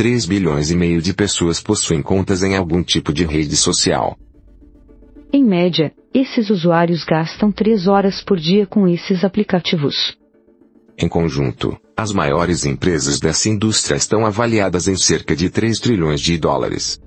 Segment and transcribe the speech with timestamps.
[0.00, 4.16] 3 bilhões e meio de pessoas possuem contas em algum tipo de rede social.
[5.30, 10.16] Em média, esses usuários gastam 3 horas por dia com esses aplicativos.
[10.96, 16.38] Em conjunto, as maiores empresas dessa indústria estão avaliadas em cerca de 3 trilhões de
[16.38, 16.98] dólares.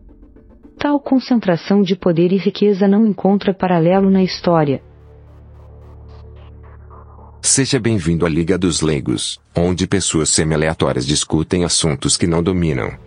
[0.78, 4.84] Tal concentração de poder e riqueza não encontra paralelo na história.
[7.46, 12.98] Seja bem-vindo à Liga dos Leigos, onde pessoas semi-aleatórias discutem assuntos que não dominam.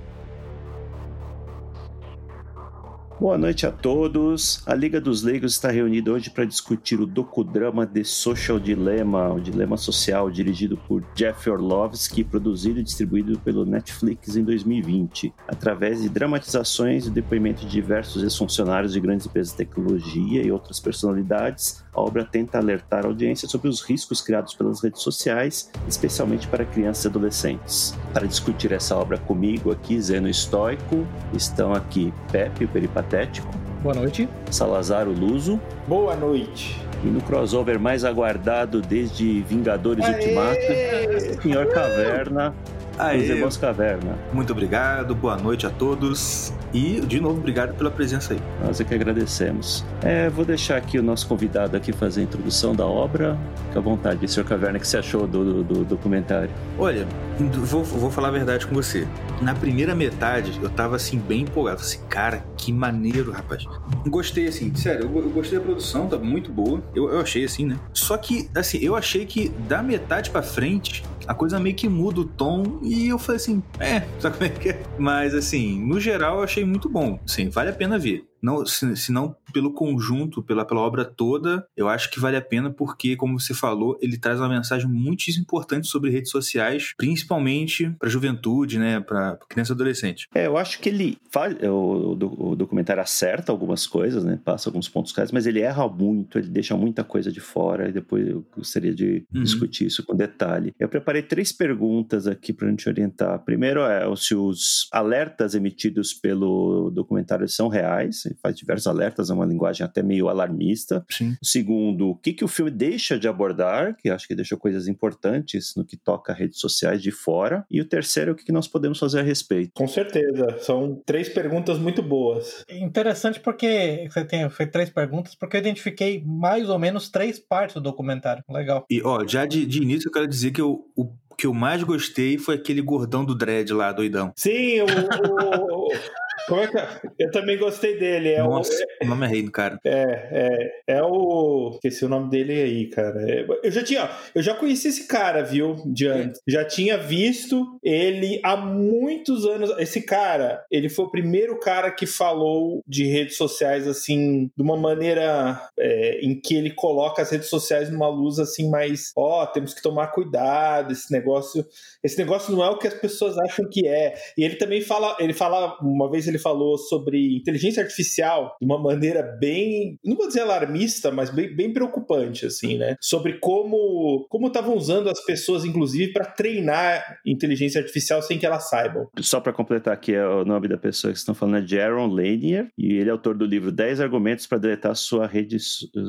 [3.19, 4.63] Boa noite a todos.
[4.67, 9.41] A Liga dos Leigos está reunida hoje para discutir o docudrama The Social Dilemma, o
[9.41, 15.33] dilema social dirigido por Jeff Orlovsky, produzido e distribuído pelo Netflix em 2020.
[15.49, 20.79] Através de dramatizações e depoimentos de diversos ex-funcionários de grandes empresas de tecnologia e outras
[20.79, 26.47] personalidades, a obra tenta alertar a audiência sobre os riscos criados pelas redes sociais, especialmente
[26.47, 27.99] para crianças e adolescentes.
[28.13, 33.49] Para discutir essa obra comigo aqui, Zeno Estoico, estão aqui Pepe, o Peripatético.
[33.83, 34.29] Boa noite.
[34.51, 35.59] Salazar, o Luso.
[35.89, 36.79] Boa noite.
[37.03, 40.15] E no crossover mais aguardado desde Vingadores Aê!
[40.15, 42.55] Ultimato, Senhor Caverna,
[42.97, 44.17] os Aê, Irmãos Caverna.
[44.33, 46.53] muito obrigado, boa noite a todos.
[46.73, 48.41] E, de novo, obrigado pela presença aí.
[48.65, 49.85] Nós é que agradecemos.
[50.03, 53.39] É, vou deixar aqui o nosso convidado aqui fazer a introdução da obra.
[53.67, 56.51] Fique à vontade, Senhor Caverna, o que você achou do, do- do documentário?
[56.79, 57.07] Olha,
[57.39, 59.07] vou, vou falar a verdade com você.
[59.41, 61.81] Na primeira metade, eu tava, assim, bem empolgado.
[61.81, 63.65] Assim, cara, que maneiro, rapaz.
[64.07, 66.83] Gostei, assim, sério, eu, eu gostei da produção, tá muito boa.
[66.95, 67.79] Eu, eu achei, assim, né?
[67.95, 72.21] Só que, assim, eu achei que da metade pra frente, a coisa meio que muda
[72.21, 74.83] o tom e eu falei assim, é, sabe como é que é?
[74.99, 77.19] Mas, assim, no geral, eu achei muito bom.
[77.27, 78.25] Sim, vale a pena ver.
[78.47, 82.41] Não, se, se não pelo conjunto, pela, pela obra toda, eu acho que vale a
[82.43, 87.91] pena porque, como você falou, ele traz uma mensagem muitíssimo importante sobre redes sociais, principalmente
[87.99, 90.29] para juventude, né, para criança e adolescente.
[90.35, 91.57] É, eu acho que ele faz.
[91.63, 94.39] O, do- o documentário acerta algumas coisas, né?
[94.45, 97.93] Passa alguns pontos claros, mas ele erra muito, ele deixa muita coisa de fora, e
[97.93, 99.43] depois eu gostaria de Uhum.
[99.43, 100.73] discutir isso com detalhe.
[100.79, 103.39] Eu preparei três perguntas aqui para gente orientar.
[103.45, 109.35] Primeiro é se os alertas emitidos pelo documentário são reais, ele faz diversos alertas, é
[109.35, 111.05] uma linguagem até meio alarmista.
[111.11, 111.37] Sim.
[111.43, 115.75] Segundo, o que, que o filme deixa de abordar, que acho que deixa coisas importantes
[115.77, 117.65] no que toca a redes sociais de fora.
[117.71, 119.73] E o terceiro, o que, que nós podemos fazer a respeito.
[119.75, 120.59] Com certeza.
[120.61, 122.65] São três perguntas muito boas.
[122.71, 127.75] Interessante porque você tem feito três perguntas, porque eu identifiquei mais ou menos três partes
[127.75, 128.43] do documentário.
[128.49, 128.85] Legal.
[128.91, 131.83] E, ó, já de, de início eu quero dizer que eu, o que eu mais
[131.83, 134.33] gostei foi aquele gordão do dread lá, doidão.
[134.37, 134.85] Sim, o.
[134.85, 136.89] o- como é que é?
[137.19, 138.31] Eu também gostei dele.
[138.31, 139.07] É Nossa, o.
[139.07, 139.79] nome é rei do cara.
[139.85, 141.73] É, é, é o.
[141.75, 143.21] Esqueci o nome dele aí, cara.
[143.31, 144.11] É, eu já tinha.
[144.35, 145.77] Eu já conheci esse cara, viu?
[145.87, 146.41] De antes.
[146.47, 149.71] Já tinha visto ele há muitos anos.
[149.79, 154.77] Esse cara, ele foi o primeiro cara que falou de redes sociais assim, de uma
[154.77, 159.13] maneira é, em que ele coloca as redes sociais numa luz assim, mais.
[159.17, 161.67] Ó, temos que tomar cuidado, esse negócio.
[162.03, 164.15] Esse negócio não é o que as pessoas acham que é.
[164.37, 168.79] E ele também fala, ele fala, uma vez ele falou sobre inteligência artificial de uma
[168.79, 172.97] maneira bem, não vou dizer alarmista, mas bem, bem preocupante, assim, né?
[173.01, 178.69] Sobre como como estavam usando as pessoas, inclusive, para treinar inteligência artificial sem que elas
[178.69, 179.09] saibam.
[179.21, 182.69] Só para completar aqui, é o nome da pessoa que estão falando é Jaron Lanier,
[182.79, 185.59] e ele é autor do livro 10 argumentos para deletar sua rede,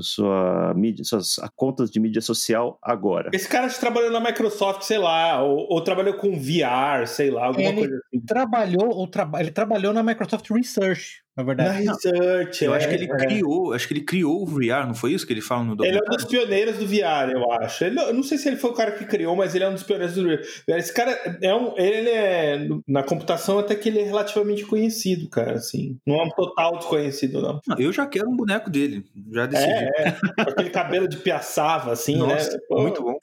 [0.01, 3.29] sua mídia, suas contas de mídia social agora.
[3.33, 7.69] Esse cara trabalhou na Microsoft, sei lá, ou, ou trabalhou com VR, sei lá, alguma
[7.69, 8.25] Ele- coisa assim.
[8.25, 10.16] Trabalhou, ou traba- ele trabalhou na Microsoft
[10.50, 11.88] Research, na Na verdade.
[11.88, 13.16] research, Eu é, acho que ele é.
[13.16, 15.96] criou, acho que ele criou o VR, não foi isso que ele fala no Ele
[15.96, 16.18] é um documentário?
[16.18, 17.84] dos pioneiros do VR, eu acho.
[17.84, 19.74] Ele, eu não sei se ele foi o cara que criou, mas ele é um
[19.74, 20.42] dos pioneiros do VR.
[20.70, 21.78] Esse cara é um.
[21.78, 22.68] Ele é.
[22.88, 25.53] Na computação, até que ele é relativamente conhecido, cara.
[25.53, 25.98] Assim.
[26.06, 27.62] Não é um total desconhecido, não.
[27.68, 29.69] Não, Eu já quero um boneco dele, já decidi.
[29.72, 30.18] É, é.
[30.42, 32.58] Aquele cabelo de piaçava, assim, Nossa, né?
[32.68, 33.18] Pô, muito bom.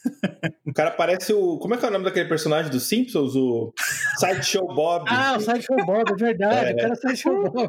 [0.67, 1.59] O cara parece o.
[1.59, 3.35] Como é que é o nome daquele personagem dos Simpsons?
[3.37, 3.73] O
[4.19, 5.05] Sideshow Bob.
[5.09, 6.75] Ah, o Sideshow Bob, é verdade.
[6.75, 7.69] Quero o Sideshow Bob.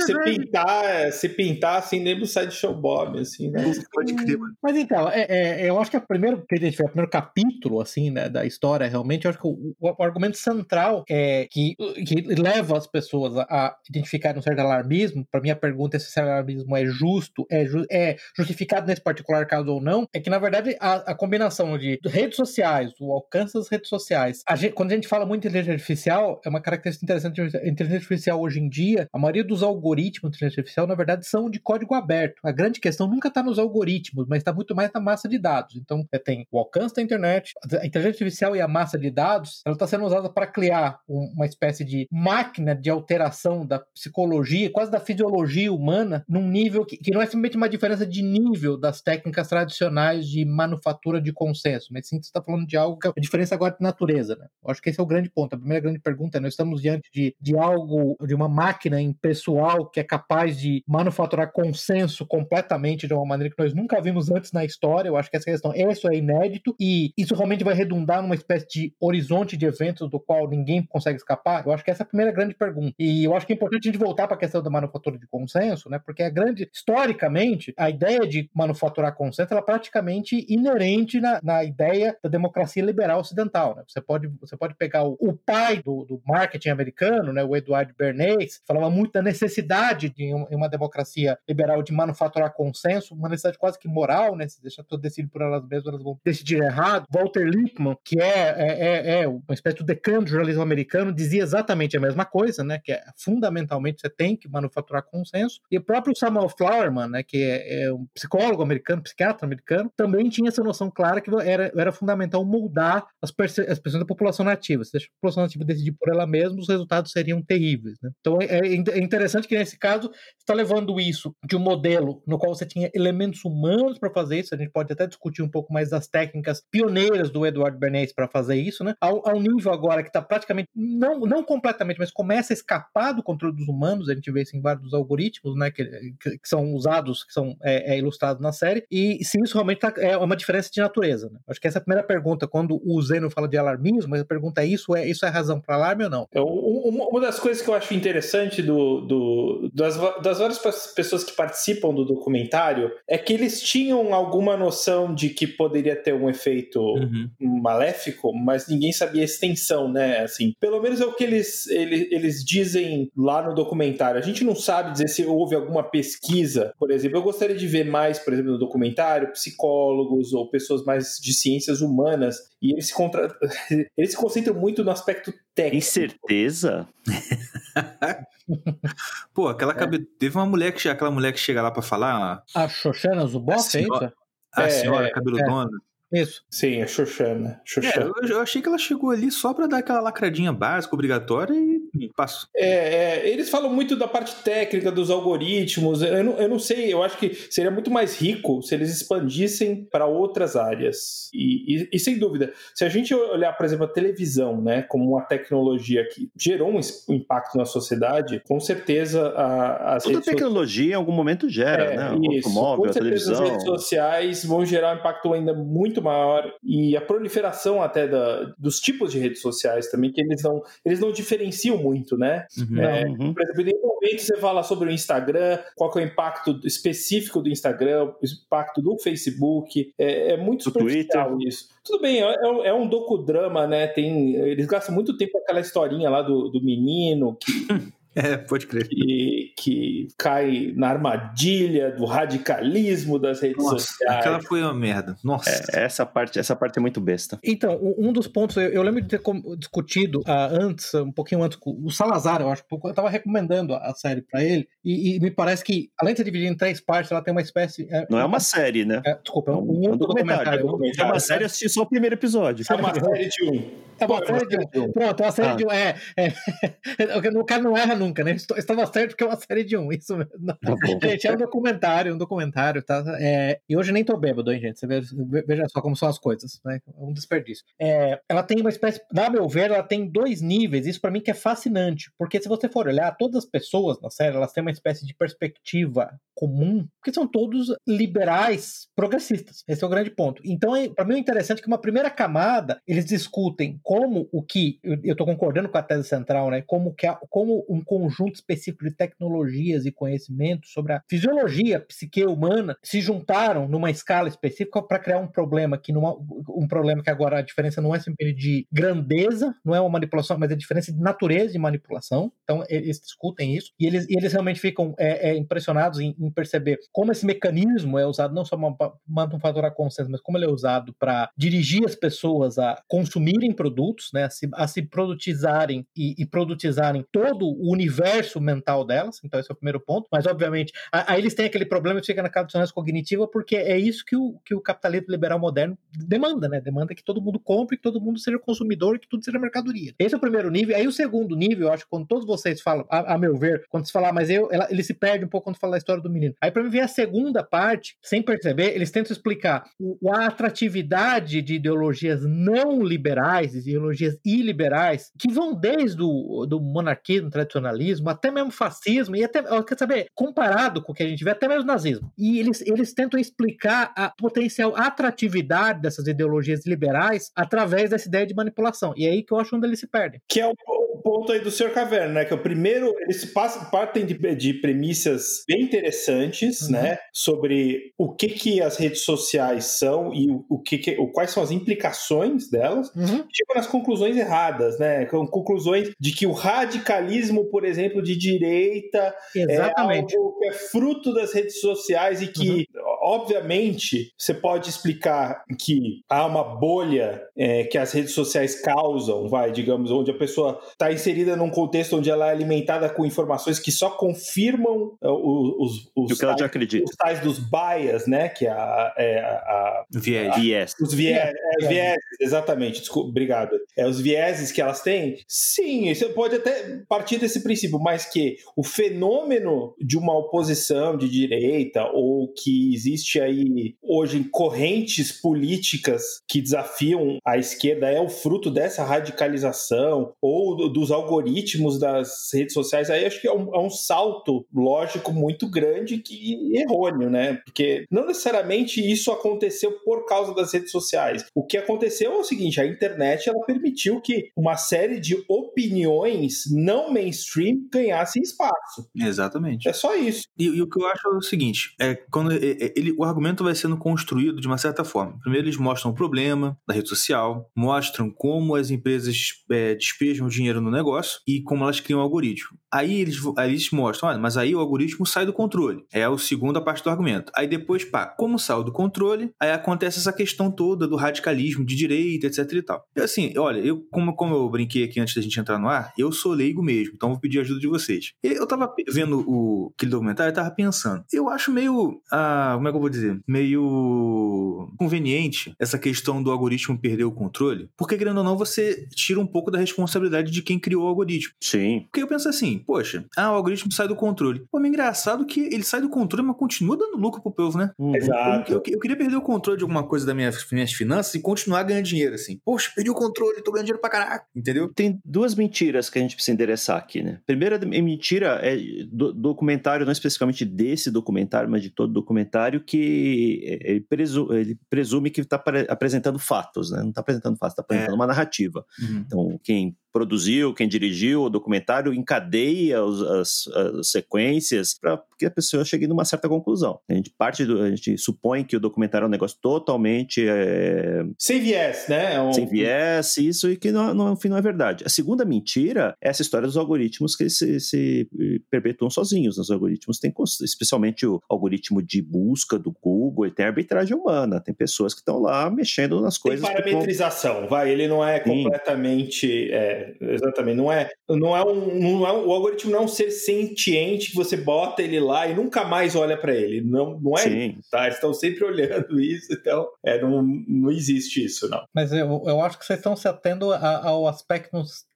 [0.00, 3.62] Se pintar, se pintar assim, lembra o Sideshow Bob, assim, né?
[3.92, 4.54] Pode crer, mano.
[4.62, 7.10] Mas então, é, é, eu acho que o primeiro que a gente vê, o primeiro
[7.10, 11.46] capítulo assim, né, da história, realmente, eu acho que o, o- o argumento central é
[11.50, 11.74] que,
[12.06, 15.26] que leva as pessoas a, identificarem um certo alarmismo.
[15.30, 19.02] Para mim, a pergunta é se esse alarmismo é justo, é, ju- é justificado nesse
[19.02, 20.06] particular caso ou não.
[20.14, 24.42] É que, na verdade, a, a combinação de redes sociais, o alcance das redes sociais.
[24.48, 27.40] a gente- quando a gente fala muito de inteligência artificial, é uma característica interessante.
[27.40, 30.94] A inteligência artificial hoje em dia, a maioria dos os algoritmos de inteligência artificial, na
[30.94, 32.40] verdade, são de código aberto.
[32.44, 35.76] A grande questão nunca está nos algoritmos, mas está muito mais na massa de dados.
[35.76, 39.62] Então, você tem o alcance da internet, a inteligência artificial e a massa de dados,
[39.64, 44.90] ela está sendo usada para criar uma espécie de máquina de alteração da psicologia, quase
[44.90, 49.00] da fisiologia humana, num nível que, que não é simplesmente uma diferença de nível das
[49.00, 53.12] técnicas tradicionais de manufatura de consenso, mas sim você está falando de algo que é
[53.16, 54.36] a diferença agora de natureza.
[54.36, 54.46] Né?
[54.62, 55.54] Eu acho que esse é o grande ponto.
[55.54, 59.00] A primeira grande pergunta é: nós estamos diante de, de algo, de uma máquina
[59.40, 64.30] impessoal que é capaz de manufaturar consenso completamente de uma maneira que nós nunca vimos
[64.30, 65.08] antes na história.
[65.08, 68.66] Eu acho que essa questão, isso é inédito e isso realmente vai redundar numa espécie
[68.68, 71.66] de horizonte de eventos do qual ninguém consegue escapar.
[71.66, 72.94] Eu acho que essa é a primeira grande pergunta.
[72.98, 75.26] E eu acho que é importante a gente voltar para a questão da manufatura de
[75.26, 75.98] consenso, né?
[75.98, 81.64] Porque a grande, historicamente, a ideia de manufaturar consenso ela é praticamente inerente na, na
[81.64, 83.74] ideia da democracia liberal ocidental.
[83.76, 83.82] Né?
[83.86, 87.92] Você, pode, você pode pegar o, o pai do, do, marketing americano, né, o Edward
[87.96, 93.58] Bernays, falava muito da necessidade de um, uma democracia liberal de manufaturar consenso, uma necessidade
[93.58, 94.48] quase que moral, né?
[94.48, 97.06] Se deixa tudo decidir por elas mesmas, elas vão decidir errado.
[97.10, 101.42] Walter Lippmann, que é, é, é, é uma espécie de decano do jornalismo americano, dizia
[101.42, 102.80] exatamente a mesma coisa, né?
[102.82, 105.60] Que é fundamentalmente você tem que manufaturar consenso.
[105.70, 107.22] E o próprio Samuel Flowerman, né?
[107.22, 111.72] Que é, é um psicólogo americano, psiquiatra americano, também tinha essa noção clara que era,
[111.76, 113.32] era fundamental moldar as,
[113.68, 114.84] as pessoas da população nativa.
[114.84, 117.96] Se deixa a população nativa decidir por ela mesma, os resultados seriam terríveis.
[118.02, 118.10] Né?
[118.20, 122.38] Então é, é, é interessante que nesse caso está levando isso de um modelo no
[122.38, 124.54] qual você tinha elementos humanos para fazer isso.
[124.54, 128.26] A gente pode até discutir um pouco mais das técnicas pioneiras do Edward Bernays para
[128.28, 128.94] fazer isso, né?
[129.00, 133.22] Ao, ao nível agora que está praticamente não, não completamente, mas começa a escapar do
[133.22, 134.08] controle dos humanos.
[134.08, 135.70] A gente vê isso em vários dos algoritmos, né?
[135.70, 135.84] Que,
[136.20, 138.84] que, que são usados, que são é, é, ilustrados na série.
[138.90, 141.28] E se isso realmente tá, é uma diferença de natureza.
[141.30, 141.38] Né?
[141.48, 142.48] Acho que essa é a primeira pergunta.
[142.48, 145.74] Quando o Zeno fala de alarmismo, a pergunta é isso é isso é razão para
[145.74, 146.26] alarme ou não?
[146.32, 150.58] É, uma das coisas que eu acho interessante do, do das, das várias
[150.94, 156.14] pessoas que participam do documentário é que eles tinham alguma noção de que poderia ter
[156.14, 157.28] um efeito uhum.
[157.40, 160.20] maléfico, mas ninguém sabia a extensão, né?
[160.20, 164.20] Assim, pelo menos é o que eles, eles, eles dizem lá no documentário.
[164.20, 167.18] A gente não sabe dizer se houve alguma pesquisa, por exemplo.
[167.18, 171.80] Eu gostaria de ver mais, por exemplo, no documentário, psicólogos ou pessoas mais de ciências
[171.80, 173.28] humanas e eles se, contra...
[173.96, 175.70] eles se concentram muito no aspecto técnico.
[175.70, 176.88] Tem certeza?
[179.34, 179.74] Pô, aquela é.
[179.74, 179.98] cabe...
[180.18, 182.42] teve uma mulher que aquela mulher que chega lá para falar.
[182.54, 184.14] A Xoxana Zuboff, a senhora,
[184.54, 185.70] a senhora é, cabeludona.
[186.12, 186.20] É.
[186.20, 186.42] Isso.
[186.50, 187.60] Sim, a Xoxana.
[187.64, 188.12] Xoxana.
[188.22, 191.54] É, eu, eu, achei que ela chegou ali só para dar aquela lacradinha básica, obrigatória
[191.54, 192.48] e passou.
[192.54, 196.02] É, é, eles falam muito da parte técnica dos algoritmos.
[196.02, 199.84] Eu não, eu não sei, eu acho que seria muito mais rico se eles expandissem
[199.90, 201.30] para outras áreas.
[201.32, 205.10] E, e, e, sem dúvida, se a gente olhar, por exemplo, a televisão, né, como
[205.10, 210.90] uma tecnologia que gerou um impacto na sociedade, com certeza a, as Toda tecnologia sociais...
[210.90, 212.12] em algum momento gera, é, né?
[212.12, 212.48] O isso.
[212.48, 213.42] automóvel, a televisão.
[213.42, 218.08] As redes sociais vão gerar um impacto ainda muito muito maior e a proliferação até
[218.08, 222.46] da, dos tipos de redes sociais também, que eles não, eles não diferenciam muito, né?
[222.58, 222.80] Uhum.
[222.80, 223.34] É, uhum.
[223.34, 227.40] Por exemplo, em nenhum momento você fala sobre o Instagram, qual é o impacto específico
[227.40, 231.68] do Instagram, o impacto do Facebook, é, é muito superficial isso.
[231.84, 233.86] Tudo bem, é, é, é um docudrama, né?
[233.86, 237.52] Tem, eles gastam muito tempo com aquela historinha lá do, do menino que
[238.14, 238.88] É, pode crer.
[238.88, 244.18] Que, que cai na armadilha do radicalismo das redes Nossa, sociais.
[244.18, 245.16] Aquela foi uma merda.
[245.22, 245.50] Nossa.
[245.72, 247.38] É, essa, parte, essa parte é muito besta.
[247.42, 249.20] Então, um dos pontos, eu, eu lembro de ter
[249.58, 253.94] discutido uh, antes, um pouquinho antes, com o Salazar, eu acho, eu estava recomendando a
[253.94, 257.12] série para ele, e, e, me parece que, além de ser dividida em três partes,
[257.12, 257.86] ela tem uma espécie.
[257.90, 259.02] É, Não é uma série, né?
[259.04, 260.62] É, desculpa, é um, um, um documentário.
[260.62, 261.08] documentário.
[261.08, 262.64] É uma série, assisti só o primeiro episódio.
[262.68, 263.90] É uma série de um.
[263.98, 264.92] É uma série de um.
[264.92, 265.54] Pronto, é uma série ah.
[265.54, 265.70] de um.
[265.70, 266.32] É, é,
[267.38, 268.32] o cara não erra nunca, né?
[268.32, 270.32] Estava certo que é uma série de um, isso mesmo.
[270.46, 273.04] Tá gente, é um documentário, um documentário, tá?
[273.20, 274.80] É, e hoje nem tô bêbado, hein, gente?
[274.80, 276.80] Você veja só como são as coisas, né?
[276.86, 277.64] É um desperdício.
[277.78, 281.20] É, ela tem uma espécie, na meu ver, ela tem dois níveis, isso para mim
[281.20, 284.62] que é fascinante, porque se você for olhar, todas as pessoas na série, elas têm
[284.62, 289.62] uma espécie de perspectiva comum, porque são todos liberais progressistas.
[289.68, 290.40] Esse é o grande ponto.
[290.42, 294.78] Então, é, para mim, é interessante que uma primeira camada, eles discutem como o que,
[294.82, 296.62] eu estou concordando com a tese central, né?
[296.66, 302.76] Como, que, como um conjunto específico de tecnologias e conhecimentos sobre a fisiologia, psique humana,
[302.84, 306.14] se juntaram numa escala específica para criar um problema que numa,
[306.48, 310.38] um problema que agora a diferença não é simplesmente de grandeza, não é uma manipulação,
[310.38, 312.30] mas é a diferença de natureza de manipulação.
[312.44, 316.78] Então, eles discutem isso e eles, eles realmente ficam é, é, impressionados em, em perceber
[316.92, 320.94] como esse mecanismo é usado não só para manufaturar consenso, mas como ele é usado
[320.96, 326.24] para dirigir as pessoas a consumirem produtos, né, a se, a se produtizarem e, e
[326.24, 331.20] produtizarem todo o universo mental delas, então esse é o primeiro ponto, mas obviamente, aí
[331.20, 334.54] eles têm aquele problema que fica na dissonância cognitiva, porque é isso que o, que
[334.54, 336.60] o capitalismo liberal moderno demanda, né?
[336.60, 339.94] Demanda que todo mundo compre, que todo mundo seja consumidor, que tudo seja mercadoria.
[339.98, 340.76] Esse é o primeiro nível.
[340.76, 343.64] Aí o segundo nível, eu acho que quando todos vocês falam, a, a meu ver,
[343.70, 346.02] quando se falar, mas eu, ela, ele se perde um pouco quando fala a história
[346.02, 346.34] do menino.
[346.40, 351.40] Aí para mim vem a segunda parte, sem perceber, eles tentam explicar o, a atratividade
[351.40, 357.30] de ideologias não liberais, ideologias iliberais, que vão desde o do monarquismo,
[357.70, 361.30] tradicionalismo, até mesmo fascismo, e até, quer saber, comparado com o que a gente vê,
[361.30, 362.12] até mesmo nazismo.
[362.18, 368.34] E eles, eles tentam explicar a potencial atratividade dessas ideologias liberais através dessa ideia de
[368.34, 368.92] manipulação.
[368.96, 370.20] E é aí que eu acho onde eles se perdem.
[370.28, 370.54] Que é o
[370.98, 371.70] ponto aí do Sr.
[371.70, 372.24] Caverna, né?
[372.24, 376.72] Que é o primeiro, eles passam, partem de, de premissas bem interessantes, uhum.
[376.72, 376.98] né?
[377.12, 381.30] Sobre o que que as redes sociais são e o, o que, que o, quais
[381.30, 382.94] são as implicações delas.
[382.94, 383.24] Uhum.
[383.32, 385.06] Chegam nas conclusões erradas, né?
[385.06, 390.14] Com conclusões de que o radicalismo, por exemplo, de direita Exatamente.
[390.14, 392.82] é algo que é fruto das redes sociais e que, uhum.
[393.02, 399.52] obviamente, você pode explicar que há uma bolha é, que as redes sociais causam, vai,
[399.52, 403.70] digamos, onde a pessoa está inserida num contexto onde ela é alimentada com informações que
[403.70, 406.84] só confirmam uh, os, os, os, o que ela já acredita.
[406.88, 408.30] os tais dos bias, né?
[408.30, 410.36] Que é a, é a, viés.
[410.36, 410.74] viés.
[410.80, 412.80] Os viés, é, viés, exatamente.
[412.80, 413.50] Desculpa, obrigado.
[413.76, 415.18] É os vieses que elas têm.
[415.28, 421.10] Sim, você pode até partir desse princípio, mas que o fenômeno de uma oposição de
[421.10, 428.50] direita ou que existe aí hoje correntes políticas que desafiam a esquerda é o fruto
[428.50, 433.58] dessa radicalização ou do, dos algoritmos das redes sociais, aí acho que é um, é
[433.58, 437.40] um salto lógico muito grande que errôneo, né?
[437.44, 441.24] Porque não necessariamente isso aconteceu por causa das redes sociais.
[441.34, 446.44] O que aconteceu é o seguinte: a internet ela permitiu que uma série de opiniões
[446.50, 448.88] não mainstream ganhassem espaço.
[448.94, 449.68] Exatamente.
[449.68, 450.24] É só isso.
[450.38, 453.54] E, e o que eu acho é o seguinte: é quando ele, o argumento vai
[453.54, 455.18] sendo construído de uma certa forma.
[455.20, 460.59] Primeiro, eles mostram o problema da rede social, mostram como as empresas é, despejam dinheiro
[460.60, 462.58] no negócio e como elas criam o algoritmo.
[462.72, 465.84] Aí eles, aí eles mostram, mas aí o algoritmo sai do controle.
[465.92, 467.32] É a segunda parte do argumento.
[467.34, 471.74] Aí depois, pá, como sai do controle, aí acontece essa questão toda do radicalismo de
[471.74, 472.84] direita, etc e tal.
[472.96, 475.92] E assim, olha, eu, como, como eu brinquei aqui antes da gente entrar no ar,
[475.96, 478.12] eu sou leigo mesmo, então vou pedir ajuda de vocês.
[478.22, 482.70] Eu tava vendo o, aquele documentário e tava pensando, eu acho meio, ah, como é
[482.70, 483.20] que eu vou dizer?
[483.26, 489.20] Meio conveniente essa questão do algoritmo perder o controle, porque querendo ou não, você tira
[489.20, 491.32] um pouco da responsabilidade de quem criou o algoritmo.
[491.40, 491.82] Sim.
[491.84, 494.44] Porque eu penso assim, poxa, ah, o algoritmo sai do controle.
[494.50, 497.70] Pô, é engraçado que ele sai do controle, mas continua dando lucro pro povo, né?
[497.78, 497.94] Uhum.
[497.94, 498.50] Exato.
[498.50, 501.20] Eu, eu, eu, queria perder o controle de alguma coisa das minha, minhas finanças e
[501.20, 502.40] continuar ganhando dinheiro, assim.
[502.44, 504.72] Poxa, perdi o controle, tô ganhando dinheiro pra caraca, entendeu?
[504.74, 507.20] Tem duas mentiras que a gente precisa endereçar aqui, né?
[507.24, 508.56] Primeira mentira é
[508.90, 515.10] do documentário, não especificamente desse documentário, mas de todo documentário, que ele presume, ele presume
[515.10, 516.80] que está apresentando fatos, né?
[516.80, 517.96] Não está apresentando fatos, está apresentando é.
[517.96, 518.64] uma narrativa.
[518.80, 519.04] Uhum.
[519.06, 525.30] Então, quem produziu, quem dirigiu o documentário encadeia os, as, as, sequências para que a
[525.30, 526.80] pessoa chegue numa certa conclusão.
[526.88, 531.04] A gente parte do, a gente supõe que o documentário é um negócio totalmente é...
[531.18, 532.14] sem viés, né?
[532.14, 532.32] É um...
[532.32, 534.82] Sem viés, isso e que no, no fim não é verdade.
[534.86, 538.08] A segunda mentira é essa história dos algoritmos que se, se
[538.50, 539.38] perpetuam sozinhos.
[539.38, 540.12] Os algoritmos têm,
[540.42, 544.40] especialmente o algoritmo de busca do Google, ele tem arbitragem humana.
[544.40, 546.44] Tem pessoas que estão lá mexendo nas coisas.
[546.44, 547.70] Tem parametrização, vai.
[547.70, 550.56] Ele não é completamente é, exatamente.
[550.56, 554.10] Não é, não é um, não é um, o algoritmo não é um ser sentiente
[554.10, 556.60] que você bota ele lá e nunca mais olha para ele.
[556.60, 557.56] Não, não é Sim.
[557.58, 557.84] isso, tá?
[557.84, 561.64] Eles estão sempre olhando isso, então é, não, não existe isso, não.
[561.74, 564.50] Mas eu, eu acho que vocês estão se atendo a, ao aspecto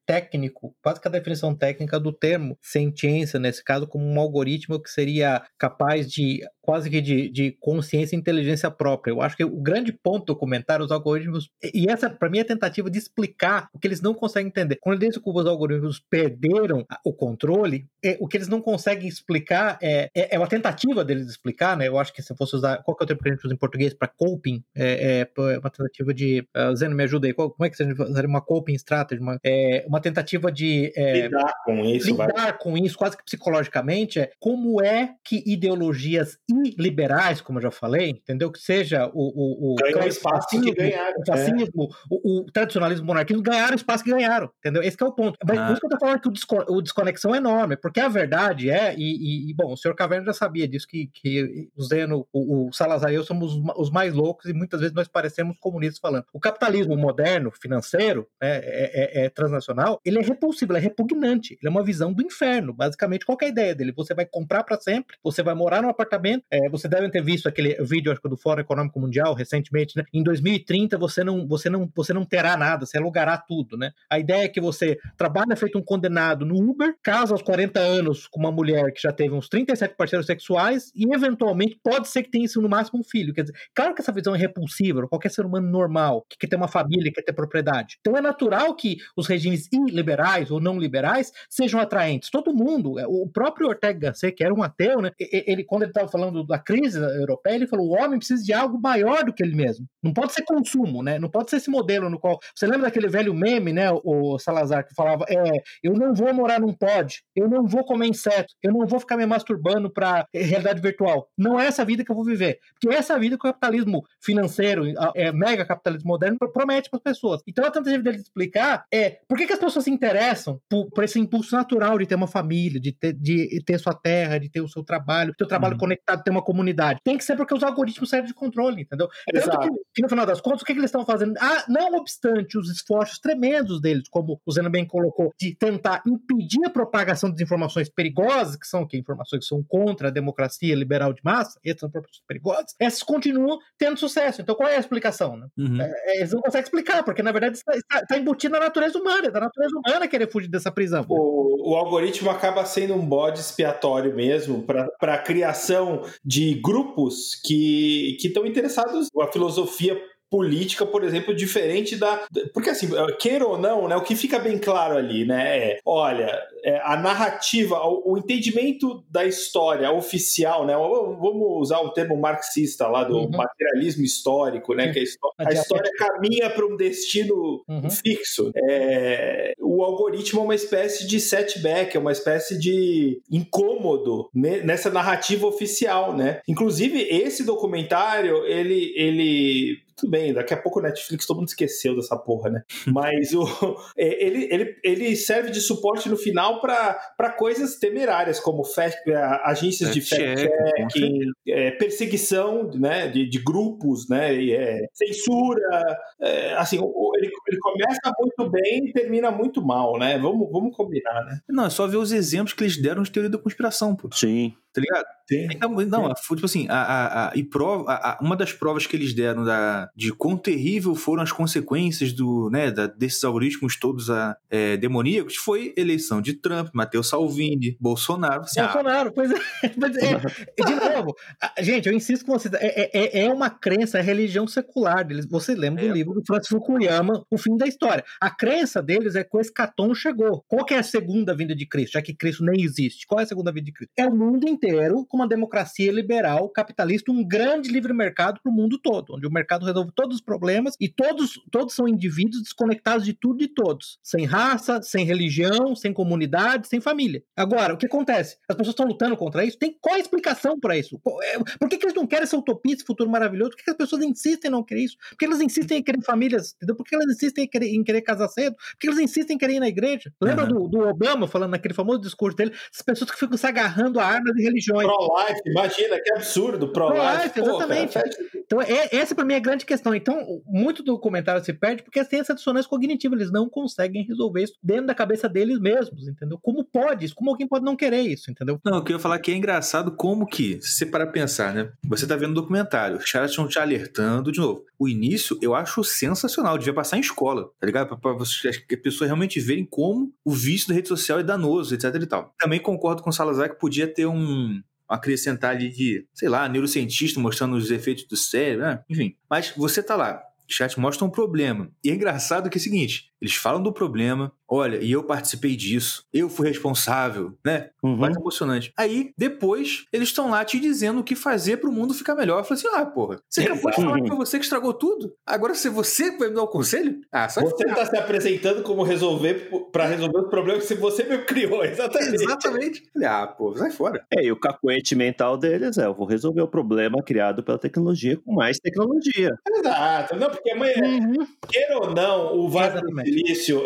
[0.06, 4.90] técnico, quase que a definição técnica do termo ciência, nesse caso, como um algoritmo que
[4.90, 9.12] seria capaz de quase que de, de consciência e inteligência própria.
[9.12, 12.40] Eu acho que o grande ponto do comentário, os algoritmos, e essa, para mim, é
[12.40, 14.78] a tentativa de explicar o que eles não conseguem entender.
[14.80, 19.78] Quando eles que os algoritmos perderam o controle, é, o que eles não conseguem explicar
[19.82, 21.86] é, é, é, uma tentativa deles explicar, né?
[21.88, 23.54] Eu acho que se fosse usar, qual que é o termo que a gente usa
[23.54, 24.64] em português para coping?
[24.74, 27.76] É, é, é, uma tentativa de, uh, Zeno, me ajuda aí, qual, como é que
[27.76, 29.20] você usaria uma coping strategy?
[29.20, 30.92] Uma, é, uma tentativa de...
[30.96, 32.10] É, lidar com isso.
[32.10, 32.58] Lidar vai.
[32.58, 37.70] com isso, quase que psicologicamente, é como é que ideologias e liberais, como eu já
[37.70, 38.50] falei, entendeu?
[38.50, 41.20] Que seja o, o, o, o espaço que ganharam.
[41.20, 41.94] O fascismo, é.
[42.10, 44.82] o, o, tradicionalismo monarquismo ganharam o espaço que ganharam, entendeu?
[44.82, 45.38] Esse é o ponto.
[45.46, 45.66] Mas ah.
[45.66, 46.28] por isso que eu tô falando que
[46.68, 50.32] o, desconexão é enorme, porque a verdade é, e, e bom, o senhor Caverna já
[50.32, 54.48] sabia disso, que, que o Zeno, o, o Salazar e eu somos os mais loucos
[54.48, 56.24] e muitas vezes nós parecemos comunistas falando.
[56.32, 61.54] O capitalismo moderno, financeiro, né, é, é, é transnacional, ele é repulsivo, ele é repugnante.
[61.54, 63.24] Ele é uma visão do inferno, basicamente.
[63.24, 63.92] Qual é a ideia dele?
[63.96, 66.44] Você vai comprar para sempre, você vai morar num apartamento.
[66.50, 70.04] É, você deve ter visto aquele vídeo acho que do Fórum Econômico Mundial recentemente, né?
[70.12, 73.92] Em 2030 você não, você não, você não terá nada, você alugará tudo, né?
[74.10, 78.26] A ideia é que você trabalha feito um condenado no Uber, casa aos 40 anos
[78.26, 82.30] com uma mulher que já teve uns 37 parceiros sexuais e eventualmente pode ser que
[82.30, 83.34] tenha isso no máximo um filho.
[83.34, 86.56] Quer dizer, claro que essa visão é repulsiva, qualquer ser humano normal que quer ter
[86.56, 87.96] uma família, quer ter propriedade.
[88.00, 92.30] Então é natural que os regimes iliberais ou não liberais sejam atraentes.
[92.30, 95.10] Todo mundo, é, o próprio Ortega Gasset, que era um ateu, né?
[95.18, 98.80] Ele, quando ele estava falando da crise europeia, ele falou: o homem precisa de algo
[98.80, 99.86] maior do que ele mesmo.
[100.02, 101.18] Não pode ser consumo, né?
[101.18, 102.38] Não pode ser esse modelo no qual.
[102.54, 103.90] Você lembra daquele velho meme, né?
[104.04, 108.06] O Salazar, que falava: é, eu não vou morar num pod, eu não vou comer
[108.06, 111.28] inseto, eu não vou ficar me masturbando para realidade virtual.
[111.36, 112.58] Não é essa vida que eu vou viver.
[112.74, 117.02] Porque é essa vida que o capitalismo financeiro, é, mega capitalismo moderno, promete para as
[117.02, 117.42] pessoas.
[117.46, 121.04] Então a tentativa dele explicar é por que, que as pessoas se interessam por, por,
[121.04, 124.60] esse impulso natural de ter uma família, de ter, de ter sua terra, de ter
[124.60, 125.80] o seu trabalho, ter o trabalho uhum.
[125.80, 127.00] conectado, ter uma comunidade.
[127.04, 129.08] Tem que ser porque os algoritmos servem de controle, entendeu?
[129.32, 129.60] Exato.
[129.60, 131.34] Que, que, no final das contas, o que, que eles estão fazendo?
[131.40, 136.64] Ah, não obstante os esforços tremendos deles, como o Zeno bem colocou, de tentar impedir
[136.66, 141.12] a propagação de informações perigosas, que são que informações que são contra a democracia liberal
[141.12, 144.42] de massa, essas são informações perigosas, essas continuam tendo sucesso.
[144.42, 145.36] Então qual é a explicação?
[145.36, 145.46] Né?
[145.56, 145.80] Uhum.
[145.80, 148.18] É, eles não conseguem explicar, porque na verdade está, está,
[148.50, 151.04] na natureza humana, é da natureza humana querer fugir dessa prisão.
[151.08, 158.16] O, o algoritmo acaba sendo um bode expiatório mesmo para a criação de grupos que
[158.22, 160.00] estão interessados na filosofia
[160.34, 162.26] política, por exemplo, diferente da.
[162.52, 162.88] Porque, assim,
[163.20, 166.96] queira ou não, né, o que fica bem claro ali, né, é: olha, é, a
[166.96, 173.16] narrativa, o, o, entendimento da história oficial, né, vamos usar o termo marxista lá do
[173.16, 173.30] uhum.
[173.30, 177.88] materialismo histórico, né, que a, história, a história caminha para um destino uhum.
[177.88, 178.50] fixo.
[178.68, 185.46] É, o algoritmo é uma espécie de setback, é uma espécie de incômodo nessa narrativa
[185.46, 186.40] oficial, né?
[186.48, 191.94] Inclusive, esse documentário, ele, ele tudo bem, daqui a pouco o Netflix todo mundo esqueceu
[191.96, 192.62] dessa porra, né?
[192.86, 193.44] Mas o,
[193.96, 199.16] é, ele, ele, ele serve de suporte no final para coisas temerárias, como fact, é,
[199.44, 205.98] agências de fact-checking, é, perseguição né, de, de grupos, né, é, censura.
[206.20, 210.18] É, assim, ele, ele começa muito bem e termina muito mal, né?
[210.18, 211.40] Vamos, vamos combinar, né?
[211.48, 214.08] Não, é só ver os exemplos que eles deram de teoria da conspiração, pô.
[214.12, 214.54] Sim.
[214.74, 215.04] Tá ligado?
[215.28, 215.48] Sim.
[215.52, 216.34] Então, não, Sim.
[216.34, 219.88] tipo assim, a, a, a, e prova, a, uma das provas que eles deram da,
[219.94, 225.36] de quão terrível foram as consequências do, né, da, desses algoritmos todos a, é, demoníacos
[225.36, 228.42] foi eleição de Trump, Matteo Salvini, Bolsonaro.
[228.42, 229.34] Assim, Bolsonaro, ah, pois é.
[229.78, 231.14] Mas é de novo,
[231.60, 235.26] gente, eu insisto com vocês, é, é, é uma crença, é religião secular deles.
[235.26, 235.92] Você lembra do é.
[235.92, 238.04] livro do Francis Fukuyama, O Fim da História.
[238.20, 240.44] A crença deles é que o escatom chegou.
[240.48, 241.92] Qual é a segunda vinda de Cristo?
[241.92, 243.06] Já que Cristo nem existe.
[243.06, 243.92] Qual é a segunda vinda de Cristo?
[243.96, 248.50] É o mundo inteiro inteiro com uma democracia liberal, capitalista, um grande livre mercado para
[248.50, 252.42] o mundo todo, onde o mercado resolve todos os problemas e todos, todos são indivíduos
[252.42, 257.22] desconectados de tudo e todos, sem raça, sem religião, sem comunidade, sem família.
[257.36, 258.38] Agora, o que acontece?
[258.48, 259.58] As pessoas estão lutando contra isso?
[259.58, 261.00] Tem qual a explicação para isso?
[261.22, 263.50] É, por que, que, eles não querem essa utopia, esse futuro maravilhoso?
[263.50, 264.96] Por que, que, as pessoas insistem em não querer isso?
[265.10, 266.54] Por que elas insistem em querer famílias?
[266.56, 266.74] Entendeu?
[266.74, 268.56] Por que elas insistem em querer, em querer casar cedo?
[268.56, 270.12] Por que elas insistem em querer ir na igreja?
[270.20, 270.68] Lembra uhum.
[270.68, 272.52] do, do Obama falando naquele famoso discurso dele?
[272.72, 274.86] As pessoas que ficam se agarrando a armas e religiões.
[274.86, 277.30] Pro-life, imagina, que absurdo, pro-life.
[277.30, 277.94] Pro exatamente.
[277.94, 279.94] Cara, então, é, essa para mim é a grande questão.
[279.94, 284.44] Então, muito do comentário se perde porque tem essa dissonância cognitiva, eles não conseguem resolver
[284.44, 286.38] isso dentro da cabeça deles mesmos, entendeu?
[286.40, 287.14] Como pode isso?
[287.14, 288.60] Como alguém pode não querer isso, entendeu?
[288.64, 291.72] Não, eu queria falar que é engraçado como que, se você para pensar, né?
[291.84, 294.64] Você tá vendo o documentário, os caras estão te alertando de novo.
[294.78, 297.88] O início eu acho sensacional, devia passar em escola, tá ligado?
[297.88, 301.74] Pra, pra, que as pessoas realmente verem como o vício da rede social é danoso,
[301.74, 302.34] etc e tal.
[302.38, 304.43] Também concordo com o Salazar que podia ter um,
[304.88, 308.82] acrescentar ali de, sei lá, neurocientista mostrando os efeitos do cérebro, né?
[308.88, 309.16] enfim.
[309.28, 311.70] Mas você tá lá, o chat mostra um problema.
[311.82, 315.56] E é engraçado que é o seguinte: eles falam do problema, olha, e eu participei
[315.56, 317.70] disso, eu fui responsável, né?
[317.82, 317.96] Uhum.
[317.96, 318.70] Mais emocionante.
[318.76, 322.40] Aí, depois, eles estão lá te dizendo o que fazer pro mundo ficar melhor.
[322.40, 325.14] Eu falei assim: ah, porra, você acabou de falar que foi você que estragou tudo?
[325.26, 327.00] Agora se você vai me dar o um conselho?
[327.10, 331.24] Ah, só Você está se apresentando como resolver para resolver os problemas que você mesmo
[331.24, 332.22] criou, exatamente.
[332.22, 332.82] Exatamente.
[333.02, 334.04] Ah, pô, sai fora.
[334.12, 338.18] É, e o cacuete mental deles é: eu vou resolver o problema criado pela tecnologia
[338.18, 339.34] com mais tecnologia.
[339.48, 340.16] Exato.
[340.16, 341.26] Não, porque amanhã, uhum.
[341.48, 342.74] queira ou não, o Vale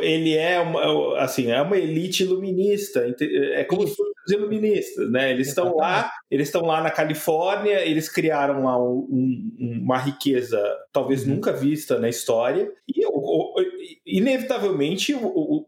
[0.03, 3.07] ele é uma, assim, é uma elite iluminista.
[3.53, 3.97] É como se
[4.29, 5.31] os iluministas, né?
[5.31, 9.09] Eles estão lá, eles estão lá na Califórnia, eles criaram lá um,
[9.59, 10.61] um, uma riqueza
[10.93, 11.37] talvez uhum.
[11.37, 13.03] nunca vista na história e
[14.07, 15.15] inevitavelmente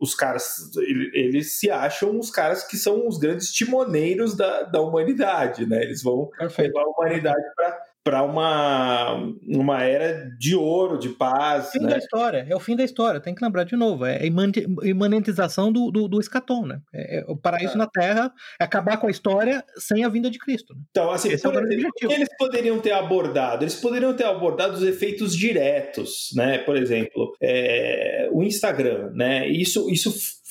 [0.01, 0.71] os caras
[1.13, 5.83] eles se acham os caras que são os grandes timoneiros da, da humanidade, né?
[5.83, 6.69] Eles vão Perfeito.
[6.69, 9.15] levar a humanidade para para uma,
[9.47, 11.69] uma era de ouro, de paz.
[11.69, 11.91] O fim né?
[11.91, 15.71] da história, é o fim da história, tem que lembrar de novo, é a imanentização
[15.71, 16.81] do, do, do escatom, né?
[16.93, 17.77] É, é o paraíso é.
[17.77, 20.75] na Terra é acabar com a história sem a vinda de Cristo.
[20.75, 20.81] Né?
[20.91, 23.65] Então, assim, Esse por é exemplo, que eles poderiam ter abordado?
[23.65, 26.59] Eles poderiam ter abordado os efeitos diretos, né?
[26.59, 29.47] Por exemplo, é, o Instagram, né?
[29.49, 30.11] Isso, isso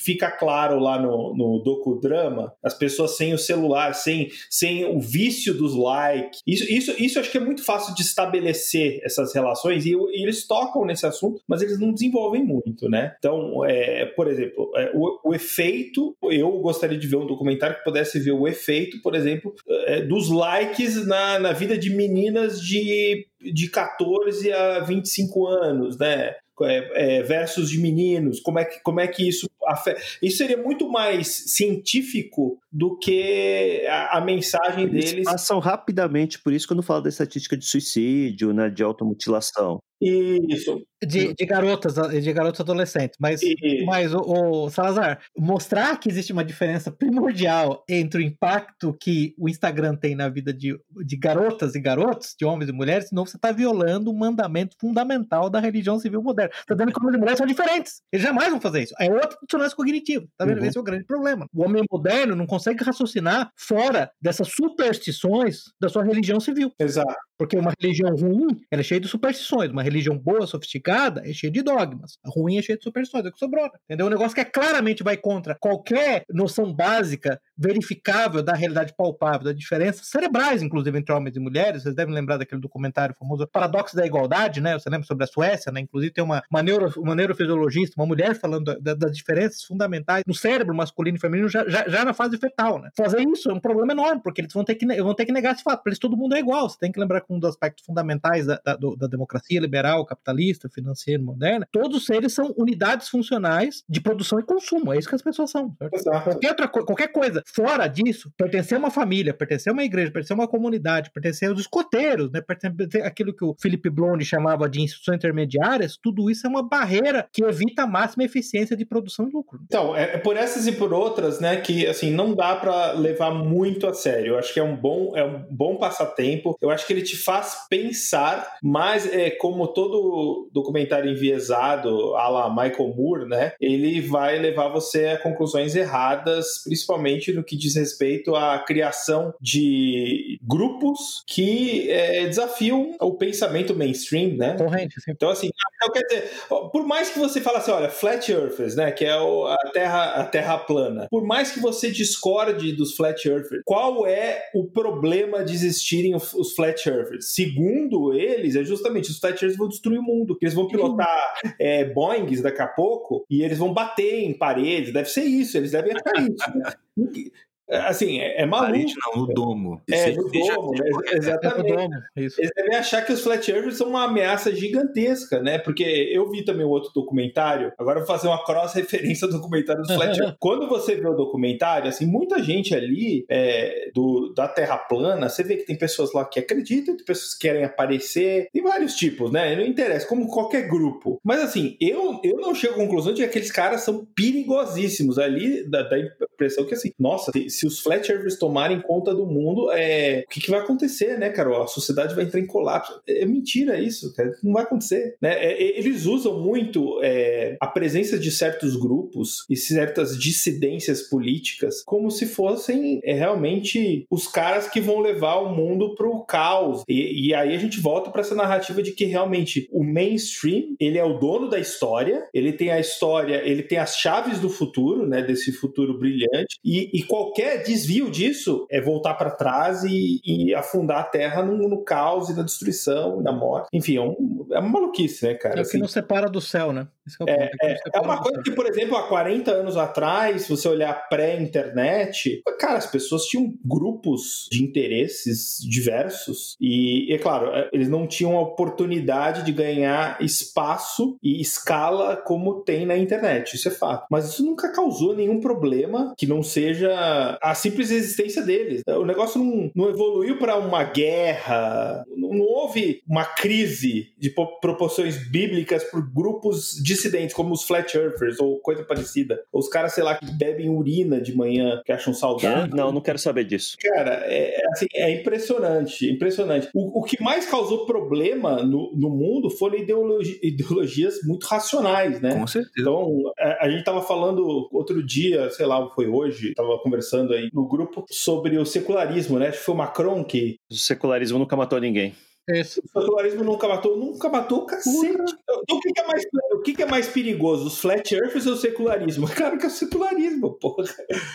[0.10, 5.54] fica claro lá no, no docudrama, as pessoas sem o celular, sem, sem o vício
[5.54, 6.42] dos likes.
[6.48, 10.48] Isso, isso, isso acho que é muito fácil de estabelecer essas relações e, e eles
[10.48, 13.14] tocam nesse assunto, mas eles não desenvolvem muito, né?
[13.20, 17.84] Então, é, por exemplo, é, o, o, efeito, eu gostaria de ver um documentário que
[17.84, 19.54] pudesse ver o efeito, por exemplo,
[19.86, 26.36] é, dos likes na, na vida de meninas de de 14 a 25 anos, né?
[26.64, 30.02] É, é, versus de meninos, como é que, como é que isso afeta.
[30.22, 35.26] Isso seria muito mais científico do que a, a mensagem Eles deles.
[35.26, 39.80] Passam rapidamente, por isso quando falo da estatística de suicídio, né, de automutilação.
[40.02, 40.82] Isso.
[41.02, 43.18] De, de garotas, de garotos adolescentes.
[43.20, 43.42] Mas,
[43.86, 49.50] mas o, o, Salazar, mostrar que existe uma diferença primordial entre o impacto que o
[49.50, 53.38] Instagram tem na vida de, de garotas e garotos, de homens e mulheres, senão você
[53.38, 56.52] está violando um mandamento fundamental da religião civil moderna.
[56.60, 58.02] Está dando que homens e mulheres são diferentes.
[58.12, 58.94] Eles jamais vão fazer isso.
[59.00, 60.26] É outra dissonância cognitiva.
[60.38, 60.60] Tá vendo?
[60.60, 60.66] Uhum.
[60.66, 61.46] Esse é o grande problema.
[61.54, 66.72] O homem moderno não consegue raciocinar fora dessas superstições da sua religião civil.
[66.80, 67.16] Exato.
[67.38, 69.72] Porque uma religião ruim, ela é cheia de superstições.
[69.72, 72.18] Uma religião boa, sofisticada, é cheia de dogmas.
[72.24, 73.66] A ruim é cheia de superstições, é o que sobrou.
[73.66, 73.72] Né?
[73.86, 74.08] Entendeu?
[74.08, 79.54] Um negócio que é claramente vai contra qualquer noção básica, verificável da realidade palpável, da
[79.54, 81.84] diferença cerebrais, inclusive, entre homens e mulheres.
[81.84, 84.78] Vocês devem lembrar daquele documentário famoso Paradoxo da Igualdade, né?
[84.78, 85.82] Você lembra sobre a Suécia, né?
[85.82, 90.34] Inclusive tem uma, uma, neuro, uma neurofisiologista, uma mulher falando da, das diferenças fundamentais no
[90.34, 92.90] cérebro masculino e feminino já, já, já, na fase fetal, né?
[92.96, 95.54] Fazer isso é um problema enorme, porque eles vão ter que, vão ter que negar
[95.54, 95.84] esse fato.
[95.84, 96.70] Para eles todo mundo é igual.
[96.70, 100.70] Você tem que lembrar que um dos aspectos fundamentais da, da, da democracia liberal, capitalista,
[100.70, 104.94] financeira, moderna, todos os seres são unidades funcionais de produção e consumo.
[104.94, 105.76] É isso que as pessoas são.
[106.24, 110.36] Qualquer, outra, qualquer coisa fora disso, pertencer a uma família, pertencer a uma igreja, pertencer
[110.36, 112.42] a uma comunidade, pertencer aos escoteiros, né?
[112.42, 117.28] pertencer aquilo que o Philip Blonde chamava de instituições intermediárias, tudo isso é uma barreira
[117.32, 119.60] que evita a máxima eficiência de produção e lucro.
[119.66, 123.32] Então, é, é por essas e por outras, né, que assim, não dá para levar
[123.32, 124.34] muito a sério.
[124.34, 126.58] Eu acho que é um bom, é um bom passatempo.
[126.62, 132.50] Eu acho que ele te faz pensar, mas é como todo documentário enviesado, a la
[132.50, 133.54] Michael Moore, né?
[133.60, 140.40] Ele vai levar você a conclusões erradas, principalmente no que diz respeito à criação de
[140.44, 144.56] grupos que é, desafiam o pensamento mainstream, né?
[144.58, 145.12] Corrente, sim.
[145.12, 145.50] Então, assim,
[145.82, 146.32] então, quer dizer,
[146.72, 148.92] por mais que você fale assim, olha, flat earthers, né?
[148.92, 151.08] Que é a, terra, a terra plana.
[151.10, 156.54] Por mais que você discorde dos flat earthers, qual é o problema de existirem os
[156.54, 157.34] flat earthers?
[157.34, 160.38] Segundo eles, é justamente os flat earthers vão destruir o mundo.
[160.42, 164.94] Eles vão pilotar é, Boeings daqui a pouco e eles vão bater em paredes.
[164.94, 166.58] Deve ser isso, eles devem achar isso.
[166.58, 166.74] Né?
[167.70, 168.72] Assim, é, é maluco.
[168.72, 169.82] Parede não, no domo.
[169.90, 170.90] É, no domo, né?
[171.14, 171.72] exatamente.
[171.72, 175.60] É domo, Eles devem achar que os flat earthers são uma ameaça gigantesca, né?
[175.60, 179.82] Porque eu vi também o outro documentário, agora eu vou fazer uma cross-referência ao documentário
[179.82, 180.38] dos flat earthers.
[180.40, 185.44] Quando você vê o documentário, assim, muita gente ali é, do, da Terra plana, você
[185.44, 189.32] vê que tem pessoas lá que acreditam, tem pessoas que querem aparecer, tem vários tipos,
[189.32, 189.56] né?
[189.56, 191.20] Não interessa, como qualquer grupo.
[191.24, 195.64] Mas assim, eu, eu não chego à conclusão de que aqueles caras são perigosíssimos ali,
[195.70, 200.24] da, da impressão que assim, nossa, se os flat earthers tomarem conta do mundo, é,
[200.26, 201.64] o que, que vai acontecer, né, Carol?
[201.64, 203.02] A sociedade vai entrar em colapso.
[203.08, 204.32] É, é mentira isso, cara.
[204.44, 205.16] Não vai acontecer.
[205.22, 205.34] Né?
[205.34, 211.84] É, é, eles usam muito é, a presença de certos grupos e certas dissidências políticas
[211.86, 216.84] como se fossem é, realmente os caras que vão levar o mundo pro caos.
[216.88, 220.98] E, e aí a gente volta para essa narrativa de que realmente o mainstream, ele
[220.98, 225.08] é o dono da história, ele tem a história, ele tem as chaves do futuro,
[225.08, 230.22] né, desse futuro brilhante, e, e qualquer qualquer desvio disso é voltar para trás e,
[230.24, 233.70] e, afundar a Terra no, no, caos e na destruição, na morte.
[233.74, 235.56] Enfim, é, um, é uma maluquice, né, cara?
[235.56, 236.88] É o que assim, não separa do céu, né?
[237.28, 240.68] É, é, é, é, uma coisa que, por exemplo, há 40 anos atrás, se você
[240.68, 247.90] olhar pré-internet, cara, as pessoas tinham grupos de interesses diversos e, é claro, é, eles
[247.90, 253.72] não tinham a oportunidade de ganhar espaço e escala como tem na internet, isso é
[253.72, 254.06] fato.
[254.12, 258.82] Mas isso nunca causou nenhum problema que não seja a simples existência deles.
[258.88, 264.60] O negócio não, não evoluiu para uma guerra, não, não houve uma crise de po-
[264.60, 269.42] proporções bíblicas por grupos dissidentes, como os Flat Earthers ou coisa parecida.
[269.52, 272.76] Ou os caras, sei lá, que bebem urina de manhã, que acham saudável.
[272.76, 273.78] Não, não quero saber disso.
[273.82, 276.70] Cara, é, assim, é impressionante, impressionante.
[276.74, 282.34] O, o que mais causou problema no, no mundo foram ideologi- ideologias muito racionais, né?
[282.36, 282.74] Com certeza.
[282.80, 287.50] Então, a, a gente tava falando outro dia, sei lá, foi hoje, tava conversando aí
[287.54, 289.48] no grupo sobre o secularismo, né?
[289.50, 290.58] Acho que foi o Macron que.
[290.70, 292.14] O secularismo nunca matou ninguém.
[292.54, 292.82] Isso.
[292.94, 294.98] O secularismo nunca matou, nunca matou o cacete.
[295.08, 298.46] Então, o que, que é mais, o que, que é mais perigoso, os flat earthers
[298.48, 299.28] ou o secularismo?
[299.36, 300.84] Claro que é o secularismo, porra.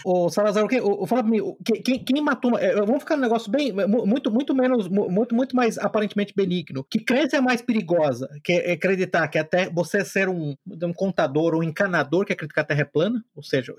[0.05, 1.41] Ô, Salazar, o que, o, fala pra mim,
[1.85, 2.59] quem, quem matou.
[2.59, 3.73] é, Vamos ficar num negócio bem.
[3.73, 4.89] mu- Muito, muito menos.
[4.89, 6.85] mu- Muito, muito mais aparentemente benigno.
[6.91, 8.29] Que crença é mais perigosa?
[8.45, 12.55] Que é acreditar que até você ser um, um contador ou um encanador que acredita
[12.55, 13.75] que a Terra é plana, ou seja,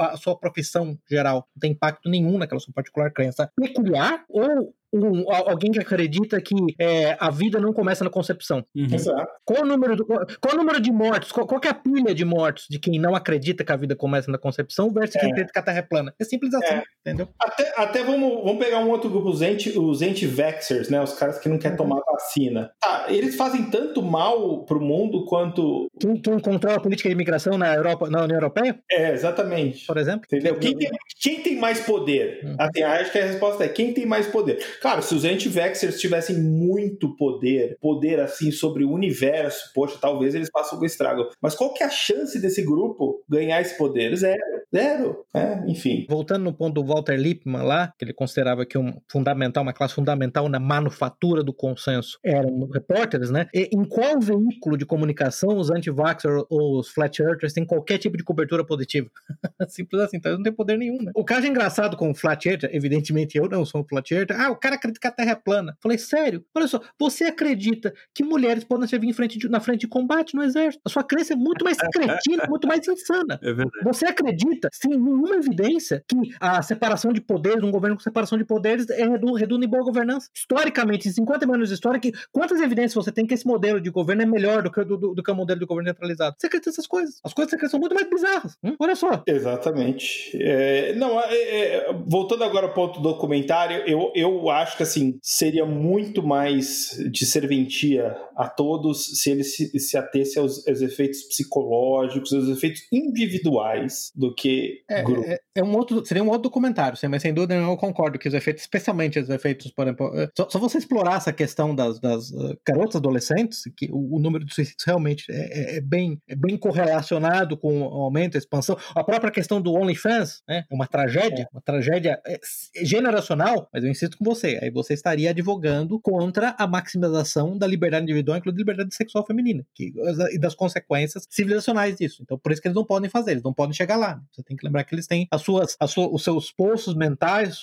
[0.00, 5.30] a sua profissão geral não tem impacto nenhum naquela sua particular crença peculiar, ou um-
[5.32, 8.64] al- alguém que acredita que é, a vida não começa na concepção.
[8.74, 8.88] Uhum.
[8.92, 9.28] Exato.
[9.44, 11.30] Qual o número, do- qual, qual o número de mortos?
[11.32, 13.94] Qual, qual que é a pilha de mortos de quem não acredita que a vida
[13.94, 15.32] começa na concepção versus quem É.
[15.32, 16.14] acredita que a Terra é plana?
[16.18, 16.82] É simples assim, É.
[17.06, 17.28] entendeu?
[17.38, 21.00] Até, até vamos, vamos pegar um outro grupo, os anti- os anti-vaxxers, né?
[21.02, 22.70] Os caras que não querem tomar vacina.
[22.80, 25.86] Tá, eles fazem tanto mal pro mundo quanto.
[26.00, 29.86] Quem, quem controla a política de imigração na Europa, na União Europeia, É, exatamente.
[29.86, 30.22] por exemplo?
[30.26, 30.56] Entendeu?
[30.58, 32.40] Quem tem, quem tem mais poder?
[32.44, 32.56] Uhum.
[32.58, 34.58] Assim, acho que a resposta é quem tem mais poder.
[34.80, 40.48] Claro, se os anti-vaxxers tivessem muito poder, poder assim sobre o universo, poxa, talvez eles
[40.52, 41.28] façam o estrago.
[41.40, 44.16] Mas qual que é a chance desse grupo ganhar esse poder?
[44.16, 44.60] Zero.
[44.74, 45.24] Zero.
[45.34, 46.06] É, enfim.
[46.08, 49.94] Voltando no ponto do Walter Lippmann lá, que ele considerava que um fundamental, uma classe
[49.94, 53.48] fundamental na manufatura do consenso eram repórteres, né?
[53.52, 58.16] E em qual veículo de comunicação os anti-vaxxers ou os flat earthers têm qualquer tipo
[58.16, 59.10] de cobertura positiva?
[59.68, 61.10] Simples assim, então eles não têm poder nenhum, né?
[61.16, 64.50] O caso engraçado com o flat earther, evidentemente eu não sou um flat earther, ah,
[64.50, 65.76] o cara acredita que a Terra é plana.
[65.82, 66.44] Falei, sério?
[66.54, 70.34] Olha só, você acredita que mulheres podem servir em frente de- na frente de combate
[70.34, 70.80] no exército?
[70.84, 73.38] A sua crença é muito mais cretina, muito mais insana.
[73.42, 73.84] É verdade.
[73.84, 78.44] Você acredita, sem nenhuma evidência, que a separação de poderes, um governo com separação de
[78.44, 80.28] poderes, é redu- redunda em boa governança?
[80.34, 83.90] Historicamente, em 50 anos de história, que, quantas evidências você tem que esse modelo de
[83.90, 86.36] governo é melhor do que, do, do- do que o modelo de governo centralizado?
[86.38, 87.20] Você acredita nessas coisas?
[87.24, 88.56] As coisas que são muito mais bizarras.
[88.62, 88.74] Hum?
[88.78, 89.22] Olha só.
[89.26, 90.30] Exatamente.
[90.40, 95.18] É, não, é, é, voltando agora ao ponto do documentário, eu, eu acho que assim
[95.22, 101.22] seria muito mais de serventia a todos se ele se, se atesse aos, aos efeitos
[101.24, 105.22] psicológicos, aos efeitos individuais do que É, grupo.
[105.28, 108.28] é- é um outro, seria um outro documentário, sim, mas sem dúvida eu concordo que
[108.28, 111.98] os efeitos, especialmente os efeitos, por exemplo, é, só, só você explorar essa questão das,
[112.00, 116.18] das uh, garotas adolescentes, que o, o número de suicídios realmente é, é- é bem,
[116.28, 118.76] é bem correlacionado com o aumento, a expansão.
[118.94, 122.38] A própria questão do OnlyFans, né, é uma tragédia, uma tragédia é,
[122.82, 128.04] generacional, mas eu insisto com você, aí você estaria advogando contra a maximização da liberdade
[128.04, 129.92] individual, inclusive liberdade sexual feminina, que,
[130.32, 132.22] e das consequências civilizacionais disso.
[132.22, 134.20] Então, por isso que eles não podem fazer, eles não podem chegar lá.
[134.32, 137.56] Você tem que lembrar que eles têm as suas, as suas, os seus poços mentais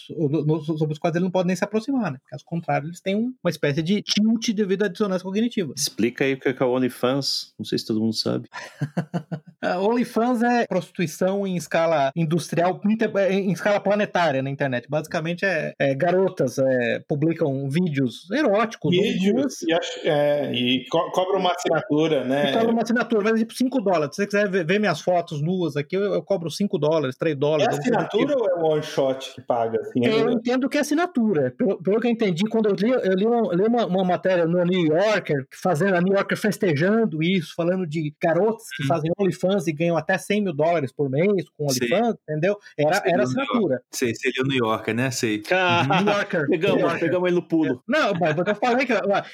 [0.78, 2.20] sobre os quais eles não podem nem se aproximar, né?
[2.28, 5.74] Caso contrário, eles têm um- uma espécie de tilt devido à dissonância cognitiva.
[5.76, 7.54] Explica aí o que é o OnlyFans.
[7.58, 8.50] Não sei se todo mundo sabe.
[9.64, 14.88] A OnlyFans é prostituição em escala industrial, inter- em escala planetária na internet.
[14.88, 21.52] Basicamente, é, é garotas é, publicam vídeos eróticos, Vídeos e, é, e co- cobra uma
[21.52, 22.52] assinatura, né?
[22.52, 24.16] E cobra uma assinatura, vai tipo 5 dólares.
[24.16, 27.36] Se você quiser ver, ver minhas fotos nuas aqui, eu, eu cobro 5 dólares, 3
[27.36, 27.66] É dólares.
[27.80, 27.80] tipo.
[27.98, 29.80] assinatura ou é one shot que paga?
[29.82, 31.52] Assim, Eu entendo que é assinatura.
[31.58, 34.46] Pelo, pelo que eu entendi, quando eu li, eu li, uma, li uma, uma matéria
[34.46, 39.47] no New Yorker, fazendo a New Yorker festejando isso, falando de garotas que fazem OnlyFans
[39.68, 41.88] e ganham até 100 mil dólares por mês com Sei.
[41.94, 42.58] OnlyFans, entendeu?
[42.78, 43.82] Era, era assinatura.
[43.92, 45.12] Sei, seria o New Yorker, né?
[45.12, 45.42] Sei.
[45.42, 46.42] New Yorker.
[46.48, 47.00] New pegamos, Yorker.
[47.00, 47.84] pegamos ele no pulo.
[47.88, 48.94] Não, mas eu falei que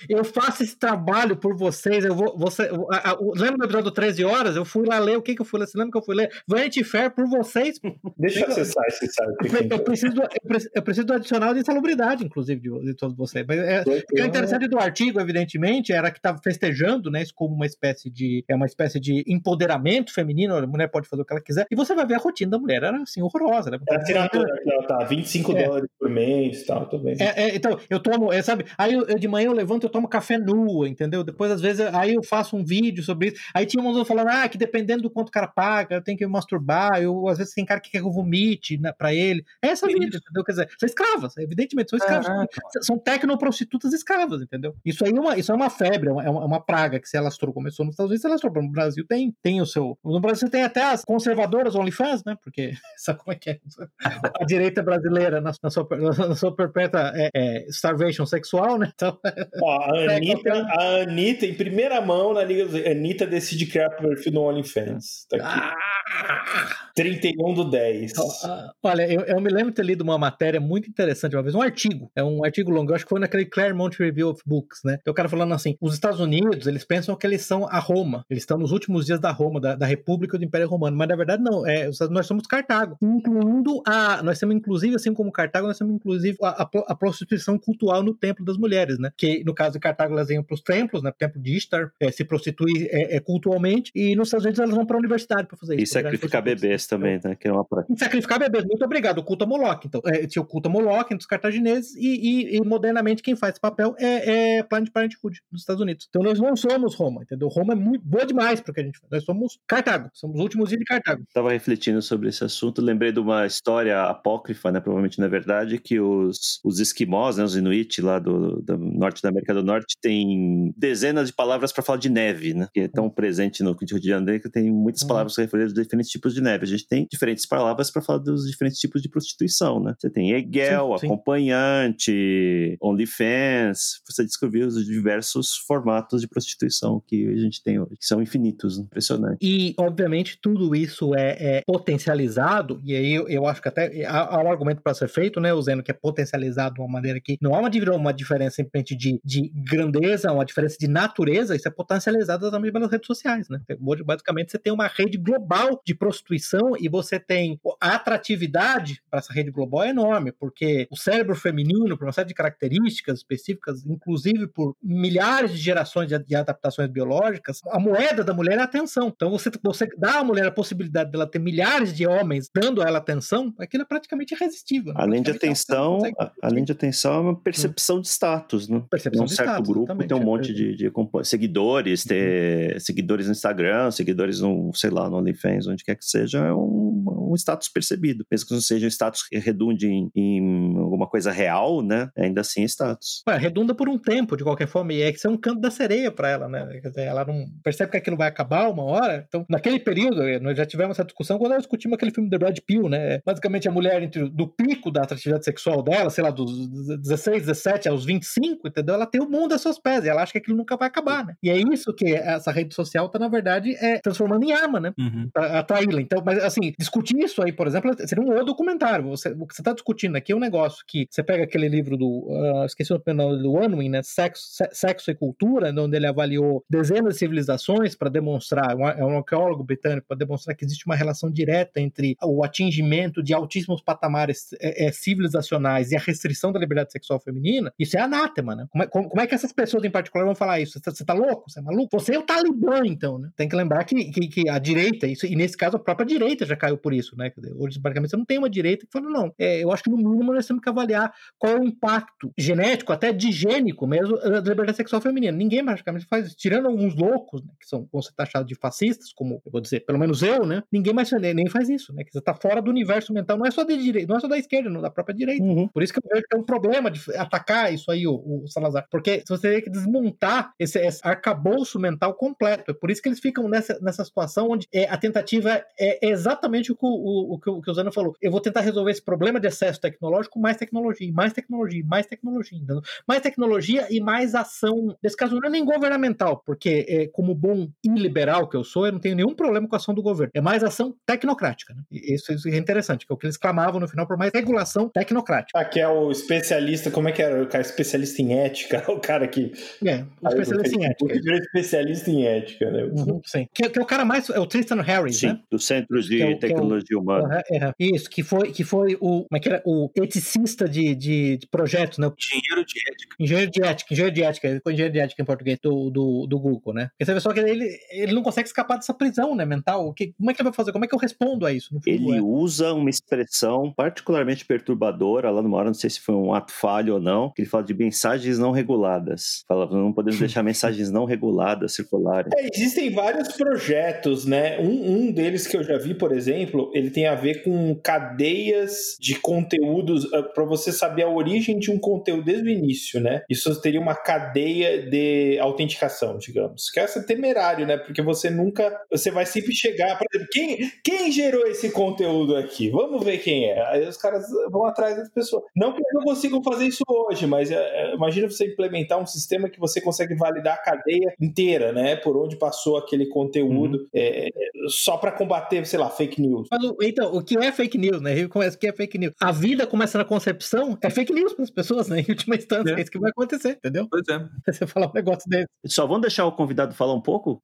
[0.09, 2.03] eu faço esse trabalho por vocês.
[2.05, 4.55] Eu vou, você, a- a- o- lembra do episódio do 13 horas?
[4.55, 5.67] Eu fui lá ler o que, que eu fui ler.
[5.67, 6.29] Você lembra que eu fui ler?
[6.47, 7.79] Vanity Fair por vocês.
[8.17, 11.59] Deixa eu acessar esse site Eu, preciso, do- eu, preciso, eu preciso do adicional de
[11.61, 13.45] insalubridade, inclusive, de, de todos vocês.
[13.47, 17.33] Mas é, o que é interessante do artigo, evidentemente, era que estava festejando né, isso
[17.33, 21.25] como uma espécie de é uma espécie de empoderamento feminino, a mulher pode fazer o
[21.25, 23.71] que ela quiser, e você vai ver a rotina da mulher, era assim, horrorosa.
[23.71, 23.77] Né?
[23.89, 24.47] É assinatura
[24.79, 25.63] ó, tá, 25 É.
[25.63, 27.21] dólares por mês e tal, tô vendo.
[27.21, 28.65] É, é, então, eu tomo, é, sabe?
[28.77, 31.23] Aí eu, eu de manhã eu levanto, eu tomo café nua, entendeu?
[31.23, 33.41] Depois, às vezes, aí eu faço um vídeo sobre isso.
[33.53, 36.25] Aí tinha uns falando, ah, que dependendo do quanto o cara paga, eu tenho que
[36.25, 37.01] me masturbar.
[37.01, 39.43] Eu, às vezes tem cara que quer que eu vomite né, pra ele.
[39.61, 40.43] É essa vida, entendeu?
[40.43, 42.47] Quer dizer, são escravas, evidentemente, são escravas.
[42.81, 44.75] São tecnoprostitutas escravas, entendeu?
[44.83, 47.17] Isso aí é uma, isso é uma febre, é uma, é uma praga que se
[47.17, 48.53] alastrou, começou nos Estados Unidos, se alastrou.
[48.63, 52.37] No Brasil tem, tem o seu, No Brasil tem até as conservadoras OnlyFans, né?
[52.43, 53.59] Porque sabe como é que é?
[54.41, 55.87] A direita brasileira, na, na sua,
[56.27, 58.91] na sua perpétua é, é, starvation sexual, né?
[58.93, 59.17] Então,
[59.61, 64.33] Ó, a Anitta, a Anitta, em primeira mão na Liga dos Anitta decide criar perfil
[64.33, 65.25] no OnlyFans.
[65.29, 65.45] Tá aqui.
[65.45, 68.13] ah, 31 do 10.
[68.43, 71.55] Ah, Olha, eu, eu me lembro de ter lido uma matéria muito interessante uma vez,
[71.55, 74.81] um artigo, é um artigo longo, eu acho que foi naquele Claremont Review of Books,
[74.83, 74.99] né?
[75.03, 78.25] Tem o cara falando assim, os Estados Unidos, eles pensam que eles são a Roma,
[78.29, 81.15] eles estão nos últimos dias da Roma, da, da República do Império Romano, mas na
[81.15, 85.77] verdade não, é, nós somos Cartago, incluindo a, nós temos inclusive, assim como Cartago, nós
[85.77, 89.11] temos inclusive a, a, a prostituição cultural no templo das mulheres, né?
[89.17, 91.09] Que no caso de Cartago elas iam para os templos, né?
[91.09, 94.75] O templo de Ishtar, é, se prostituir é, é, cultualmente, e nos Estados Unidos elas
[94.75, 95.93] vão para a universidade para fazer E isso.
[95.93, 96.61] pra virar sacrificar prostitutas.
[96.69, 97.35] bebês também, né?
[97.35, 97.93] Que é uma prática.
[97.93, 99.17] E sacrificar bebês, muito obrigado.
[99.19, 99.85] O culto a Moloch.
[99.85, 103.35] Então, é, tinha o culto a Moloch entre os cartagineses e, e- e modernamente quem
[103.35, 106.05] faz esse papel é, é Planned Parenthood nos Estados Unidos.
[106.09, 107.47] Então nós não somos Roma, entendeu?
[107.47, 109.11] Roma é muito boa demais para o que a gente faz.
[109.11, 111.23] Nós somos Cartago, somos os últimos de Cartago.
[111.23, 114.79] Estava refletindo sobre esse assunto, lembrei de uma história apócrifa, né?
[114.79, 117.43] Provavelmente é verdade, que os, os esquimós, né?
[117.43, 121.83] Os inuit lá do, do norte da América do Norte têm dezenas de palavras para
[121.83, 122.67] falar de neve, né?
[122.73, 125.07] Que é tão presente no Rio de Janeiro que tem muitas Uhum.
[125.07, 126.63] palavras referidas a diferentes tipos de neve.
[126.65, 129.93] A gente tem diferentes palavras para falar dos diferentes tipos de prostituição, né?
[129.97, 131.05] Você tem Egel, Sim, sim.
[131.07, 134.01] acompanhante, OnlyFans.
[134.09, 138.77] Você descobriu os diversos formatos de prostituição que a gente tem hoje, que são infinitos,
[138.77, 138.85] né?
[138.85, 139.37] impressionante.
[139.41, 144.35] E, obviamente, tudo isso é, é potencializado, e aí eu, eu acho que até há,
[144.35, 147.37] há um argumento para ser feito, né, Zeno, que é potencializado de uma maneira que
[147.41, 151.71] não há uma, uma diferença simplesmente de, de grandeza, uma diferença de natureza, isso é
[151.71, 153.59] potencializado também pelas redes sociais, né?
[153.85, 159.19] Hoje, basicamente, você tem uma rede global de prostituição e você tem a atratividade para
[159.19, 163.85] essa rede global é enorme, porque o cérebro feminino, por uma série de características específicas,
[163.85, 168.65] inclusive por milhares de gerações de, de adaptações biológicas, a moeda da mulher é a
[168.65, 169.11] atenção.
[169.13, 172.87] Então você, você dá à mulher a possibilidade dela ter milhares de homens dando a
[172.87, 174.93] ela atenção, aquilo é praticamente irresistível.
[174.93, 174.99] né?
[174.99, 178.83] Além de Praticamente ela atenção, além de atenção, é uma percepção de status, né?
[178.89, 180.07] Percepção um de certo status, grupo exatamente.
[180.07, 180.91] tem um monte de, de
[181.23, 186.39] seguidores, ter seguidores no Instagram, seguidores no, sei lá, no OnlyFans, onde quer que seja,
[186.39, 188.25] é um, um status percebido.
[188.31, 192.09] Mesmo que não seja um status que redunde em, em alguma coisa real, né?
[192.17, 193.23] Ainda assim é status.
[193.27, 195.61] Ué, redunda por um tempo, de qualquer forma, e é que isso é um canto
[195.61, 196.79] da sereia para ela, né?
[196.81, 199.25] Quer dizer, ela não percebe que aquilo vai acabar uma hora.
[199.27, 202.37] Então, naquele período, eh, nós já tivemos essa discussão quando nós discutimos aquele filme The
[202.37, 203.19] Brad Pill, né?
[203.25, 206.67] Basicamente, a mulher, entre, do pico da atratividade sexual dela, sei lá, dos
[206.99, 208.95] 16, 17 aos 25, entendeu?
[208.95, 211.25] Ela tem o mundo a seus pés, e ela acha que aquilo nunca vai acabar,
[211.25, 211.33] né?
[211.41, 214.93] E é isso que essa rede social tá, na verdade, é transformando em arma, né?
[214.97, 215.29] Uhum.
[215.33, 216.01] Pra atraí-la.
[216.01, 219.05] Então, mas assim, discutir isso aí, por exemplo, seria um outro documentário.
[219.09, 221.97] Você, o que você está discutindo aqui é um negócio que você pega aquele livro
[221.97, 222.27] do.
[222.61, 224.01] ah, esqueci o nome do Unwin, né?
[224.03, 228.87] Sexo, Se- Sexo e Cultura, né, onde ele avaliou dezenas de civilizações para demonstrar, um-
[228.87, 233.33] é um arqueólogo britânico, para demonstrar que existe uma relação direta entre o atingimento de
[233.33, 237.71] altíssimos patamares é, é, civilizacionais e a restrição da liberdade sexual feminina.
[237.79, 238.65] Isso é anátema, né?
[238.69, 240.73] Como é, como- como é que essas pessoas em particular vão falar isso?
[240.73, 241.49] Você tá, tá louco?
[241.49, 241.99] Você é maluco?
[241.99, 243.29] Você é o Talibã, então, né?
[243.35, 246.45] Tem que lembrar que, que, que a direita, isso, e nesse caso a própria direita
[246.45, 247.31] já caiu por isso, né?
[247.55, 249.97] Hoje, basicamente, você não tem uma direita que fala, não, é, eu acho que no
[249.97, 254.75] mínimo nós temos que avaliar qual é o impacto genético, até digênico mesmo, da liberdade
[254.75, 255.35] sexual feminina.
[255.37, 256.35] Ninguém praticamente faz isso.
[256.35, 259.81] Tirando alguns loucos, né, que são, vão ser taxados de fascistas, como eu vou dizer,
[259.81, 260.63] pelo menos eu, né?
[260.71, 262.03] Ninguém mais nem, faz isso, né?
[262.03, 264.27] Que você tá fora do universo mental, não é só da direita, não é só
[264.27, 265.43] da esquerda, não, da própria direita.
[265.43, 265.67] Uhum.
[265.67, 268.47] Por isso que eu vejo que é um problema de atacar isso aí, o, o
[268.47, 268.85] Salazar.
[268.89, 272.71] Porque você tem que desmontar esse, esse arcabouço mental completo.
[272.71, 276.71] É por isso que eles ficam nessa, nessa situação onde é, a tentativa é exatamente
[276.71, 278.15] o que o, o, o que o Zano falou.
[278.21, 282.05] Eu vou tentar resolver esse problema de excesso tecnológico com mais tecnologia, mais tecnologia, mais
[282.05, 282.57] tecnologia.
[282.57, 282.81] entendeu?
[283.07, 284.95] Mais tecnologia e mais ação.
[285.01, 288.91] Nesse caso, não é nem governamental, porque é, como bom iliberal que eu sou, eu
[288.91, 290.31] não tenho nenhum problema com a ação do governo.
[290.33, 291.73] É mais ação tecnocrática.
[291.73, 291.81] Né?
[291.91, 294.89] Isso, isso é interessante, que é o que eles clamavam no final por mais regulação
[294.89, 295.57] tecnocrática.
[295.59, 297.43] Aqui é o especialista, como é que era?
[297.43, 299.51] O cara especialista em ética, o cara que.
[299.85, 301.05] É, um especialista em ética.
[301.13, 302.83] O especialista em ética, né?
[302.85, 303.47] Uhum, sim.
[303.53, 304.29] Que, que é o cara mais.
[304.29, 305.39] É o Tristan Harris, Sim, né?
[305.51, 307.41] do Centro de Que é o- que é o- Tecnologia Humana.
[307.51, 309.61] É, isso, que foi, que foi o, como é que era?
[309.65, 312.07] o eticista de, de, de projetos, né?
[312.17, 313.12] Engenheiro de ética.
[313.19, 316.73] Engenheiro de ética, engenheiro de ética, engenheiro de ética em português do, do, do Google,
[316.73, 316.89] né?
[316.89, 319.87] Porque você vê só que ele, ele não consegue escapar dessa prisão, né, mental.
[319.87, 320.71] O que, como é que ele vai fazer?
[320.71, 321.79] Como é que eu respondo a isso?
[321.85, 322.21] Ele é.
[322.21, 326.95] usa uma expressão particularmente perturbadora lá numa hora, não sei se foi um ato falho
[326.95, 329.43] ou não, que ele fala de mensagens não reguladas.
[329.47, 332.31] Fala, não podemos deixar mensagens não reguladas circularem.
[332.35, 334.59] É, existem vários projetos, né?
[334.59, 338.95] Um, um deles que eu já vi, por exemplo, ele tem a ver com cadeias
[338.99, 343.23] de conteúdos para você saber a origem de um conteúdo desde o início, né?
[343.29, 346.69] Isso teria uma cadeia de autenticação, digamos.
[346.69, 347.77] Que é temerário, né?
[347.77, 348.81] Porque você nunca.
[348.89, 349.97] Você vai sempre chegar.
[349.97, 352.69] Por exemplo, quem, quem gerou esse conteúdo aqui?
[352.69, 353.61] Vamos ver quem é.
[353.67, 355.43] Aí os caras vão atrás das pessoas.
[355.55, 359.49] Não que eles não consigam fazer isso hoje, mas é, imagina você implementar um sistema
[359.49, 361.95] que você consegue validar a cadeia inteira, né?
[361.95, 363.87] Por onde passou aquele conteúdo, uhum.
[363.93, 364.29] é,
[364.67, 366.47] só para combater, sei lá, fake news.
[366.51, 368.27] Mas, então, o que é fake news, né?
[368.27, 369.13] Começa, o que é fake news?
[369.19, 371.99] A vida começa na concepção, é fake news para as pessoas, né?
[371.99, 372.79] Em última instância, é.
[372.79, 373.87] é isso que vai acontecer, entendeu?
[373.89, 374.25] Pois é.
[374.47, 375.47] Você falar um negócio desse.
[375.65, 377.39] Só vamos deixar o convidado falar um pouco?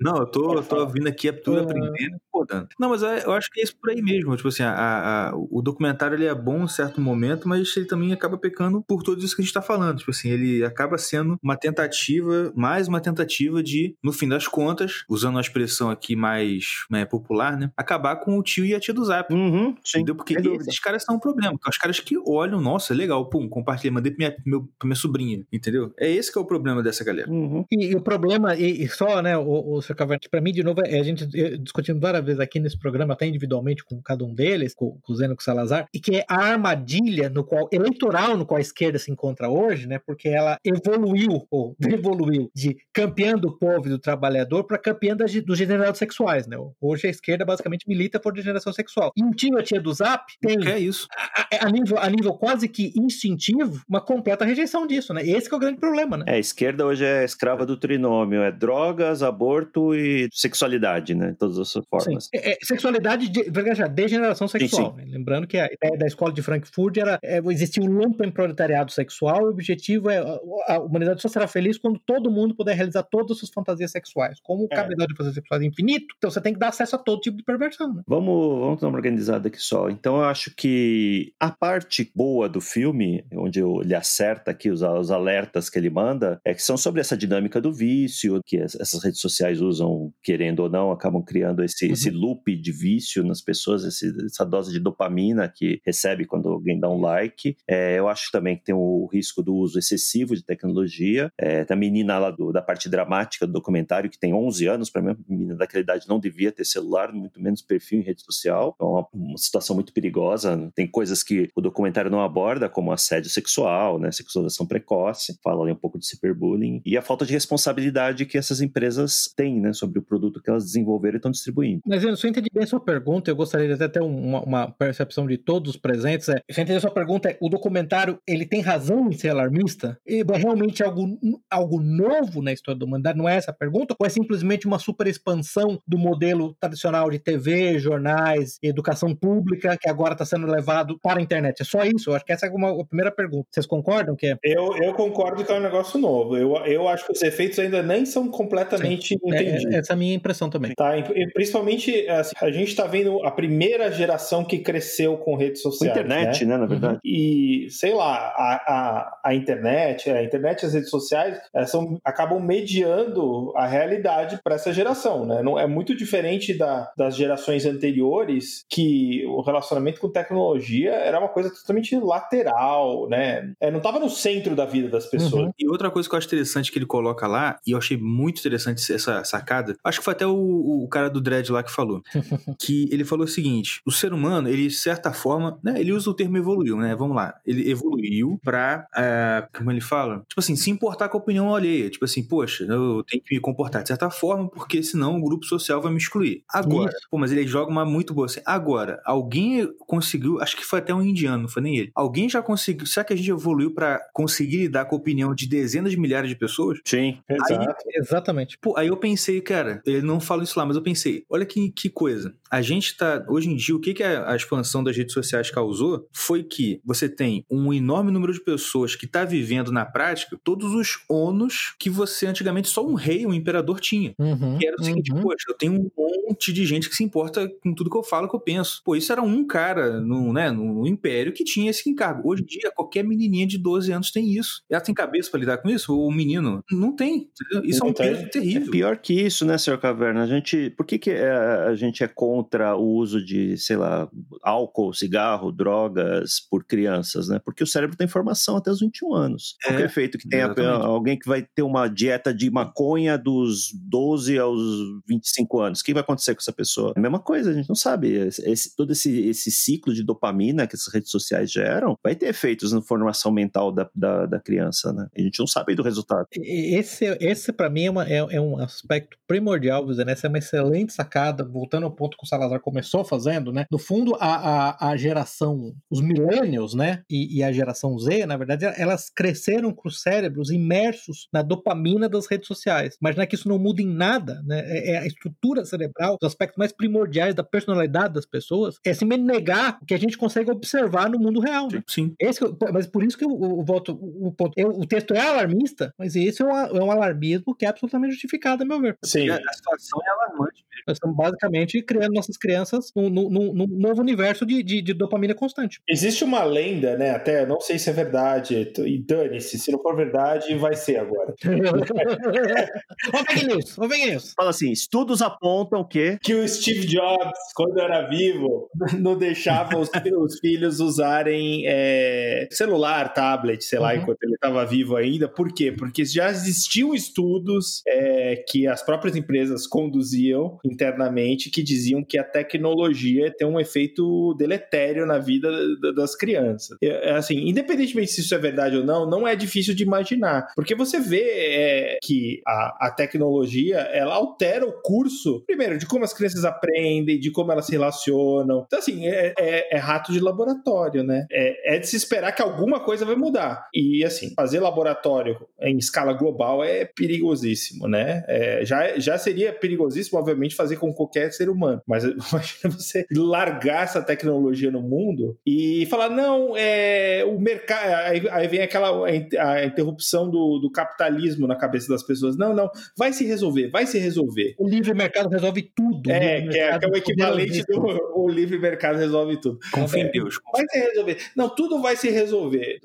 [0.00, 1.64] Não, eu tô, eu tô vindo aqui é tudo uhum.
[1.64, 4.34] aprendendo, Não, mas é, eu acho que é isso por aí mesmo.
[4.36, 8.12] Tipo assim, a, a, o documentário ele é bom em certo momento, mas ele também
[8.12, 9.98] acaba pecando por tudo isso que a gente tá falando.
[9.98, 15.04] Tipo assim, ele acaba sendo uma tentativa, mais uma tentativa de, no fim das contas,
[15.08, 17.70] usando uma expressão aqui mais né, popular, né?
[17.76, 19.32] Acabar com o tio e a tia do zap.
[19.32, 20.16] Uhum, sim, entendeu?
[20.16, 21.56] Porque esses caras são um problema.
[21.68, 25.44] Os caras que olham, nossa, legal, pum, compartilhei, mandei pra minha, meu, pra minha sobrinha,
[25.52, 25.92] entendeu?
[25.98, 27.30] É esse que é o problema dessa galera.
[27.30, 27.64] Uhum.
[27.70, 29.94] E, e, o problema, e, e só, né, o, o Sr.
[29.94, 31.26] Caverna, pra mim, de novo, é a gente
[31.58, 35.16] discutindo várias vezes aqui nesse programa, até individualmente com cada um deles, com, com o
[35.16, 38.58] Zeno e com o Salazar, e que é a armadilha no qual, eleitoral no qual
[38.58, 43.86] a esquerda se encontra hoje, né, porque ela evoluiu, ou evoluiu, de campeã do povo
[43.86, 46.56] e do trabalhador para campeã das, dos degenerados sexuais, né?
[46.80, 49.12] Hoje a esquerda basicamente milita por degeneração sexual.
[49.16, 51.06] E um tio a tia do Zap tem, que é isso?
[51.14, 53.41] A, a, nível, a nível quase que instintivo,
[53.88, 55.22] uma completa rejeição disso, né?
[55.22, 56.24] Esse é o grande problema, né?
[56.28, 61.34] É, a esquerda hoje é escrava do trinômio, é drogas, aborto e sexualidade, né?
[61.38, 62.28] Todas as formas.
[62.32, 63.50] É, é, sexualidade, de,
[63.90, 64.94] degeneração sexual.
[64.96, 65.10] Sim, sim.
[65.10, 65.16] Né?
[65.18, 69.42] Lembrando que a ideia da escola de Frankfurt era é, existia um lumpen proletariado sexual,
[69.42, 73.02] e o objetivo é a, a humanidade só será feliz quando todo mundo puder realizar
[73.02, 74.38] todas as suas fantasias sexuais.
[74.42, 74.76] Como o é.
[74.76, 77.36] cabedal de fantasias sexuais é infinito, então você tem que dar acesso a todo tipo
[77.36, 77.92] de perversão.
[77.92, 78.02] Né?
[78.06, 79.88] Vamos, vamos dar uma organizada aqui só.
[79.88, 85.10] Então eu acho que a parte boa do filme, onde ele acerta aqui os, os
[85.10, 89.20] alertas que ele manda, é que são sobre essa dinâmica do vício, que essas redes
[89.20, 91.92] sociais usam, querendo ou não, acabam criando esse, uhum.
[91.92, 96.78] esse loop de vício nas pessoas, esse, essa dose de dopamina que recebe quando alguém
[96.78, 97.56] dá um like.
[97.68, 101.30] É, eu acho também que tem o risco do uso excessivo de tecnologia.
[101.38, 104.90] É, tem a menina lá do, da parte dramática do documentário, que tem 11 anos,
[104.90, 108.22] para mim, a menina daquela idade não devia ter celular, muito menos perfil em rede
[108.22, 108.76] social.
[108.80, 110.70] É uma, uma situação muito perigosa.
[110.74, 115.72] Tem coisas que o documentário não aborda, como assédio sexual, né, sexualização precoce, fala ali
[115.72, 119.98] um pouco de cyberbullying, e a falta de responsabilidade que essas empresas têm né, sobre
[119.98, 121.82] o produto que elas desenvolveram e estão distribuindo.
[121.86, 124.70] Mas eu, eu entendi bem a sua pergunta, eu gostaria de até ter uma, uma
[124.70, 126.28] percepção de todos os presentes.
[126.28, 129.30] É, se eu entendi a sua pergunta, é, o documentário ele tem razão em ser
[129.30, 129.98] alarmista?
[130.06, 131.18] É realmente algo,
[131.50, 133.18] algo novo na história da humanidade?
[133.18, 133.94] Não é essa a pergunta?
[133.98, 139.88] Ou é simplesmente uma super expansão do modelo tradicional de TV, jornais, educação pública, que
[139.88, 141.60] agora está sendo levado para a internet?
[141.60, 142.10] É só isso?
[142.10, 143.48] Eu acho que essa é uma, a primeira pergunta.
[143.50, 144.36] Vocês concordam que é?
[144.42, 146.36] Eu, eu concordo que é um negócio novo.
[146.36, 149.18] Eu, eu acho que os efeitos ainda nem são completamente Sim.
[149.24, 149.74] entendidos.
[149.74, 150.74] É, essa é a minha impressão também.
[150.74, 150.92] Tá,
[151.34, 155.96] principalmente assim, a gente está vendo a primeira geração que cresceu com redes sociais.
[155.96, 156.94] Internet, né, né na verdade.
[156.94, 157.00] Uhum.
[157.04, 162.40] E, sei lá, a, a, a internet, a internet e as redes sociais são, acabam
[162.40, 165.42] mediando a realidade para essa geração, né?
[165.42, 171.28] Não, é muito diferente da, das gerações anteriores que o relacionamento com tecnologia era uma
[171.28, 173.52] coisa totalmente lateral, né?
[173.60, 175.46] É, não estava no centro da vida das pessoas.
[175.46, 175.52] Uhum.
[175.58, 178.40] E outra coisa que eu acho interessante que ele coloca lá, e eu achei muito
[178.40, 182.02] interessante essa sacada, acho que foi até o, o cara do Dredd lá que falou,
[182.58, 186.10] que ele falou o seguinte, o ser humano, ele de certa forma, né, ele usa
[186.10, 190.24] o termo evoluiu, né, vamos lá, ele evoluiu pra, uh, como ele fala?
[190.28, 193.40] Tipo assim, se importar com a opinião alheia, tipo assim, poxa, eu tenho que me
[193.40, 196.42] comportar de certa forma, porque senão o grupo social vai me excluir.
[196.48, 197.08] Agora, Isso.
[197.10, 200.94] pô, mas ele joga uma muito boa assim, agora, alguém conseguiu, acho que foi até
[200.94, 204.00] um indiano, não foi nem ele, alguém já conseguiu, será que a gente evoluiu para
[204.12, 206.78] conseguir lidar com a opinião de dezenas de milhares de pessoas?
[206.84, 207.84] Sim, Exato.
[207.94, 208.58] exatamente.
[208.58, 211.70] Pô, aí eu pensei, cara, ele não fala isso lá, mas eu pensei, olha que,
[211.70, 212.34] que coisa.
[212.50, 215.50] A gente tá, hoje em dia, o que, que a, a expansão das redes sociais
[215.50, 220.38] causou foi que você tem um enorme número de pessoas que tá vivendo na prática
[220.42, 224.14] todos os ônus que você antigamente só um rei, um imperador tinha.
[224.18, 225.22] Uhum, que era o seguinte, uhum.
[225.22, 228.28] poxa, eu tenho um monte de gente que se importa com tudo que eu falo,
[228.28, 228.82] que eu penso.
[228.84, 232.28] Pô, isso era um cara no, né, no império que tinha esse encargo.
[232.28, 234.62] Hoje em dia, qualquer menininha de 12 anos tem isso.
[234.70, 235.96] Ela tem cabeça para lidar com isso?
[235.98, 237.28] O menino não tem.
[237.40, 237.68] Entendeu?
[237.68, 238.68] Isso não é um peso terrível.
[238.68, 240.22] É pior que isso, né, senhor Caverna?
[240.22, 240.70] A gente.
[240.70, 244.08] Por que, que é, a gente é contra o uso de, sei lá,
[244.42, 247.40] álcool, cigarro, drogas por crianças, né?
[247.44, 249.56] Porque o cérebro tem formação até os 21 anos.
[249.64, 250.84] É, Qualquer efeito que tenha exatamente.
[250.86, 254.60] alguém que vai ter uma dieta de maconha dos 12 aos
[255.08, 256.92] 25 anos, o que vai acontecer com essa pessoa?
[256.96, 258.12] É a mesma coisa, a gente não sabe.
[258.12, 262.32] Esse- todo esse, esse ciclo de dopamina que essas redes sociais geram vai ter
[262.62, 265.08] efeitos na formação mental da, da, da criança, né?
[265.16, 266.26] A gente não sabe do resultado.
[266.32, 270.12] Esse, esse para mim, é, uma- é- é um aspecto primordial, Zé, né?
[270.12, 273.66] Essa é uma excelente sacada, voltando ao ponto que o Salazar começou fazendo, né?
[273.70, 277.02] No fundo, a, a, a geração, os millennials, né?
[277.10, 282.08] E, e a geração Z, na verdade, elas cresceram com os cérebros imersos na dopamina
[282.08, 282.96] das redes sociais.
[283.00, 284.60] Imaginar que isso não muda em nada, né?
[284.64, 289.26] É, é a estrutura cerebral, os aspectos mais primordiais da personalidade das pessoas, é simplesmente
[289.26, 291.82] negar o que a gente consegue observar no mundo real, né?
[291.86, 292.14] Sim.
[292.20, 292.40] Esse,
[292.72, 294.52] mas por isso que eu, eu volto o, ponto.
[294.56, 298.12] Eu- o texto é alarmista, mas esse é um, é um alarmismo que é absolutamente
[298.12, 298.96] justificado, a meu ver.
[299.04, 299.28] Sim.
[299.30, 300.64] A a situação é alarmante.
[300.86, 305.34] Nós estamos basicamente criando nossas crianças num, num- num- novo universo de, de, de dopamina
[305.34, 305.80] constante.
[305.88, 307.10] Existe uma lenda, né?
[307.10, 308.72] Até não sei se é verdade.
[308.78, 311.34] E dane-se, se não for verdade, vai ser agora.
[313.12, 314.32] Ô, fake news, ô, fake news.
[314.36, 319.90] Fala assim, estudos apontam que Que o Steve Jobs, quando era vivo, não deixava os,
[320.18, 324.00] os filhos usarem é, celular, tablet, sei lá, Uhum.
[324.02, 325.28] enquanto ele estava vivo ainda.
[325.28, 325.72] Por quê?
[325.72, 332.24] Porque já existiam estudos é, que as próprias empresas conduziam internamente que diziam que a
[332.24, 336.76] tecnologia tem um efeito deletério na vida da- das crianças.
[336.82, 340.46] É, é assim, independentemente se isso é verdade ou não, não é difícil de imaginar.
[340.54, 346.04] Porque você vê é, que a, a tecnologia, ela altera o curso, primeiro, de como
[346.04, 348.64] as crianças aprendem, de como elas se relacionam.
[348.66, 351.26] Então, assim, é, é- é rato de laboratório, né?
[351.30, 353.66] É, é de se esperar que alguma coisa vai mudar.
[353.74, 358.24] E, assim, fazer laboratório em escala global é perigosíssimo, né?
[358.26, 361.80] É, já, já seria perigosíssimo, obviamente, fazer com qualquer ser humano.
[361.86, 367.92] Mas imagina você largar essa tecnologia no mundo e falar, não, é o mercado.
[368.06, 372.36] Aí, aí vem aquela a interrupção do, do capitalismo na cabeça das pessoas.
[372.36, 374.54] Não, não, vai se resolver, vai se resolver.
[374.58, 376.10] O livre mercado resolve tudo.
[376.10, 377.82] É, que é, que é o equivalente do
[378.14, 379.58] o livre mercado resolve tudo.
[379.72, 380.38] Confia em Deus.
[380.52, 381.18] Vai se resolver.
[381.36, 382.21] Não, tudo vai se resolver.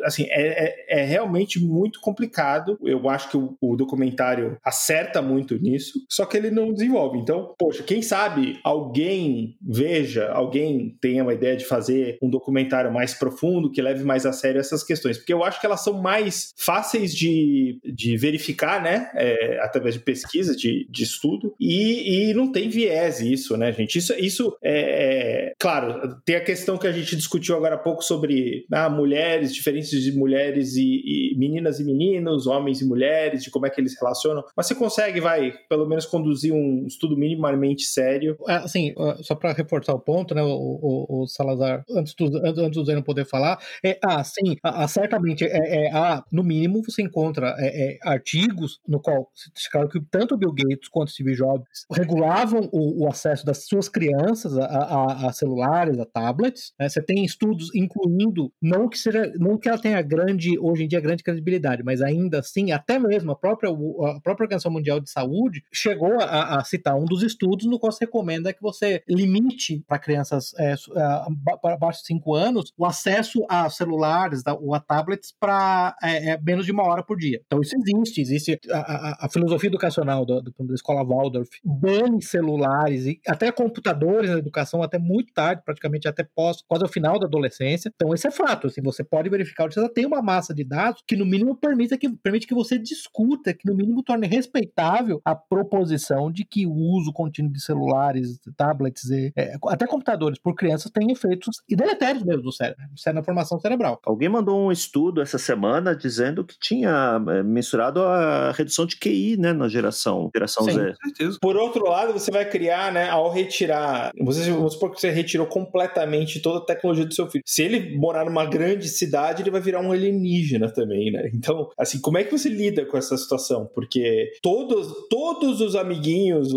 [0.04, 2.78] Assim, é, é, é realmente muito complicado.
[2.84, 7.20] Eu acho que o, o documentário acerta muito nisso, só que ele não desenvolve.
[7.20, 13.14] Então, poxa, quem sabe alguém veja, alguém tenha uma ideia de fazer um documentário mais
[13.14, 15.18] profundo, que leve mais a sério essas questões.
[15.18, 19.10] Porque eu acho que elas são mais fáceis de, de verificar, né?
[19.16, 23.98] É, através de pesquisa, de, de estudo, e, e não tem viés isso, né, gente?
[23.98, 28.04] Isso, isso é, é- Claro, tem a questão que a gente discutiu agora há pouco
[28.04, 28.90] sobre ah,
[29.28, 33.70] mulheres, diferentes de mulheres e, e meninas e meninos, homens e mulheres, de como é
[33.70, 34.44] que eles relacionam.
[34.56, 38.38] Mas você consegue, vai, pelo menos conduzir um estudo minimamente sério.
[38.48, 42.84] É, Assim, só para reforçar o ponto, né, o, o- o Salazar, antes do, antes
[42.84, 47.02] do não poder falar, é, ah, sim, ah, certamente, é, é, ah, no mínimo você
[47.02, 49.30] encontra é, é, artigos no qual
[49.72, 54.58] claro que tanto Bill Gates quanto Steve Jobs regulavam o, o acesso das suas crianças
[54.58, 59.58] a, a- a celulares, a tablets, né, você tem estudos incluindo, não que seja, não
[59.58, 63.36] que ela tenha grande, hoje em dia, grande credibilidade, mas ainda assim, até mesmo a
[63.36, 67.80] própria, a própria Organização Mundial de Saúde chegou a, a citar um dos estudos no
[67.80, 72.86] qual se recomenda que você limite para crianças é, é, abaixo de 5 anos o
[72.86, 75.96] acesso a celulares ou a tablets para
[76.44, 77.42] menos de uma hora por dia.
[77.46, 80.42] Então isso existe, existe a, a- a filosofia educacional da,
[80.74, 86.62] escola Waldorf, bane celulares e até computadores na educação até muito tarde, praticamente até pós,
[86.68, 87.92] quase ao final da adolescência.
[87.96, 91.04] Então esse é fato, assim, você pode verificar, você já tem uma massa de dados
[91.06, 95.36] que no mínimo permita que, permite que você discuta, que no mínimo torne respeitável a
[95.36, 100.92] proposição de que o uso contínuo de celulares, tablets e é, até computadores por crianças
[100.92, 102.84] tem efeitos e deletérios mesmo no cérebro,
[103.14, 104.00] na formação cerebral.
[104.06, 109.38] Alguém mandou um estudo essa semana dizendo que tinha é, mensurado a redução de QI,
[109.38, 110.72] né, na geração, geração Sim.
[110.72, 110.80] Z.
[110.80, 111.38] Com certeza.
[111.42, 114.12] Por outro lado, você vai criar, né, ao retirar.
[114.22, 117.44] Você, vamos supor que você retirou completamente toda a tecnologia do seu filho.
[117.46, 121.30] Se ele morar numa grande cidade, ele vai virar um alienígena também, né?
[121.34, 123.70] Então, assim, como é que você lida com essa situação?
[123.74, 126.50] Porque todos, todos os amiguinhos,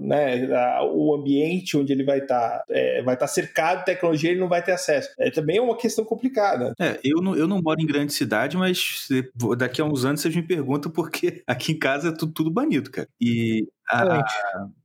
[0.00, 0.48] né,
[0.92, 2.62] o ambiente onde ele vai estar,
[3.04, 5.08] vai estar cercado de tecnologia, ele não vai ter acesso.
[5.18, 6.72] É, também é uma questão complicada.
[6.80, 9.08] É, eu não, eu não moro em grande cidade, mas
[9.56, 12.90] daqui a uns anos vocês me perguntam porque aqui em casa é tudo, tudo banido,
[12.90, 13.08] cara.
[13.20, 14.32] E A- Excelente.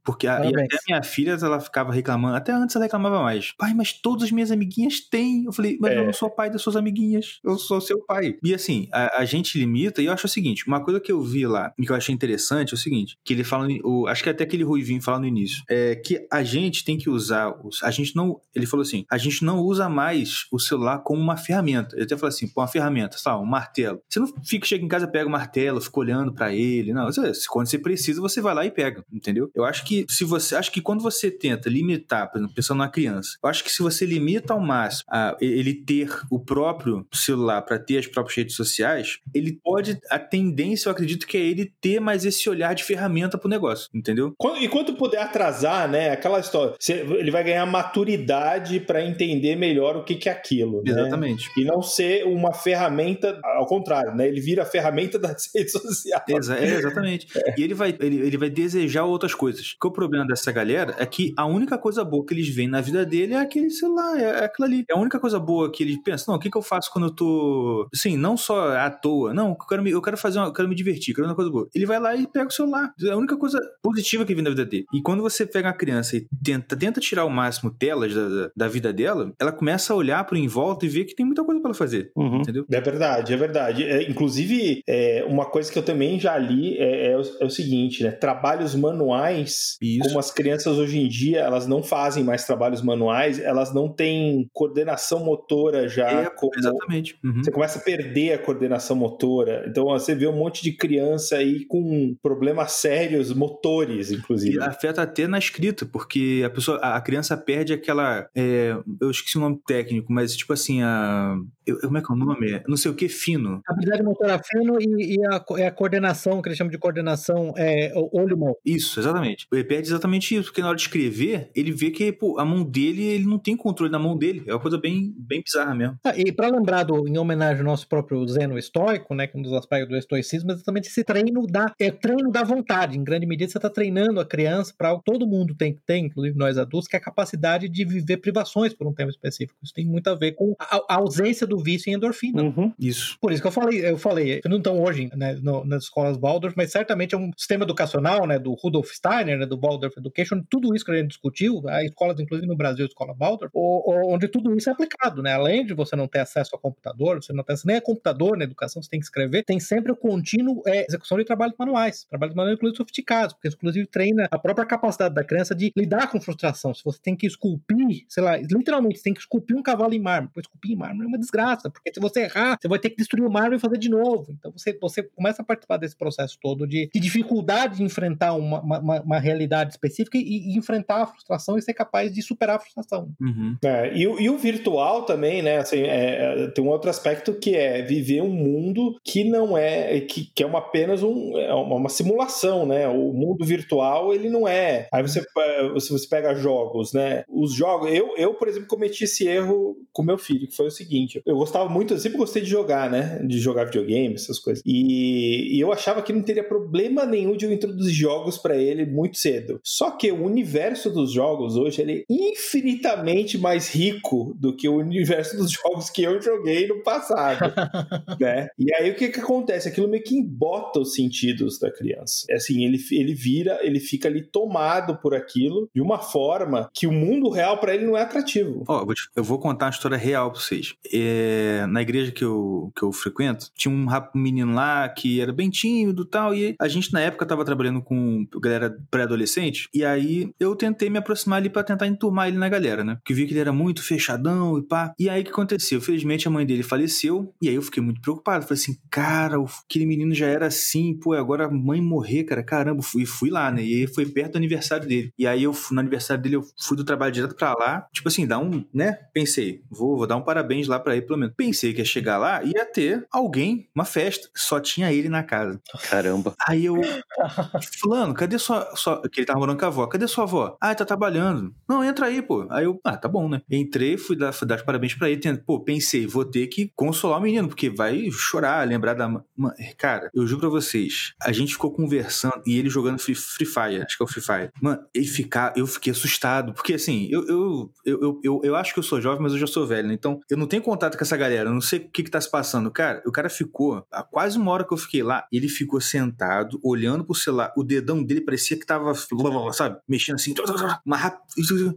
[0.04, 3.52] porque a, e até a minha filha, ela ficava reclamando, até antes ela reclamava mais.
[3.58, 5.46] Pai, mas todas as minhas amiguinhas têm.
[5.46, 6.06] Eu falei, mas eu É.
[6.06, 8.36] não sou pai das suas amiguinhas, eu sou seu pai.
[8.44, 11.22] E assim, a, a gente limita, e eu acho o seguinte: uma coisa que eu
[11.24, 14.24] vi lá e que eu achei interessante é o seguinte: que ele fala, o, acho
[14.24, 17.82] que até aquele Ruivinho fala no início, é que a gente tem que usar, os,
[17.84, 21.38] a gente não, ele falou assim, a gente não usa mais o celular como uma
[21.38, 21.96] ferramenta.
[21.96, 24.02] Ele até falou assim, pô, uma ferramenta, sei lá, um martelo.
[24.10, 26.92] Você não fica, chega em casa, pega o martelo, fica olhando pra ele.
[26.94, 29.50] Não, você- quando você precisa, você vai lá e pega, entendeu?
[29.56, 32.90] Eu acho que se você, acho que quando você tenta limitar, por exemplo, pensando numa
[32.90, 37.62] criança, eu acho que se você limita ao máximo a ele ter o próprio celular
[37.64, 41.72] pra ter as próprias redes sociais, ele pode, a tendência, eu acredito que é ele
[41.82, 44.34] ter mais esse olhar de ferramenta pro negócio, entendeu?
[44.60, 46.12] E quando puder atrasar, né?
[46.12, 46.76] Aquela história.
[46.90, 50.82] ele vai ganhar maturidade pra entender melhor o que, que é aquilo.
[50.84, 50.92] né?
[50.92, 51.50] Exatamente.
[51.58, 54.28] E não ser uma ferramenta, ao contrário, né?
[54.28, 56.24] Ele vira a ferramenta das redes sociais.
[56.28, 57.28] Exa- é, exatamente.
[57.58, 59.74] E ele vai, ele, ele vai desejar outras coisas.
[59.74, 62.82] Porque o problema dessa galera é que a única coisa boa que eles veem na
[62.82, 64.86] vida dele é aquele celular, é, é aquilo ali.
[64.90, 67.08] É a única coisa boa que eles pensam, não, o que, que eu faço quando
[67.08, 67.88] eu tô.
[67.94, 69.34] Sim, não só à toa.
[69.34, 71.52] Não, eu quero me, eu quero fazer uma, eu quero me divertir, quero uma coisa
[71.52, 71.68] boa.
[71.74, 72.94] Ele vai lá e pega o celular.
[73.04, 74.86] É a única coisa positiva que vem na vida dele.
[74.94, 78.52] E quando você pega uma criança e tenta, tenta tirar o máximo telas da, da,
[78.56, 81.44] da vida dela, ela começa a olhar pro em volta e ver que tem muita
[81.44, 82.12] coisa pra ela fazer.
[82.16, 82.42] Uhum.
[82.42, 82.66] Entendeu?
[82.72, 83.84] É verdade, é verdade.
[83.84, 87.50] É, inclusive, é, uma coisa que eu também já li é, é o, é o
[87.50, 88.12] seguinte, né?
[88.12, 90.04] Trabalhos manuais, Isso.
[90.08, 94.50] como as crianças hoje em dia, elas não fazem mais trabalhos manuais, elas não têm
[94.54, 96.10] coordenação motora já.
[96.24, 97.18] É, como- exatamente.
[97.24, 97.44] Uhum.
[97.44, 99.66] Você começa a perder a coordenação motora.
[99.68, 104.58] Então você vê um monte de criança aí com problemas sérios motores, inclusive.
[104.58, 108.28] E afeta até na escrita, porque a pessoa, a a criança perde aquela.
[108.36, 111.36] é, eu esqueci o nome técnico, mas tipo assim, a.
[111.66, 112.62] eu- como é que é o nome?
[112.68, 113.60] Não sei o que, fino.
[113.68, 117.92] Habilidade motora fino e, e a, é a coordenação, que eles chamam de coordenação é,
[117.96, 118.56] o- olho-mão.
[118.66, 119.48] Isso, exatamente.
[119.52, 122.64] Ele perde exatamente isso, porque na hora de escrever, ele vê que pô, a mão
[122.64, 124.44] dele, ele não tem controle na mão dele.
[124.46, 125.98] É uma coisa bem, bem bizarra mesmo.
[126.04, 129.40] Ah, e para lembrar, do, em homenagem ao nosso próprio Zeno estoico, né, que é
[129.40, 132.98] um dos aspectos do estoicismo, é exatamente esse treino da, é treino da vontade.
[132.98, 135.82] Em grande medida, você está treinando a criança para algo que todo mundo tem que
[135.86, 139.58] ter, inclusive nós adultos, que é a capacidade de viver privações por um tempo específico.
[139.64, 142.44] Isso tem muito a ver com a, a ausência do vício em endorfina.
[142.44, 142.72] Uhum.
[142.80, 143.18] Isso.
[143.20, 146.54] Por isso que eu falei, eu falei, não estão hoje né, no- nas escolas Waldorf,
[146.56, 150.76] mas certamente é um sistema educacional, né, do Rudolf Steiner, né, do Waldorf Education, tudo
[150.76, 154.56] isso que a gente discutiu, há escolas, inclusive no Brasil, a escola Waldorf, onde tudo
[154.56, 157.56] isso é aplicado, né, além de você não ter acesso a computador, você não tem
[157.66, 161.18] nem a computador na educação, você tem que escrever, tem sempre o contínuo é, execução
[161.18, 165.54] de trabalhos manuais, trabalhos manuais inclusive sofisticados, porque inclusive treina a própria capacidade da criança
[165.54, 169.20] de lidar com frustração, se você tem que esculpir, sei lá, literalmente, você tem que
[169.20, 172.58] esculpir um cavalo em mármore, esculpir em mármore é uma desgraça, porque se você errar,
[172.60, 174.32] você vai ter que destruir o mármore e fazer de novo.
[174.32, 178.62] Então você, você começa a participar desse processo todo de, de dificuldade de enfrentar uma,
[178.62, 180.22] uma- uma, uma realidade específica e,
[180.54, 183.10] e enfrentar a frustração e ser capaz de superar a frustração.
[183.22, 183.56] Uhum.
[183.64, 185.58] É, e, o- e o virtual também, né?
[185.58, 190.00] assim, é, é, tem um outro aspecto que é viver um mundo que não é,
[190.02, 192.88] que, que é uma, apenas um, é uma, uma simulação, né?
[192.88, 194.88] O mundo virtual, ele não é.
[194.94, 197.24] Aí você, eh, se você pega jogos, né?
[197.30, 200.72] Os jogos, eu, eu, por exemplo, cometi esse erro com meu filho, que foi o
[200.72, 203.20] seguinte: eu gostava muito, eu sempre gostei de jogar, né?
[203.26, 204.62] De jogar videogame, essas coisas.
[204.66, 208.86] E, e eu achava que não teria problema nenhum de eu introduzir jogos pra ele
[208.86, 209.60] muito cedo.
[209.64, 214.78] Só que o universo dos jogos hoje ele é infinitamente mais rico do que o
[214.78, 217.54] universo dos jogos que eu joguei no passado,
[218.20, 218.50] né?
[218.58, 219.68] E aí o que que acontece?
[219.68, 222.26] Aquilo meio que embota os sentidos da criança.
[222.30, 226.88] É Assim, ele, ele vira, ele fica ali tomado por aquilo de uma forma que
[226.88, 228.64] o mundo real pra ele não é atrativo.
[228.68, 230.74] Ó, eu vou te- eu vou contar uma história real pra vocês.
[230.92, 235.22] É, na igreja que eu, que eu frequento, tinha um, rap- um menino lá que
[235.22, 238.11] era bem tímido e tal, e a gente na época tava trabalhando com
[238.42, 242.84] galera pré-adolescente, e aí eu tentei me aproximar ali pra tentar enturmar ele na galera,
[242.84, 242.96] né?
[242.96, 244.94] Porque vi que ele era muito fechadão e pá.
[245.00, 245.82] E aí o que aconteceu?
[245.82, 248.46] Felizmente a mãe dele faleceu, e aí eu fiquei muito preocupado.
[248.46, 252.82] Falei assim, cara, aquele menino já era assim, pô, agora a mãe morrer, cara, caramba.
[252.82, 253.64] Fui, fui lá, né?
[253.64, 255.14] E aí foi perto do aniversário dele.
[255.18, 258.08] E aí eu, fui- no aniversário dele, eu fui do trabalho direto pra lá, tipo
[258.08, 258.98] assim, dar um, né?
[259.14, 261.34] Pensei, vou, vou dar um parabéns lá pra ele, pelo menos.
[261.36, 264.28] Pensei que ia chegar lá e ia ter alguém, uma festa.
[264.36, 265.60] Só tinha ele na casa.
[265.90, 266.34] Caramba.
[266.48, 266.76] Aí eu.
[268.02, 269.02] Fulano, cadê sua, sua.
[269.12, 269.86] Que ele tava morando com a avó.
[269.88, 270.58] Cadê sua avó?
[270.60, 271.54] Ah, tá trabalhando.
[271.70, 272.48] Não, entra aí, pô.
[272.50, 272.80] Aí eu.
[272.84, 273.42] Ah, tá bom, né?
[273.50, 275.22] Entrei, fui dar, fui dar os parabéns pra ele.
[275.46, 279.08] Pô, pensei, vou ter que consolar o menino, porque vai chorar, lembrar da.
[279.08, 281.14] ma- ma- Cara, eu juro pra vocês.
[281.22, 283.82] A gente ficou conversando e ele jogando Free, Fire.
[283.84, 284.50] Acho que é o Free Fire.
[284.62, 285.54] Mano, ele ficar.
[285.56, 286.54] Eu fiquei assustado.
[286.54, 289.40] Porque assim, eu, eu, eu, eu, eu, eu acho que eu sou jovem, mas eu
[289.40, 289.94] já sou velho, né?
[289.94, 291.50] Então, eu não tenho contato com essa galera.
[291.50, 292.72] Eu não sei o que que tá se passando.
[292.72, 293.86] Cara, o cara ficou.
[293.92, 297.64] Há quase uma hora que eu fiquei lá, ele ficou sentado, olhando pro celular, o
[297.64, 298.94] dedão dedão dele parecia que tava,
[299.54, 300.34] sabe, mexendo assim,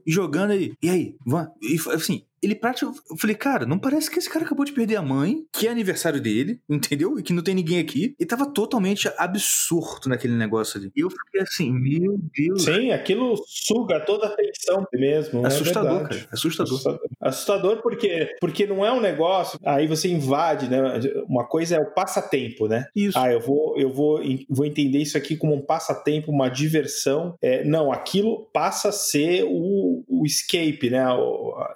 [0.07, 0.77] jogando ele.
[0.81, 1.49] E aí, vamos.
[1.61, 3.01] E assim, ele praticamente.
[3.11, 5.71] Eu falei, cara, não parece que esse cara acabou de perder a mãe, que é
[5.71, 7.19] aniversário dele, entendeu?
[7.19, 8.15] E que não tem ninguém aqui.
[8.19, 10.91] E tava totalmente absurdo naquele negócio ali.
[10.95, 12.65] E eu fiquei assim, meu Deus.
[12.65, 15.47] Sim, aquilo suga toda a atenção mesmo.
[15.47, 16.29] Assustador, é cara.
[16.33, 16.75] Assustador.
[16.75, 17.01] Assustador.
[17.21, 19.59] Assustador porque, porque não é um negócio.
[19.65, 20.81] Aí você invade, né?
[21.29, 22.87] Uma coisa é o passatempo, né?
[22.95, 23.19] Isso.
[23.19, 27.37] Ah, eu vou, eu vou, vou entender isso aqui como um passatempo, uma diversão.
[27.43, 31.05] É, não, aquilo passa a ser o, o escape, né?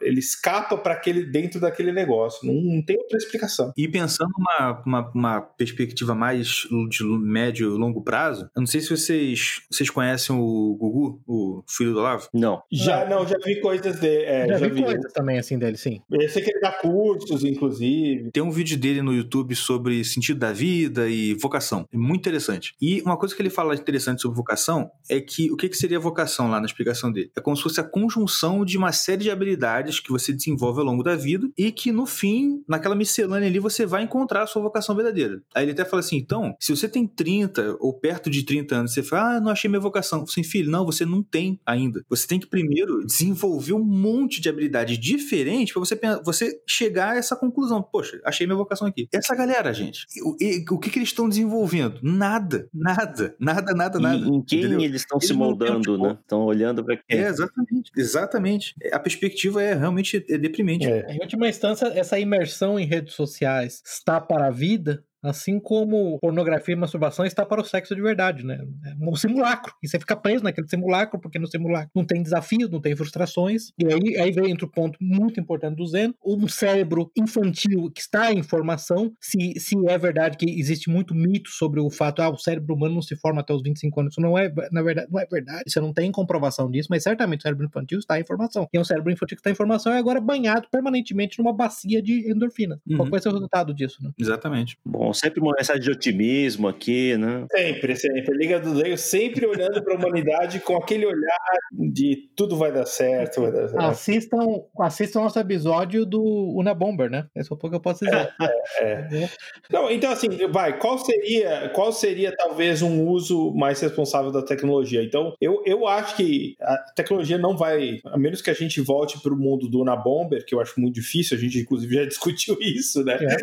[0.01, 0.21] Ele
[0.59, 2.47] escapa para aquele dentro daquele negócio.
[2.47, 3.73] Não, não, tem outra explicação.
[3.77, 8.81] E pensando numa uma, uma perspectiva mais de médio e longo prazo, eu não sei
[8.81, 12.29] se vocês, vocês conhecem o Gugu, o filho do Olavo.
[12.35, 12.63] Não.
[12.71, 15.77] Já não, já vi coisas de, é, já, já, vi, vi coisas também assim dele,
[15.77, 16.01] sim.
[16.11, 18.31] Eu sei que ele dá cursos, inclusive.
[18.31, 21.87] Tem um vídeo dele no YouTube sobre sentido da vida e vocação.
[21.93, 22.75] É muito interessante.
[22.81, 25.99] E uma coisa que ele fala interessante sobre vocação é que o que, que seria
[25.99, 27.31] vocação lá na explicação dele?
[27.37, 30.48] É como se fosse a conjunção de uma série de habilidades que você desenvolve
[30.81, 34.47] ao longo da vida e que no fim, naquela miscelânea ali, você vai encontrar a
[34.47, 35.43] sua vocação verdadeira.
[35.55, 38.95] Aí ele até fala assim: então, se você tem 30 ou perto de 30 anos,
[38.95, 40.23] você fala, ah, não achei minha vocação.
[40.23, 42.05] Assim, filho, não, você não tem ainda.
[42.09, 47.17] Você tem que primeiro desenvolver um monte de habilidades diferentes para você, você chegar a
[47.17, 47.83] essa conclusão.
[47.83, 49.09] Poxa, achei minha vocação aqui.
[49.13, 50.37] Essa galera, gente, o,
[50.75, 51.99] o que, que eles estão desenvolvendo?
[52.03, 54.17] Nada, nada, nada, nada, nada.
[54.17, 54.81] E em quem entendeu?
[54.81, 56.19] eles estão se moldando, né?
[56.21, 57.19] Estão olhando para quem?
[57.19, 58.75] É, exatamente, exatamente.
[58.93, 60.87] A perspectiva é realmente é deprimente.
[60.87, 61.13] É.
[61.13, 66.75] Em última instância, essa imersão em redes sociais está para a vida Assim como pornografia
[66.75, 68.59] e masturbação está para o sexo de verdade, né?
[68.85, 69.75] É um simulacro.
[69.83, 73.73] E você fica preso naquele simulacro, porque no simulacro não tem desafios, não tem frustrações.
[73.79, 78.33] E aí, aí vem outro ponto muito importante do Zen: um cérebro infantil que está
[78.33, 79.13] em formação.
[79.21, 82.95] Se, se é verdade que existe muito mito sobre o fato, ah, o cérebro humano
[82.95, 84.13] não se forma até os 25 anos.
[84.13, 85.65] Isso não é, na verdade, não é verdade.
[85.67, 88.69] Você não tem comprovação disso, mas certamente o cérebro infantil está em formação.
[88.73, 92.01] E é um cérebro infantil que está em formação e agora banhado permanentemente numa bacia
[92.01, 92.81] de endorfina.
[92.87, 92.97] Uhum.
[92.97, 94.11] Qual vai ser o resultado disso, né?
[94.19, 94.79] Exatamente.
[94.85, 97.47] Bom, Bom, sempre uma mensagem de otimismo aqui, né?
[97.51, 98.37] Sempre, sempre.
[98.37, 101.39] Liga do Leio sempre olhando para a humanidade com aquele olhar
[101.73, 103.81] de tudo vai dar certo, vai dar certo.
[103.81, 104.47] Assistam,
[104.79, 107.27] assistam nosso episódio do Una Bomber, né?
[107.35, 108.35] É só o que eu posso dizer.
[108.81, 109.31] É, é.
[109.71, 115.03] Não, então, assim, vai, qual seria, qual seria talvez um uso mais responsável da tecnologia?
[115.03, 119.19] Então, eu, eu acho que a tecnologia não vai, a menos que a gente volte
[119.23, 122.05] para o mundo do Una Bomber, que eu acho muito difícil, a gente inclusive já
[122.07, 123.19] discutiu isso, né?
[123.19, 123.39] É.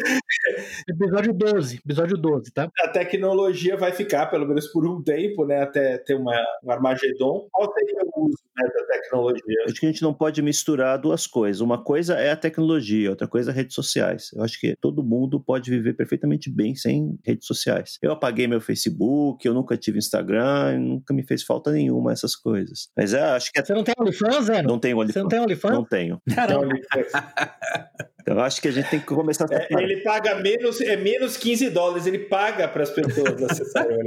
[0.87, 2.69] Episódio 2 12, episódio 12, tá?
[2.79, 5.61] A tecnologia vai ficar, pelo menos por um tempo, né?
[5.61, 7.47] Até ter uma, um Armagedon.
[7.49, 9.63] Qual seria o uso né, da tecnologia?
[9.65, 11.61] Acho que a gente não pode misturar duas coisas.
[11.61, 14.31] Uma coisa é a tecnologia, outra coisa é redes sociais.
[14.35, 17.97] Eu acho que todo mundo pode viver perfeitamente bem sem redes sociais.
[18.01, 22.89] Eu apaguei meu Facebook, eu nunca tive Instagram, nunca me fez falta nenhuma essas coisas.
[22.97, 23.63] Mas é, acho que...
[23.63, 24.61] Você não tem OnlyFans, Zé?
[24.61, 25.13] Não tenho OnlyFans.
[25.13, 25.73] Você não tem OnlyFans?
[25.73, 26.21] Não tenho.
[26.35, 26.67] Caramba.
[28.25, 29.55] Eu acho que a gente tem que começar a...
[29.55, 33.97] é, Ele paga menos, é menos 15 dólares, ele paga para as pessoas acessarem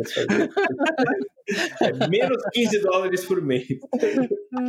[1.80, 3.66] É menos 15 dólares por mês.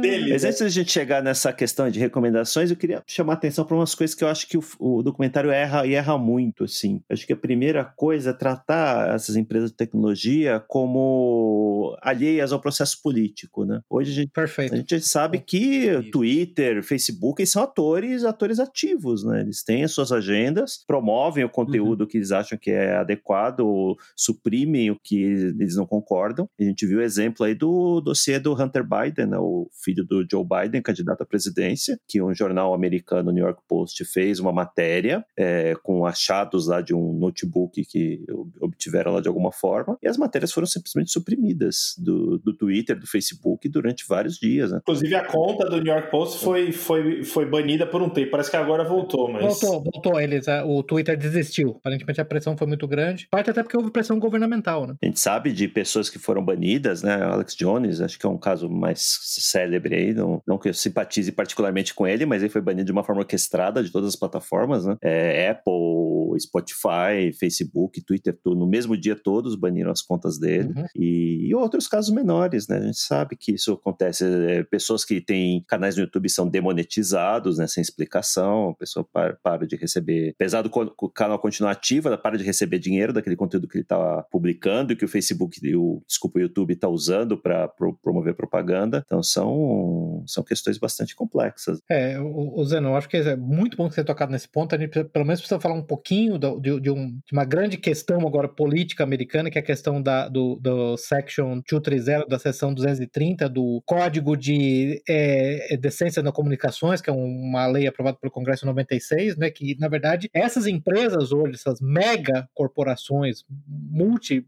[0.02, 0.50] Dele, Mas né?
[0.50, 3.96] antes da gente chegar nessa questão de recomendações, eu queria chamar a atenção para umas
[3.96, 7.02] coisas que eu acho que o, o, documentário erra e erra muito, assim.
[7.10, 13.02] Acho que a primeira coisa é tratar essas empresas de tecnologia como alheias ao processo
[13.02, 13.82] político, né?
[13.90, 14.74] Hoje a gente, Perfeito.
[14.74, 19.39] A gente sabe que Twitter, Facebook são atores, atores ativos, né?
[19.42, 22.08] Eles têm as suas agendas, promovem o conteúdo uhum.
[22.08, 26.50] que eles acham que é adequado, suprimem o que eles não concordam.
[26.60, 29.38] A gente viu o exemplo aí do dossiê do Hunter Biden, né?
[29.38, 34.04] o filho do Joe Biden, candidato à presidência, que um jornal americano, New York Post,
[34.06, 38.24] fez uma matéria é, com achados lá de um notebook que
[38.60, 43.08] obtiveram lá de alguma forma, e as matérias foram simplesmente suprimidas do, do Twitter, do
[43.08, 44.72] Facebook durante vários dias.
[44.72, 44.80] Né?
[44.82, 48.50] Inclusive a conta do New York Post foi, foi, foi banida por um tempo, parece
[48.50, 49.44] que agora voltou, mas...
[49.44, 53.78] Voltou, voltou, eles, o Twitter desistiu, aparentemente a pressão foi muito grande, parte até porque
[53.78, 54.96] houve pressão governamental, né?
[55.02, 57.22] A gente sabe de pessoas que foram banidas, né?
[57.22, 61.32] Alex Jones, acho que é um caso mais célebre aí, não, não que eu simpatize
[61.32, 64.86] particularmente com ele, mas ele foi banido de uma forma orquestrada de todas as plataformas,
[64.86, 64.98] né?
[65.02, 70.74] É, Apple, Spotify, Facebook, Twitter, tudo, no mesmo dia todos baniram as contas dele.
[70.76, 70.86] Uhum.
[70.96, 72.78] E, e, outros casos menores, né?
[72.78, 74.26] A gente sabe que isso acontece.
[74.26, 77.68] É, pessoas que têm canais no YouTube são demonetizados, né?
[77.68, 82.18] Sem explicação, a pessoa para, para de receber, apesar do o canal continuar ativo, ela
[82.18, 86.02] para de receber dinheiro daquele conteúdo que ele está publicando e que o Facebook, o,
[86.08, 89.04] desculpa, o YouTube está usando para pro, promover propaganda.
[89.06, 91.82] Então são, são questões bastante complexas.
[91.90, 94.48] É, o, o Zeno, eu acho que é muito bom que você tenha tocado nesse
[94.48, 94.74] ponto.
[94.74, 97.78] A gente pelo menos precisa falar um pouquinho do, de, de, um, de, uma grande
[97.78, 102.74] questão agora política americana, que é a questão da, do, do Section 230, da seção
[102.74, 108.66] 230 do Código de é, Decência nas Comunicações, que é uma lei aprovada pelo Congresso
[108.66, 114.46] em 96, né, que, na verdade, essas empresas hoje, essas mega corporações multi,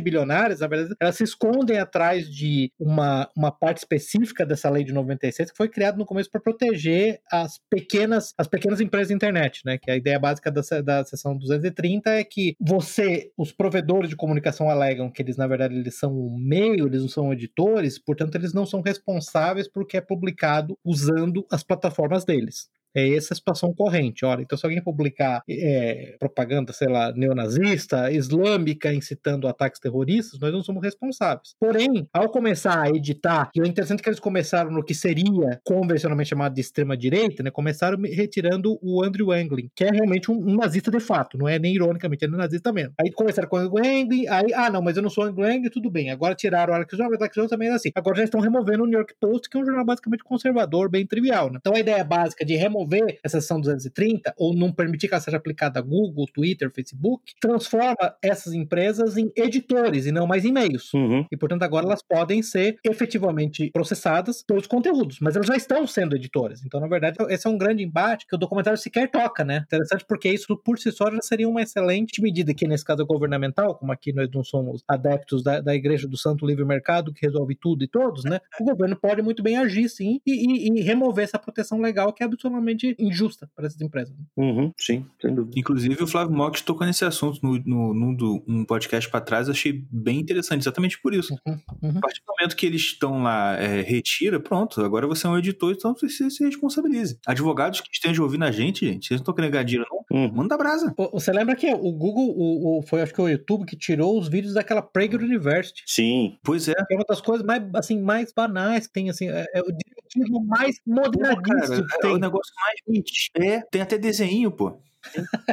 [0.00, 4.92] bilionárias, na verdade, elas se escondem atrás de uma, uma parte específica dessa lei de
[4.92, 9.62] 96 que foi criada no começo para proteger as pequenas, as pequenas empresas de internet,
[9.64, 9.78] né?
[9.78, 14.70] Que a ideia básica da, da seção 230 é que você, os provedores de comunicação
[14.70, 18.52] alegam que eles, na verdade, eles são um meio, eles não são editores, portanto, eles
[18.52, 22.68] não são responsáveis por que é publicado usando as plataformas deles.
[22.96, 24.24] É essa a situação corrente.
[24.24, 30.52] Olha, então se alguém publicar é, propaganda, sei lá, neonazista, islâmica, incitando ataques terroristas, nós
[30.52, 31.54] não somos responsáveis.
[31.60, 35.60] Porém, ao começar a editar, e o interessante é que eles começaram no que seria
[35.64, 37.50] convencionalmente chamado de extrema-direita, né?
[37.50, 41.58] Começaram retirando o Andrew Anglin, que é realmente um, um, nazista de fato, não é
[41.58, 42.94] nem ironicamente, é um nazista mesmo.
[43.00, 45.70] Aí começaram com o Andrew Anglin, aí, ah, não, mas eu não sou Andrew Anglin,
[45.70, 46.10] tudo bem.
[46.10, 47.90] Agora tiraram o Alex Jones, o Alex Jones também é assim.
[47.94, 51.06] Agora já estão removendo o New York Post, que é um jornal basicamente conservador, bem
[51.06, 51.58] trivial, né?
[51.60, 55.20] Então a ideia básica de remover remover essa seção 230 ou não permitir que ela
[55.20, 60.52] seja aplicada a Google, Twitter, Facebook, transforma essas empresas em editores e não mais em
[60.52, 60.92] meios.
[60.94, 61.26] Uhum.
[61.30, 66.16] E, portanto, agora elas podem ser efetivamente processadas pelos conteúdos, mas elas já estão sendo
[66.16, 66.64] editoras.
[66.64, 69.64] Então, na verdade, esse é um grande embate que o documentário sequer toca, né?
[69.66, 73.04] Interessante porque isso, por si só, já seria uma excelente medida, que nesse caso é
[73.04, 77.24] governamental, como aqui nós não somos adeptos da, da Igreja do Santo Livre Mercado, que
[77.26, 78.40] resolve tudo e todos, né?
[78.60, 82.22] O governo pode muito bem agir, sim, e, e, e remover essa proteção legal que
[82.22, 84.14] é absolutamente extremamente injusta para essas empresas.
[84.36, 85.58] Uhum, sim, sem dúvida.
[85.58, 89.48] Inclusive, o Flávio Mox tocou nesse assunto no, no, no, no um podcast para trás,
[89.48, 91.34] achei bem interessante, exatamente por isso.
[91.46, 91.98] Uhum, uhum.
[91.98, 95.38] A partir do momento que eles estão lá, é, retira, pronto, agora você é um
[95.38, 97.18] editor, então você se responsabilize.
[97.26, 99.98] Advogados que estejam ouvindo a gente, gente, vocês não estão querendo ganhar dinheiro, não?
[100.10, 100.32] Uhum.
[100.32, 100.94] Manda brasa.
[101.12, 104.28] Você lembra que o Google, o, o, foi acho que o YouTube que tirou os
[104.28, 105.82] vídeos daquela Prager University.
[105.86, 106.38] Sim.
[106.42, 106.74] Pois é.
[106.90, 110.44] É uma das coisas mais, assim, mais banais que tem, assim, é, é o direitismo
[110.44, 112.10] mais modernista que tem.
[112.10, 113.04] É o negócio mais.
[113.36, 114.80] É, tem até desenho, pô.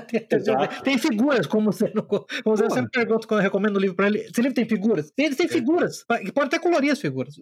[0.10, 0.26] tem,
[0.84, 4.08] tem, figuras, como você, não, como você sempre pergunta quando eu recomendo o livro para
[4.08, 4.20] ele.
[4.20, 5.12] Esse livro tem figuras?
[5.18, 5.49] Ele tem é.
[5.49, 6.03] figuras.
[6.34, 7.36] Pode até colorir as figuras.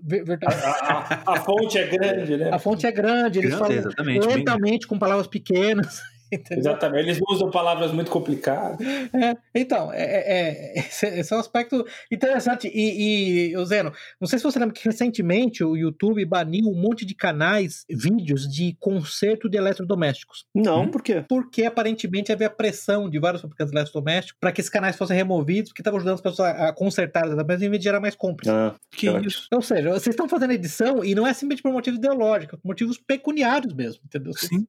[0.46, 2.50] A, a, a, fonte é grande, né?
[2.52, 4.88] A fonte é grande, eles grande, falam lentamente, bem...
[4.90, 6.02] com palavras pequenas.
[6.32, 6.60] Entendeu?
[6.60, 8.80] Exatamente, eles usam palavras muito complicadas.
[9.14, 12.68] É, então, é, é, é, esse é um aspecto interessante.
[12.68, 17.06] E, e Zeno, não sei se você lembra que recentemente o YouTube baniu um monte
[17.06, 20.46] de canais, vídeos de conserto de eletrodomésticos.
[20.54, 20.92] Não, hum?
[20.92, 21.24] por quê?
[21.28, 25.72] Porque aparentemente havia pressão de vários fabricantes de eletrodomésticos para que esses canais fossem removidos,
[25.72, 28.48] porque estavam ajudando as pessoas a consertar eletrodomésticos em vez de gerar mais compras.
[28.48, 29.48] Ah, que isso?
[29.52, 32.98] Ou seja, vocês estão fazendo edição e não é simplesmente por motivos ideológicos, por motivos
[32.98, 34.34] pecuniários mesmo, entendeu?
[34.34, 34.66] Sim.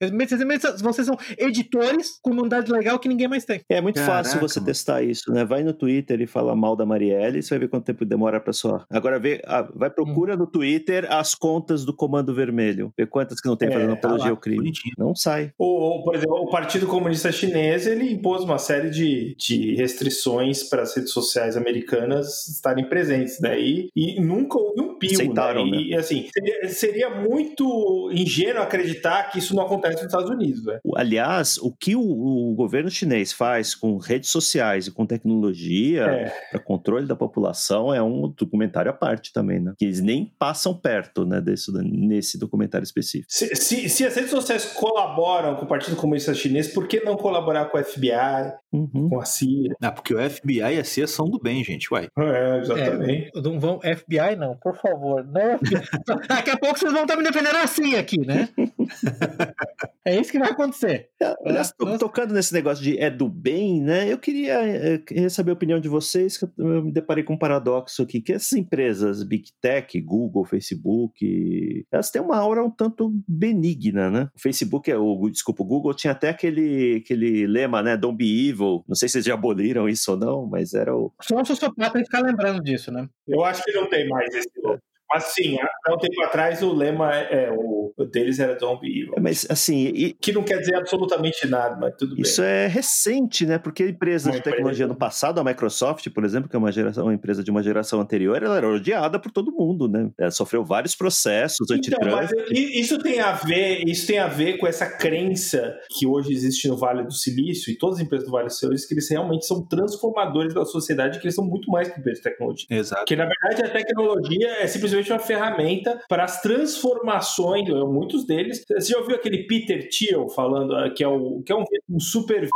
[0.82, 1.16] Vocês são
[1.54, 3.60] editores, comunidade legal que ninguém mais tem.
[3.68, 4.66] É muito Caraca, fácil você mano.
[4.66, 5.44] testar isso, né?
[5.44, 8.52] Vai no Twitter e fala mal da Marielle, você vai ver quanto tempo demora pra
[8.52, 8.84] só.
[8.90, 10.38] Agora vê, ah, vai procura hum.
[10.38, 12.92] no Twitter as contas do Comando Vermelho.
[12.96, 14.58] Vê quantas que não tem é, fazendo tá apologia ao crime.
[14.58, 14.94] Bonitinho.
[14.98, 15.52] Não sai.
[15.58, 20.82] Ou, por exemplo, o Partido Comunista Chinês, ele impôs uma série de, de restrições para
[20.82, 23.60] as redes sociais americanas estarem presentes, né?
[23.60, 25.78] E, e nunca houve um pio, Aceitaram, né?
[25.78, 25.96] E, né?
[25.96, 30.78] assim, seria, seria muito ingênuo acreditar que isso não acontece nos Estados Unidos, né?
[30.96, 36.04] Aliás, mas o que o, o governo chinês faz com redes sociais e com tecnologia
[36.04, 36.32] é.
[36.50, 39.72] para controle da população é um documentário à parte também, né?
[39.76, 43.26] Que eles nem passam perto, né, desse, nesse documentário específico.
[43.28, 47.16] Se, se, se as redes sociais colaboram com o Partido Comunista Chinês, por que não
[47.16, 49.08] colaborar com o FBI, uhum.
[49.08, 49.74] com a CIA?
[49.80, 52.08] Ah, porque o FBI e a CIA são do bem, gente, uai.
[52.18, 53.30] É, exatamente.
[53.34, 55.24] É, não vão, FBI não, por favor.
[55.24, 55.58] Não,
[56.28, 58.48] Daqui a pouco vocês vão estar me defendendo assim aqui, né?
[60.04, 61.08] é isso que vai acontecer.
[61.44, 64.10] Aliás, é, tocando nesse negócio de é do bem, né?
[64.12, 67.38] Eu queria, eu queria saber a opinião de vocês, que eu me deparei com um
[67.38, 73.12] paradoxo aqui, que essas empresas, Big Tech, Google, Facebook, elas têm uma aura um tanto
[73.28, 74.28] benigna, né?
[74.34, 77.96] O Facebook, é o, desculpa, o Google tinha até aquele, aquele lema, né?
[77.96, 78.63] Don't be evil.
[78.86, 81.12] Não sei se vocês já aboliram isso ou não, mas era o...
[81.20, 83.08] Só um sociopata ficar lembrando disso, né?
[83.26, 84.80] Eu acho que não tem mais esse lema.
[85.14, 89.14] Mas sim, há um tempo atrás o lema é, o deles era Zombie Evil.
[89.16, 89.86] É, mas assim.
[89.86, 90.12] E...
[90.12, 92.50] Que não quer dizer absolutamente nada, mas tudo Isso bem.
[92.50, 93.58] é recente, né?
[93.58, 97.14] Porque empresas de tecnologia no passado, a Microsoft, por exemplo, que é uma, geração, uma
[97.14, 100.10] empresa de uma geração anterior, ela era odiada por todo mundo, né?
[100.18, 104.66] Ela sofreu vários processos então, mas isso tem a ver, isso tem a ver com
[104.66, 108.46] essa crença que hoje existe no Vale do Silício e todas as empresas do Vale
[108.46, 112.00] do Silício, que eles realmente são transformadores da sociedade, que eles são muito mais que
[112.00, 112.66] empresas de tecnologia.
[112.70, 113.04] Exato.
[113.04, 118.64] Que na verdade a tecnologia é simplesmente uma ferramenta para as transformações, muitos deles.
[118.66, 122.00] Você já ouviu aquele Peter Thiel falando, ah, que é, o, que é um, um
[122.00, 122.48] super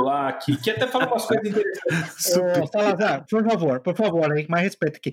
[0.00, 2.36] lá, que, que até fala umas coisas interessantes.
[2.62, 5.12] Ô, Salazar, por favor, por favor, aí, mais respeito aqui.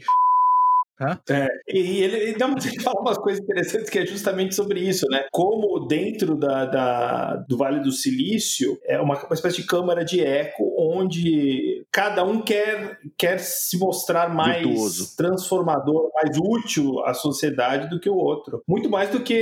[1.30, 5.06] É, e ele, ele, uma, ele fala umas coisas interessantes que é justamente sobre isso,
[5.10, 5.26] né?
[5.32, 10.22] Como dentro da, da do Vale do Silício é uma, uma espécie de câmara de
[10.22, 15.16] eco onde cada um quer, quer se mostrar mais Virtuoso.
[15.16, 18.64] transformador, mais útil à sociedade do que o outro.
[18.68, 19.34] Muito mais do que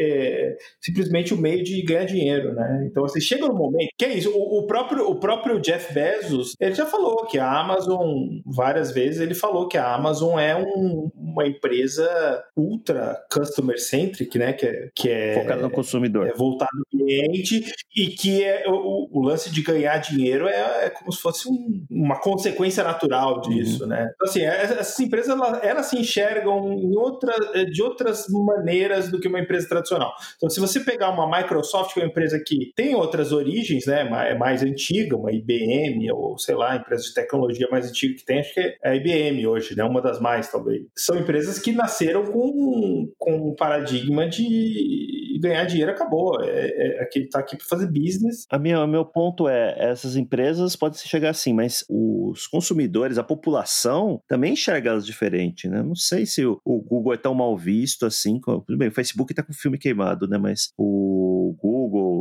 [0.00, 2.86] é, simplesmente o meio de ganhar dinheiro, né?
[2.90, 3.90] Então, assim, chega um momento.
[3.98, 4.30] Que é isso?
[4.30, 9.20] O, o, próprio, o próprio Jeff Bezos, ele já falou que a Amazon, várias vezes,
[9.20, 14.52] ele falou que a Amazon é um, uma empresa ultra customer centric, né?
[14.52, 16.26] Que é, que é Focado no consumidor.
[16.26, 17.62] é voltado ao cliente
[17.96, 21.84] e que é o, o lance de ganhar dinheiro é, é como se fosse um-
[21.90, 24.10] uma consequência natural disso, né?
[24.14, 26.60] Então, assim, é- essas empresas elas, elas se enxergam
[26.96, 27.32] outra,
[27.66, 30.12] de outras maneiras do que uma empresa tradicional.
[30.36, 34.08] Então, se você pegar uma Microsoft, que é uma empresa que tem outras origens, né?
[34.30, 38.40] É mais antiga, uma IBM ou sei lá, empresa de tecnologia mais antiga que tem,
[38.40, 39.84] acho que é a IBM hoje, né?
[39.84, 40.69] Uma das mais, talvez.
[40.96, 46.40] São empresas que nasceram com, com um paradigma de ganhar dinheiro acabou.
[46.42, 48.46] É, é, aqui, tá aqui para fazer business.
[48.50, 53.22] A minha, o meu ponto é, essas empresas podem chegar assim, mas os consumidores, a
[53.24, 55.82] população, também enxerga elas diferente, né?
[55.82, 58.38] Não sei se o, o Google é tão mal visto assim.
[58.40, 60.36] como- Tudo bem, o Facebook tá com o filme queimado, né?
[60.38, 61.39] Mas o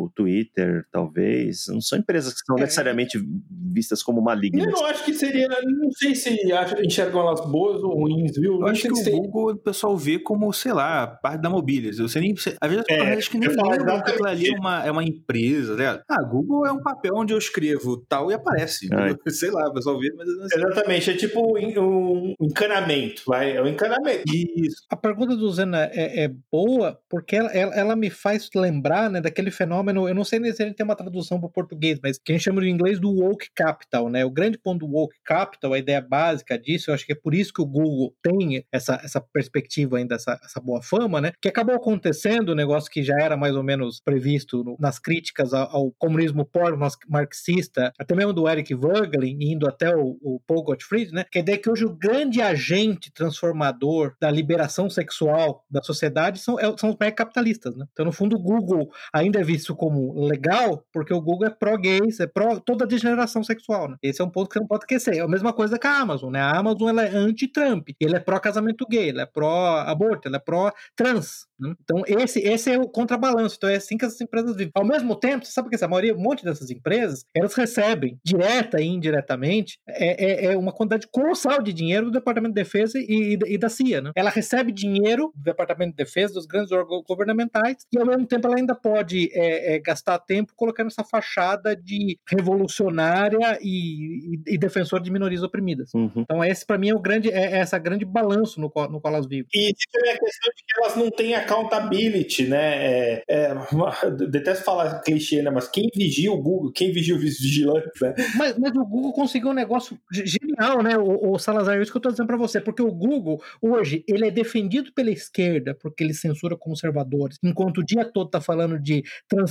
[0.09, 2.61] Google, Twitter, talvez, não são empresas que são É.
[2.61, 3.19] necessariamente
[3.51, 4.65] vistas como malignas.
[4.65, 5.47] Eu não acho que seria.
[5.47, 6.37] Não sei se
[6.83, 8.53] enxergam elas boas ou ruins, viu?
[8.55, 11.41] Eu Não acho que se o tem- Google o pessoal vê como, sei lá, parte
[11.41, 11.91] da mobília.
[11.93, 14.57] Você nem, você, às vezes É, eu acho que nem lembram que aquilo ali é
[14.57, 16.01] uma, é uma empresa, né?
[16.09, 18.87] Ah, Google é um papel onde eu escrevo tal e aparece.
[18.93, 19.15] Ai.
[19.29, 20.59] Sei lá, o pessoal vê, mas eu não sei.
[20.63, 24.23] Exatamente, é tipo um um encanamento, vai, é um encanamento.
[24.33, 24.83] Isso.
[24.89, 29.21] A pergunta do Zena é, é boa porque ela, ela, ela me faz lembrar né,
[29.21, 29.98] daquele fenômeno.
[30.07, 32.35] Eu não sei nem se gente tem uma tradução para o português, mas que a
[32.35, 34.09] gente chama de inglês do woke capital.
[34.09, 34.23] Né?
[34.25, 37.33] O grande ponto do woke capital, a ideia básica disso, eu acho que é por
[37.33, 41.31] isso que o Google tem essa, essa perspectiva ainda, essa, essa boa fama, né?
[41.41, 45.53] que acabou acontecendo, um negócio que já era mais ou menos previsto no- nas críticas
[45.53, 51.11] ao, ao comunismo pós-marxista, até mesmo do Eric Voegelin, indo até o, o Paul Gottfried,
[51.11, 51.25] né?
[51.31, 56.39] que a ideia é que hoje o grande agente transformador da liberação sexual da sociedade
[56.39, 57.75] são, é- são os megacapitalistas.
[57.75, 57.85] Né?
[57.91, 62.19] Então, no fundo, o Google ainda é visto como legal, porque o Google é pró-gays,
[62.19, 63.89] é pró toda a degeneração sexual.
[63.89, 63.97] Né?
[64.01, 65.17] Esse é um ponto que você não pode esquecer.
[65.17, 66.31] É a mesma coisa que a Amazon.
[66.31, 66.39] Né?
[66.39, 71.47] A Amazon ela é anti-Trump, ele é pró-casamento gay, é pró-aborto, é pró-trans.
[71.59, 71.73] né?
[71.83, 73.55] Então, esse, esse é o contrabalanço.
[73.57, 74.71] Então, é assim que essas empresas vivem.
[74.75, 78.81] Ao mesmo tempo, você sabe que essa maioria, um monte dessas empresas, elas recebem, direta
[78.81, 83.37] e indiretamente, é, é, é uma quantidade colossal de dinheiro do Departamento de Defesa e,
[83.37, 84.01] e, e da CIA.
[84.01, 84.11] Né?
[84.15, 88.47] Ela recebe dinheiro do Departamento de Defesa, dos grandes órgãos governamentais, e ao mesmo tempo
[88.47, 94.57] ela ainda pode é, é, gastar tempo colocando essa fachada de revolucionária e, e, e
[94.57, 95.93] defensor de minorias oprimidas.
[95.93, 96.11] Uhum.
[96.17, 98.99] Então, esse, para mim, é o grande, é, é essa grande balanço no qual, no
[98.99, 99.47] qual elas vivem.
[99.53, 102.85] E também a questão de que elas não têm accountability, né?
[102.85, 103.91] É, é, uma-
[104.29, 105.49] detesto falar clichê, né?
[105.49, 108.15] Mas quem vigia o Google, quem vigia os vigilantes, né?
[108.35, 111.77] Mas, mas o Google conseguiu um negócio ge- genial, né, o, o Salazar?
[111.77, 112.59] É isso que eu tô dizendo pra você.
[112.59, 117.85] Porque o Google, hoje, ele é defendido pela esquerda porque ele censura conservadores, enquanto o
[117.85, 119.03] dia todo tá falando de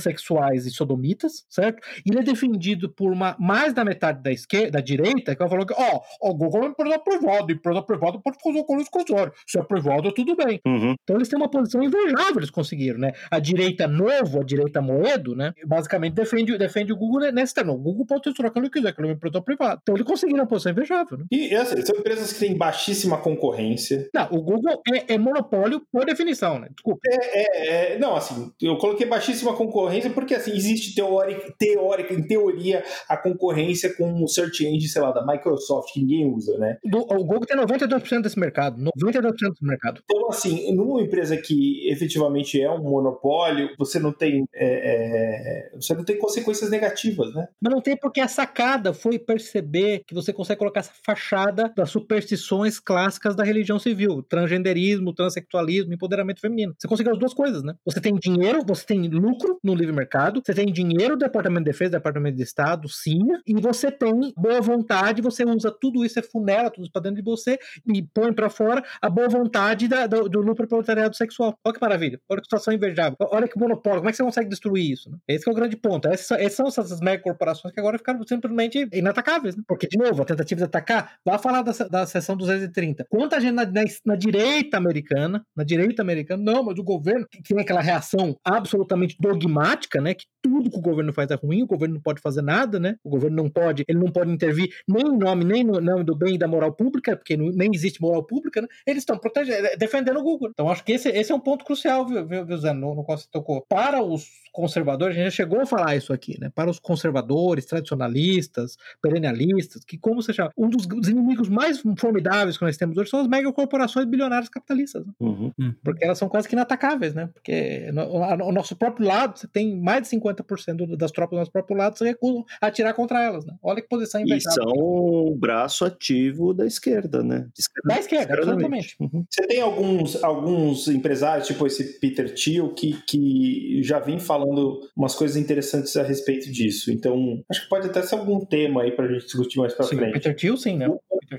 [0.09, 1.81] transexuais e sodomitas, certo?
[2.05, 5.49] E ele é defendido por uma, mais da metade da esquerda, da direita, que vai
[5.49, 9.31] falar que, ó, o Google é uma empresa privada, empresa privada pode fazer coisa exclusória.
[9.47, 10.59] Se é privado, tudo bem.
[10.65, 10.95] Uhum.
[11.03, 13.13] Então eles têm uma posição invejável, eles conseguiram, né?
[13.29, 15.53] A direita novo, a direita moedo, né?
[15.65, 17.73] Basicamente defende, defende o Google nesse termo.
[17.73, 19.79] O Google pode censurar quando ele quiser, que ele é uma empresa privada.
[19.81, 21.25] Então eles conseguiram uma posição invejável, né?
[21.31, 24.09] E assim, são empresas que têm baixíssima concorrência.
[24.13, 26.69] Não, o Google é, é monopólio por definição, né?
[26.71, 26.99] Desculpa.
[27.07, 32.83] É, é, não, assim, eu coloquei baixíssima concorrência porque, assim, existe teórica, teórica, em teoria,
[33.07, 36.77] a concorrência com o search engine, sei lá, da Microsoft, que ninguém usa, né?
[36.85, 38.77] Do- o Google tem 92% desse mercado.
[38.95, 40.01] 92% desse mercado.
[40.09, 45.93] Então, assim, numa empresa que efetivamente é um monopólio, você não tem, é, é, você
[45.93, 47.47] não tem consequências negativas, né?
[47.61, 51.89] Mas não tem porque a sacada foi perceber que você consegue colocar essa fachada das
[51.89, 56.73] superstições clássicas da religião civil: transgenderismo, transexualismo, empoderamento feminino.
[56.77, 57.73] Você consegue as duas coisas, né?
[57.85, 61.71] Você tem dinheiro, você tem lucro no livre mercado, você tem dinheiro do Departamento de
[61.71, 66.21] Defesa, Departamento de Estado, CIA, e você tem boa vontade, você usa tudo isso, você
[66.21, 70.07] funela tudo isso pra dentro de você e põe pra fora a boa vontade da-
[70.07, 71.55] do, do lucro proletariado sexual.
[71.63, 74.49] Olha que maravilha, olha que situação invejável, olha que monopólio, como é que você consegue
[74.49, 75.09] destruir isso?
[75.09, 75.17] Né?
[75.27, 76.07] Esse é o grande ponto.
[76.07, 79.63] Essas, essas são essas mega corporações que agora ficaram simplesmente inatacáveis, né?
[79.67, 83.05] Porque, de novo, a tentativa de atacar, vá falar da, da seção 230.
[83.09, 87.41] Quanta gente na, na, na direita americana, na direita americana, não, mas o governo, que
[87.43, 90.09] tem aquela reação absolutamente dogmática, né?
[90.09, 92.79] né, que tudo que o governo faz é ruim, o governo não pode fazer nada,
[92.79, 92.95] né?
[93.03, 96.15] O governo não pode, ele não pode intervir nem em nome, nem no nome do
[96.15, 98.67] bem e da moral pública, porque não, nem existe moral pública, né?
[98.85, 100.49] Eles estão protegendo, defendendo o Google.
[100.51, 103.03] Então acho que esse, esse é um ponto crucial, viu, viu, viu Zé, no, no
[103.03, 103.65] qual você tocou.
[103.67, 106.51] Para os conservadores, a gente já chegou a falar isso aqui, né?
[106.53, 112.57] Para os conservadores, tradicionalistas, perennialistas, que como você chama, um dos, dos inimigos mais formidáveis
[112.57, 115.05] que nós temos hoje são as megacorporações bilionárias capitalistas.
[115.05, 115.13] Né?
[115.19, 115.51] Uhum.
[115.83, 117.27] Porque elas são quase que inatacáveis, né?
[117.33, 121.39] Porque no, a, o nosso próprio lado, você tem mais de 50% das tropas do
[121.39, 123.53] nosso próprio lado se recusam a atirar contra elas, né?
[123.61, 124.55] Olha que posição E inventada.
[124.55, 127.47] são o braço ativo da esquerda, né?
[127.57, 128.95] Esquerda- Da esquerda, absolutamente.
[128.99, 129.25] Uhum.
[129.29, 135.15] Você tem alguns, alguns empresários, tipo esse Peter Thiel, que, que já vem falando umas
[135.15, 136.91] coisas interessantes a respeito disso.
[136.91, 139.97] Então, acho que pode até ser algum tema aí pra gente discutir mais pra Sim,
[139.97, 140.13] frente.
[140.13, 140.87] Peter Thiel, sim, né?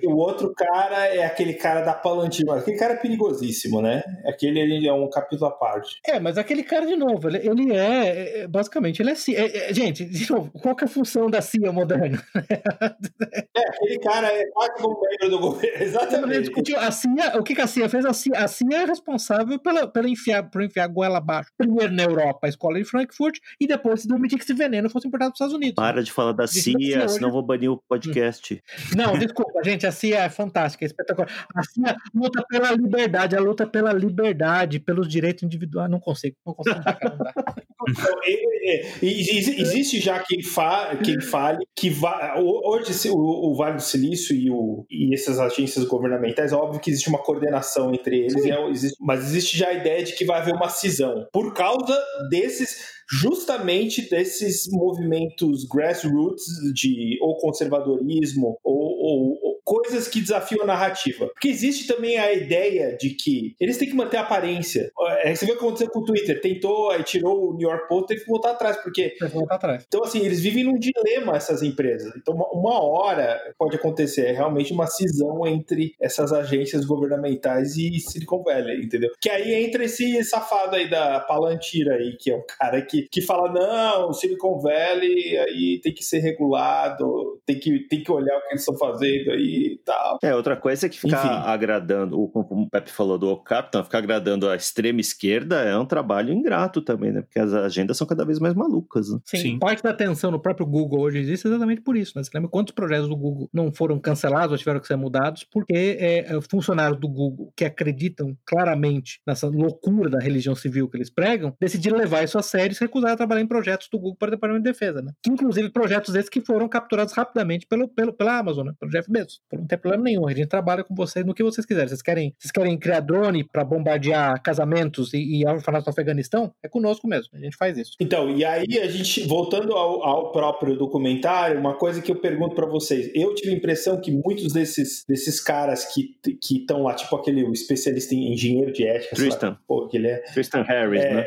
[0.03, 2.45] E o outro cara é aquele cara da Palantir.
[2.47, 4.03] mas Aquele cara é perigosíssimo, né?
[4.25, 5.99] Aquele ele é um capítulo à parte.
[6.07, 9.39] É, mas aquele cara, de novo, ele, ele é, é, basicamente, ele é CIA.
[9.39, 12.23] É, é, gente, de novo, qual que é a função da CIA moderna?
[13.57, 15.77] É, aquele cara é quase como membro do governo.
[15.83, 16.41] Exatamente.
[16.41, 18.05] discutiu, a CIA, o que, que a CIA fez?
[18.05, 21.93] A CIA, a CIA é responsável pela, pela enfiar, por enfiar a goela abaixo, primeiro
[21.93, 25.31] na Europa, a escola de Frankfurt, e depois se permitir que esse veneno fosse importado
[25.31, 25.75] para os Estados Unidos.
[25.75, 27.35] Para de falar da CIA, senão hoje.
[27.35, 28.63] vou banir o podcast.
[28.97, 31.29] Não, desculpa, gente, a CIA é fantástica, é espetacular.
[31.55, 35.91] A CIA luta pela liberdade, a luta pela liberdade, pelos direitos individuais.
[35.91, 36.77] Não consigo, não consigo.
[36.77, 37.55] Não dá.
[37.89, 43.51] Então, é, é, e exi- existe já quem, fa, quem fale que va, hoje o,
[43.51, 47.19] o Vale do Silício e, o, e essas agências governamentais, é óbvio que existe uma
[47.23, 50.69] coordenação entre eles, é- existe- mas existe já a ideia de que vai haver uma
[50.69, 51.99] cisão por causa
[52.31, 61.29] desses justamente desses movimentos grassroots de ou conservadorismo ou- ou coisas que desafiam a narrativa.
[61.29, 64.91] Porque existe também a ideia de que eles têm que manter a aparência.
[65.23, 66.41] É, você viu o que aconteceu com o Twitter?
[66.41, 69.85] Tentou, aí tirou o New York Post, teve que voltar atrás, porque Vai voltar atrás.
[69.87, 72.13] então, assim, eles vivem num dilema, essas empresas.
[72.17, 78.01] Então, uma, uma hora pode acontecer é realmente uma cisão entre essas agências governamentais e
[78.01, 79.11] Silicon Valley, entendeu?
[79.21, 83.23] Que aí entra esse safado aí da Palantir aí, que é um cara que, que
[83.23, 88.41] fala, não, Silicon Valley aí tem que ser regulado, tem que, tem que olhar o
[88.43, 90.19] que eles estão fazendo aí e tal.
[90.23, 91.49] É, outra coisa é que ficar Enfim.
[91.49, 95.87] agradando, o- como o Pepe falou do Capitão, ficar agradando a extrema esquerda é um
[95.87, 97.23] trabalho ingrato também, né?
[97.23, 99.11] Porque as agendas são cada vez mais malucas.
[99.11, 99.19] Né?
[99.25, 99.59] Sim, Sim.
[99.59, 102.13] parte da atenção no próprio Google hoje existe exatamente por isso.
[102.17, 102.23] Né?
[102.23, 105.97] Você lembra quantos projetos do Google não foram cancelados ou tiveram que ser mudados porque
[105.99, 111.11] é, é, funcionários do Google que acreditam claramente nessa loucura da religião civil que eles
[111.11, 114.17] pregam decidiram levar isso a sério e se recusaram a trabalhar em projetos do Google
[114.17, 115.03] para o Departamento de Defesa.
[115.03, 115.13] Né?
[115.27, 118.73] Inclusive projetos esses que foram capturados rapidamente pelo, pelo, pela Amazon, né?
[118.79, 119.41] pelo Jeff Bezos.
[119.53, 121.89] Não tem problema nenhum, a gente trabalha com vocês no que vocês quiserem.
[121.89, 126.53] Vocês querem, vocês querem criar drone para bombardear casamentos e, e orfanatos no Afeganistão?
[126.63, 127.93] É conosco mesmo, a gente faz isso.
[128.01, 132.55] Então, e aí a gente, voltando ao, ao próprio documentário, uma coisa que eu pergunto
[132.55, 136.17] pra vocês, eu tive a impressão que muitos desses, desses caras que
[136.51, 139.59] estão lá, tipo aquele especialista em engenheiro de ética, sei lá, Tristan.
[139.67, 141.27] pô, que ele é, Tristan Harris, É, né?